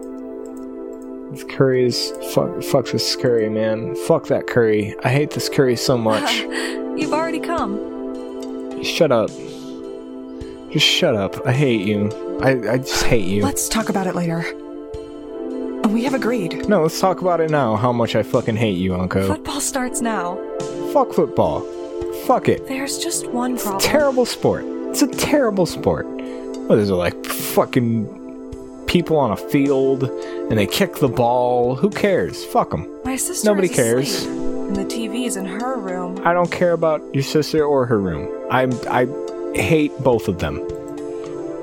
This 1.33 1.45
curry 1.45 1.85
is. 1.85 2.13
Fuck, 2.33 2.63
fuck 2.63 2.87
this 2.87 3.17
curry, 3.17 3.51
man. 3.51 3.95
Fuck 4.07 4.29
that 4.29 4.47
curry. 4.47 4.95
I 5.05 5.11
hate 5.11 5.31
this 5.33 5.49
curry 5.49 5.77
so 5.77 5.99
much. 5.99 6.33
You've 6.97 7.13
already 7.13 7.41
come. 7.41 7.92
Shut 8.83 9.13
up. 9.13 9.31
Just 10.71 10.87
shut 10.87 11.15
up. 11.15 11.47
I 11.47 11.53
hate 11.53 11.87
you. 11.87 12.11
I, 12.43 12.73
I 12.73 12.79
just 12.79 13.05
hate 13.05 13.27
you. 13.27 13.43
Let's 13.43 13.69
talk 13.69 13.89
about 13.89 14.07
it 14.07 14.15
later. 14.15 14.43
We 15.89 16.05
have 16.05 16.15
agreed. 16.15 16.69
No, 16.69 16.83
let's 16.83 16.99
talk 17.01 17.21
about 17.21 17.41
it 17.41 17.51
now. 17.51 17.77
How 17.77 17.93
much 17.93 18.17
I 18.17 18.23
fucking 18.23 18.57
hate 18.57 18.79
you, 18.79 18.95
Anko. 18.95 19.27
Football 19.27 19.61
starts 19.61 20.01
now. 20.01 20.37
Fuck 20.93 21.13
football. 21.13 21.61
Fuck 22.27 22.49
it. 22.49 22.67
There's 22.67 22.99
just 22.99 23.27
one 23.29 23.55
It's 23.55 23.63
a 23.63 23.71
problem. 23.71 23.83
terrible 23.91 24.27
sport. 24.27 24.65
It's 24.67 25.03
a 25.03 25.09
terrible 25.09 25.67
sport. 25.67 26.07
What 26.07 26.79
is 26.79 26.89
it 26.91 26.95
like? 26.95 27.25
Fucking 27.27 28.85
people 28.87 29.17
on 29.17 29.33
a 29.33 29.37
field 29.37 30.05
and 30.05 30.53
they 30.59 30.67
kick 30.67 30.97
the 30.97 31.09
ball. 31.09 31.75
Who 31.75 31.91
cares? 31.91 32.45
Fuck 32.47 32.71
them. 32.71 32.89
My 33.05 33.17
sister 33.17 33.47
Nobody 33.47 33.69
cares. 33.69 34.15
asleep, 34.25 34.42
And 34.73 34.91
the 34.91 34.95
TV's 34.95 35.37
in 35.37 35.45
her 35.45 35.77
room. 35.77 36.19
I 36.25 36.33
don't 36.33 36.51
care 36.51 36.73
about 36.73 37.03
your 37.15 37.23
sister 37.23 37.63
or 37.63 37.85
her 37.85 38.01
room. 38.01 38.27
I 38.51 38.63
I 38.89 39.05
hate 39.55 39.93
both 39.99 40.29
of 40.29 40.39
them. 40.39 40.61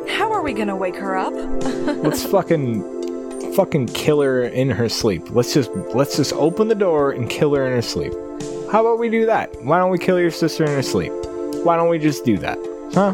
How 0.07 0.31
are 0.31 0.43
we 0.43 0.53
gonna 0.53 0.75
wake 0.75 0.95
her 0.97 1.17
up? 1.17 1.33
Let's 2.03 2.23
fucking 2.23 3.55
fucking 3.55 3.87
kill 3.87 4.21
her 4.21 4.43
in 4.43 4.69
her 4.69 4.87
sleep. 4.87 5.31
Let's 5.31 5.55
just 5.55 5.71
let's 5.71 6.17
just 6.17 6.33
open 6.33 6.67
the 6.67 6.75
door 6.75 7.09
and 7.09 7.27
kill 7.27 7.55
her 7.55 7.65
in 7.65 7.73
her 7.73 7.81
sleep. 7.81 8.13
How 8.71 8.81
about 8.81 8.99
we 8.99 9.09
do 9.09 9.25
that? 9.25 9.59
Why 9.63 9.79
don't 9.79 9.89
we 9.89 9.97
kill 9.97 10.19
your 10.19 10.29
sister 10.29 10.63
in 10.63 10.69
her 10.69 10.83
sleep? 10.83 11.11
Why 11.63 11.77
don't 11.77 11.89
we 11.89 11.97
just 11.97 12.23
do 12.25 12.37
that? 12.37 12.59
Huh? 12.93 13.13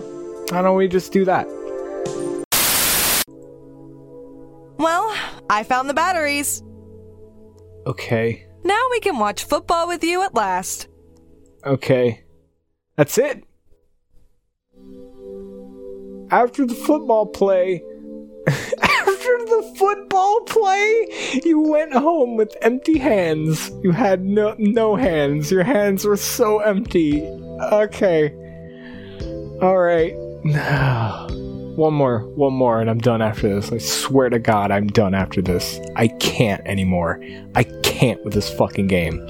Why 0.49 0.61
don't 0.61 0.75
we 0.75 0.89
just 0.89 1.13
do 1.13 1.23
that? 1.23 1.47
Well, 4.77 5.15
I 5.49 5.63
found 5.63 5.89
the 5.89 5.93
batteries. 5.93 6.61
Okay. 7.87 8.44
Now 8.65 8.81
we 8.89 8.99
can 8.99 9.19
watch 9.19 9.43
football 9.43 9.87
with 9.87 10.03
you 10.03 10.23
at 10.23 10.33
last. 10.33 10.87
Okay. 11.63 12.23
That's 12.97 13.17
it. 13.19 13.43
After 16.31 16.65
the 16.65 16.73
football 16.73 17.27
play, 17.27 17.83
after 18.47 19.37
the 19.45 19.75
football 19.77 20.41
play, 20.41 21.07
you 21.43 21.59
went 21.59 21.93
home 21.93 22.37
with 22.37 22.57
empty 22.63 22.97
hands. 22.97 23.69
You 23.83 23.91
had 23.91 24.25
no 24.25 24.55
no 24.57 24.95
hands. 24.95 25.51
Your 25.51 25.63
hands 25.63 26.03
were 26.03 26.17
so 26.17 26.59
empty. 26.59 27.21
Okay. 27.71 28.33
All 29.61 29.77
right. 29.77 30.15
one 31.75 31.93
more, 31.93 32.19
one 32.35 32.53
more, 32.53 32.81
and 32.81 32.89
I'm 32.89 32.99
done 32.99 33.21
after 33.21 33.47
this. 33.47 33.71
I 33.71 33.77
swear 33.77 34.29
to 34.29 34.39
God, 34.39 34.71
I'm 34.71 34.87
done 34.87 35.13
after 35.13 35.43
this. 35.43 35.79
I 35.95 36.07
can't 36.07 36.65
anymore. 36.65 37.23
I 37.53 37.63
can't 37.95 38.21
with 38.25 38.33
this 38.33 38.53
fucking 38.53 38.87
game. 38.87 39.25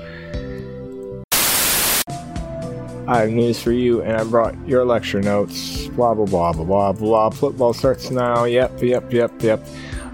I 3.08 3.20
have 3.20 3.30
news 3.30 3.62
for 3.62 3.72
you, 3.72 4.02
and 4.02 4.18
I 4.18 4.24
brought 4.24 4.56
your 4.68 4.84
lecture 4.84 5.22
notes. 5.22 5.86
Blah 5.90 6.16
blah 6.16 6.26
blah 6.26 6.54
blah 6.54 6.64
blah 6.64 6.92
blah. 6.94 7.30
Football 7.30 7.74
starts 7.74 8.10
now. 8.10 8.46
Yep, 8.46 8.82
yep, 8.82 9.14
yep, 9.14 9.44
yep. 9.44 9.64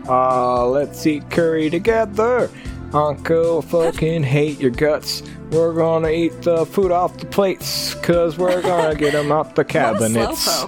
Uh, 0.10 0.68
let's 0.68 1.08
eat 1.08 1.30
curry 1.30 1.70
together. 1.70 2.50
Anko 2.94 3.62
fucking 3.62 4.24
hate 4.24 4.60
your 4.60 4.72
guts. 4.72 5.24
We're 5.52 5.74
gonna 5.74 6.10
eat 6.10 6.42
the 6.42 6.66
food 6.66 6.92
off 6.92 7.18
the 7.18 7.28
plates, 7.28 7.94
cause 7.96 8.38
we're 8.38 8.62
gonna 8.72 8.96
get 8.96 9.14
them 9.14 9.32
out 9.32 9.56
the 9.56 9.64
cabinets. 9.64 10.66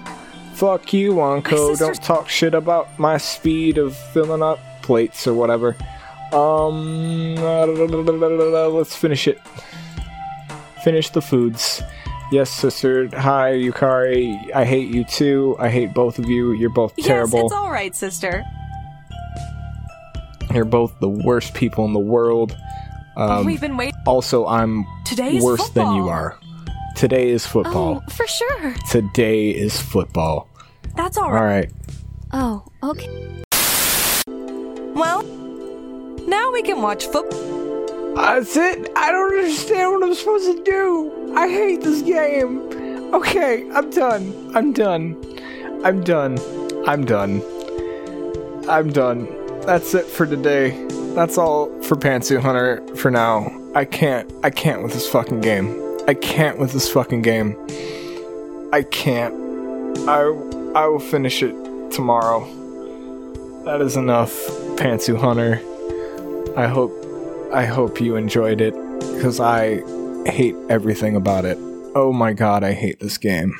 Fuck 0.54 0.94
you, 0.94 1.20
Anko. 1.20 1.76
Don't 1.76 2.02
talk 2.02 2.30
shit 2.30 2.54
about 2.54 2.98
my 2.98 3.18
speed 3.18 3.78
of 3.78 3.98
filling 4.14 4.42
up 4.42 4.60
plates 4.82 5.28
or 5.28 5.34
whatever. 5.34 5.76
Um, 6.34 7.36
let's 7.36 8.96
finish 8.96 9.28
it. 9.28 9.40
Finish 10.84 11.10
the 11.12 11.22
foods. 11.22 11.82
Yes, 12.32 12.50
sister. 12.50 13.08
Hi, 13.16 13.52
Yukari. 13.54 14.52
I 14.54 14.66
hate 14.66 14.90
you 14.90 15.04
too. 15.04 15.56
I 15.60 15.70
hate 15.70 15.94
both 15.94 16.18
of 16.18 16.26
you. 16.28 16.54
You're 16.54 16.72
both 16.72 16.96
terrible. 16.96 17.38
Yes, 17.40 17.46
it's 17.46 17.54
all 17.54 17.70
right, 17.72 17.96
sister. 17.96 18.44
You're 20.54 20.66
both 20.66 21.00
the 21.00 21.10
worst 21.10 21.54
people 21.54 21.86
in 21.86 21.94
the 21.94 22.00
world. 22.00 22.58
Um, 23.16 23.46
We've 23.46 23.62
been 23.62 23.78
waiting. 23.78 23.94
also, 24.08 24.48
I'm 24.48 24.86
Today 25.06 25.38
is 25.38 25.44
worse 25.44 25.70
than 25.70 25.94
you 25.96 26.10
are. 26.10 26.40
Today 26.96 27.30
is 27.30 27.46
football. 27.46 28.04
Oh, 28.06 28.10
for 28.12 28.26
sure. 28.28 28.74
Today 28.90 29.50
is 29.52 29.80
football. 29.80 30.50
That's 30.96 31.18
all 31.18 31.26
All 31.26 31.32
right. 31.32 31.72
right. 31.72 31.72
Oh, 32.32 32.64
okay. 32.84 33.44
Well, 34.96 35.24
now 36.28 36.52
we 36.52 36.62
can 36.62 36.82
watch 36.82 37.06
football. 37.06 38.16
That's 38.16 38.56
it. 38.56 38.92
I 38.96 39.12
don't 39.12 39.36
understand 39.36 39.92
what 39.92 40.04
I'm 40.04 40.14
supposed 40.14 40.46
to 40.46 40.64
do. 40.64 41.34
I 41.36 41.48
hate 41.48 41.82
this 41.82 42.02
game. 42.02 43.14
Okay, 43.14 43.70
I'm 43.72 43.90
done. 43.90 44.52
I'm 44.56 44.72
done. 44.74 45.18
I'm 45.84 46.04
done. 46.04 46.40
I'm 46.88 47.06
done. 47.06 47.42
I'm 48.70 48.92
done. 48.92 49.28
That's 49.62 49.94
it 49.94 50.06
for 50.06 50.26
today. 50.26 50.86
That's 51.16 51.38
all 51.38 51.68
for 51.82 51.96
Pantsu 51.96 52.40
Hunter 52.40 52.82
for 52.96 53.12
now. 53.12 53.52
I 53.76 53.86
can't. 53.86 54.32
I 54.44 54.50
can't 54.50 54.84
with 54.84 54.94
this 54.94 55.08
fucking 55.08 55.42
game. 55.42 55.80
I 56.08 56.14
can't 56.14 56.60
with 56.60 56.74
this 56.74 56.92
fucking 56.92 57.22
game. 57.22 57.58
I 58.72 58.84
can't. 58.84 59.34
I 60.08 60.22
I 60.76 60.88
will 60.88 61.00
finish 61.00 61.44
it 61.44 61.56
tomorrow. 61.92 62.46
That 63.66 63.82
is 63.82 63.96
enough, 63.96 64.32
Pantsu 64.78 65.18
Hunter. 65.18 65.62
I 66.56 66.68
hope 66.68 66.94
I 67.52 67.66
hope 67.66 68.00
you 68.00 68.16
enjoyed 68.16 68.62
it 68.62 68.76
because 69.00 69.40
I 69.40 69.82
hate 70.30 70.56
everything 70.70 71.16
about 71.16 71.46
it. 71.46 71.58
Oh 71.96 72.14
my 72.14 72.34
god, 72.34 72.64
I 72.64 72.74
hate 72.74 73.00
this 73.00 73.18
game. 73.18 73.58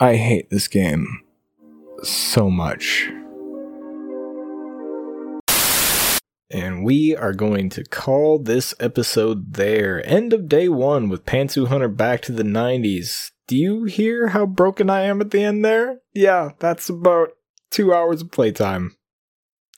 I 0.00 0.16
hate 0.16 0.50
this 0.50 0.66
game 0.66 1.22
so 2.02 2.50
much. 2.50 3.08
And 6.50 6.84
we 6.84 7.14
are 7.14 7.32
going 7.32 7.70
to 7.70 7.84
call 7.84 8.40
this 8.40 8.74
episode 8.80 9.54
there. 9.54 10.04
End 10.04 10.32
of 10.32 10.48
day 10.48 10.68
one 10.68 11.08
with 11.08 11.24
Pantsu 11.24 11.68
Hunter 11.68 11.88
back 11.88 12.22
to 12.22 12.32
the 12.32 12.42
90s. 12.42 13.30
Do 13.46 13.56
you 13.56 13.84
hear 13.84 14.28
how 14.28 14.46
broken 14.46 14.90
I 14.90 15.02
am 15.02 15.20
at 15.20 15.30
the 15.30 15.44
end 15.44 15.64
there? 15.64 16.00
Yeah, 16.12 16.50
that's 16.58 16.88
about 16.88 17.30
two 17.70 17.94
hours 17.94 18.22
of 18.22 18.32
playtime. 18.32 18.96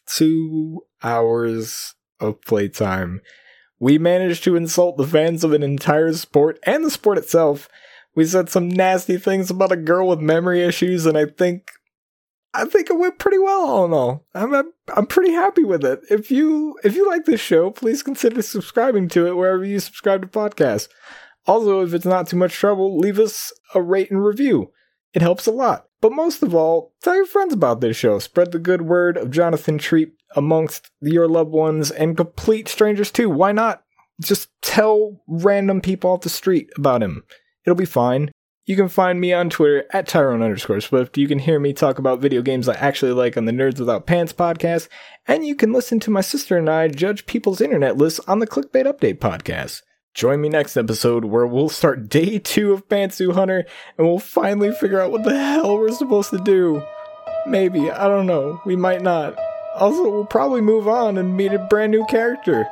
Two 0.06 0.86
hours 1.02 1.94
of 2.20 2.40
playtime. 2.42 3.20
We 3.80 3.98
managed 3.98 4.44
to 4.44 4.56
insult 4.56 4.96
the 4.96 5.06
fans 5.06 5.44
of 5.44 5.52
an 5.52 5.62
entire 5.62 6.12
sport 6.12 6.58
and 6.64 6.84
the 6.84 6.90
sport 6.90 7.18
itself. 7.18 7.68
We 8.14 8.24
said 8.24 8.48
some 8.48 8.68
nasty 8.68 9.16
things 9.16 9.50
about 9.50 9.72
a 9.72 9.76
girl 9.76 10.08
with 10.08 10.20
memory 10.20 10.62
issues, 10.62 11.06
and 11.06 11.16
I 11.16 11.26
think 11.26 11.70
I 12.54 12.64
think 12.64 12.90
it 12.90 12.98
went 12.98 13.18
pretty 13.18 13.38
well 13.38 13.60
all 13.60 13.84
in 13.84 13.92
all. 13.92 14.26
I'm, 14.34 14.72
I'm 14.96 15.06
pretty 15.06 15.32
happy 15.32 15.64
with 15.64 15.84
it. 15.84 16.00
If 16.10 16.30
you 16.30 16.76
if 16.82 16.96
you 16.96 17.06
like 17.06 17.24
this 17.24 17.40
show, 17.40 17.70
please 17.70 18.02
consider 18.02 18.42
subscribing 18.42 19.08
to 19.10 19.26
it 19.26 19.36
wherever 19.36 19.64
you 19.64 19.78
subscribe 19.78 20.22
to 20.22 20.28
podcasts. 20.28 20.88
Also, 21.46 21.82
if 21.82 21.94
it's 21.94 22.04
not 22.04 22.26
too 22.26 22.36
much 22.36 22.52
trouble, 22.52 22.98
leave 22.98 23.18
us 23.18 23.52
a 23.74 23.80
rate 23.80 24.10
and 24.10 24.24
review. 24.24 24.72
It 25.14 25.22
helps 25.22 25.46
a 25.46 25.52
lot. 25.52 25.86
But 26.00 26.12
most 26.12 26.42
of 26.42 26.54
all, 26.54 26.94
tell 27.02 27.14
your 27.14 27.26
friends 27.26 27.52
about 27.52 27.80
this 27.80 27.96
show. 27.96 28.18
Spread 28.18 28.52
the 28.52 28.58
good 28.58 28.82
word 28.82 29.16
of 29.16 29.30
Jonathan 29.30 29.78
Treep 29.78 30.12
amongst 30.36 30.90
your 31.00 31.28
loved 31.28 31.50
ones 31.50 31.90
and 31.90 32.16
complete 32.16 32.68
strangers 32.68 33.10
too. 33.10 33.30
Why 33.30 33.52
not? 33.52 33.82
Just 34.20 34.50
tell 34.62 35.22
random 35.26 35.80
people 35.80 36.10
off 36.10 36.22
the 36.22 36.28
street 36.28 36.70
about 36.76 37.02
him. 37.02 37.24
It'll 37.64 37.76
be 37.76 37.84
fine. 37.84 38.30
You 38.68 38.76
can 38.76 38.88
find 38.88 39.18
me 39.18 39.32
on 39.32 39.48
Twitter 39.48 39.86
at 39.94 40.06
Tyrone 40.06 40.42
underscore 40.42 40.82
Swift. 40.82 41.16
You 41.16 41.26
can 41.26 41.38
hear 41.38 41.58
me 41.58 41.72
talk 41.72 41.98
about 41.98 42.20
video 42.20 42.42
games 42.42 42.68
I 42.68 42.74
actually 42.74 43.12
like 43.12 43.36
on 43.38 43.46
the 43.46 43.52
Nerds 43.52 43.78
Without 43.78 44.06
Pants 44.06 44.34
podcast. 44.34 44.88
And 45.26 45.46
you 45.46 45.54
can 45.54 45.72
listen 45.72 46.00
to 46.00 46.10
my 46.10 46.20
sister 46.20 46.58
and 46.58 46.68
I 46.68 46.88
judge 46.88 47.24
people's 47.24 47.62
internet 47.62 47.96
lists 47.96 48.20
on 48.28 48.40
the 48.40 48.46
Clickbait 48.46 48.84
Update 48.84 49.20
podcast. 49.20 49.80
Join 50.12 50.42
me 50.42 50.50
next 50.50 50.76
episode 50.76 51.24
where 51.24 51.46
we'll 51.46 51.70
start 51.70 52.10
day 52.10 52.38
two 52.38 52.72
of 52.74 52.88
Pantsu 52.88 53.32
Hunter 53.32 53.64
and 53.96 54.06
we'll 54.06 54.18
finally 54.18 54.72
figure 54.72 55.00
out 55.00 55.12
what 55.12 55.22
the 55.22 55.38
hell 55.38 55.78
we're 55.78 55.90
supposed 55.92 56.28
to 56.30 56.38
do. 56.38 56.82
Maybe, 57.46 57.90
I 57.90 58.06
don't 58.06 58.26
know. 58.26 58.60
We 58.66 58.76
might 58.76 59.00
not. 59.00 59.38
Also, 59.78 60.08
we'll 60.08 60.26
probably 60.26 60.60
move 60.60 60.88
on 60.88 61.16
and 61.18 61.36
meet 61.36 61.52
a 61.52 61.58
brand 61.58 61.92
new 61.92 62.04
character. 62.06 62.66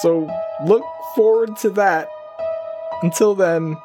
So 0.00 0.28
look 0.66 0.82
forward 1.14 1.56
to 1.58 1.70
that. 1.70 2.08
Until 3.02 3.34
then, 3.34 3.76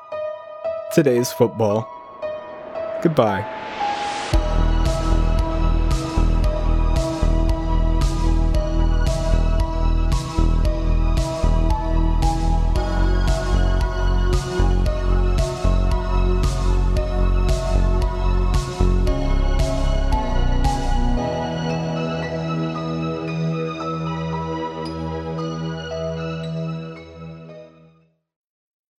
today's 0.93 1.31
football. 1.31 1.87
Goodbye. 3.01 3.62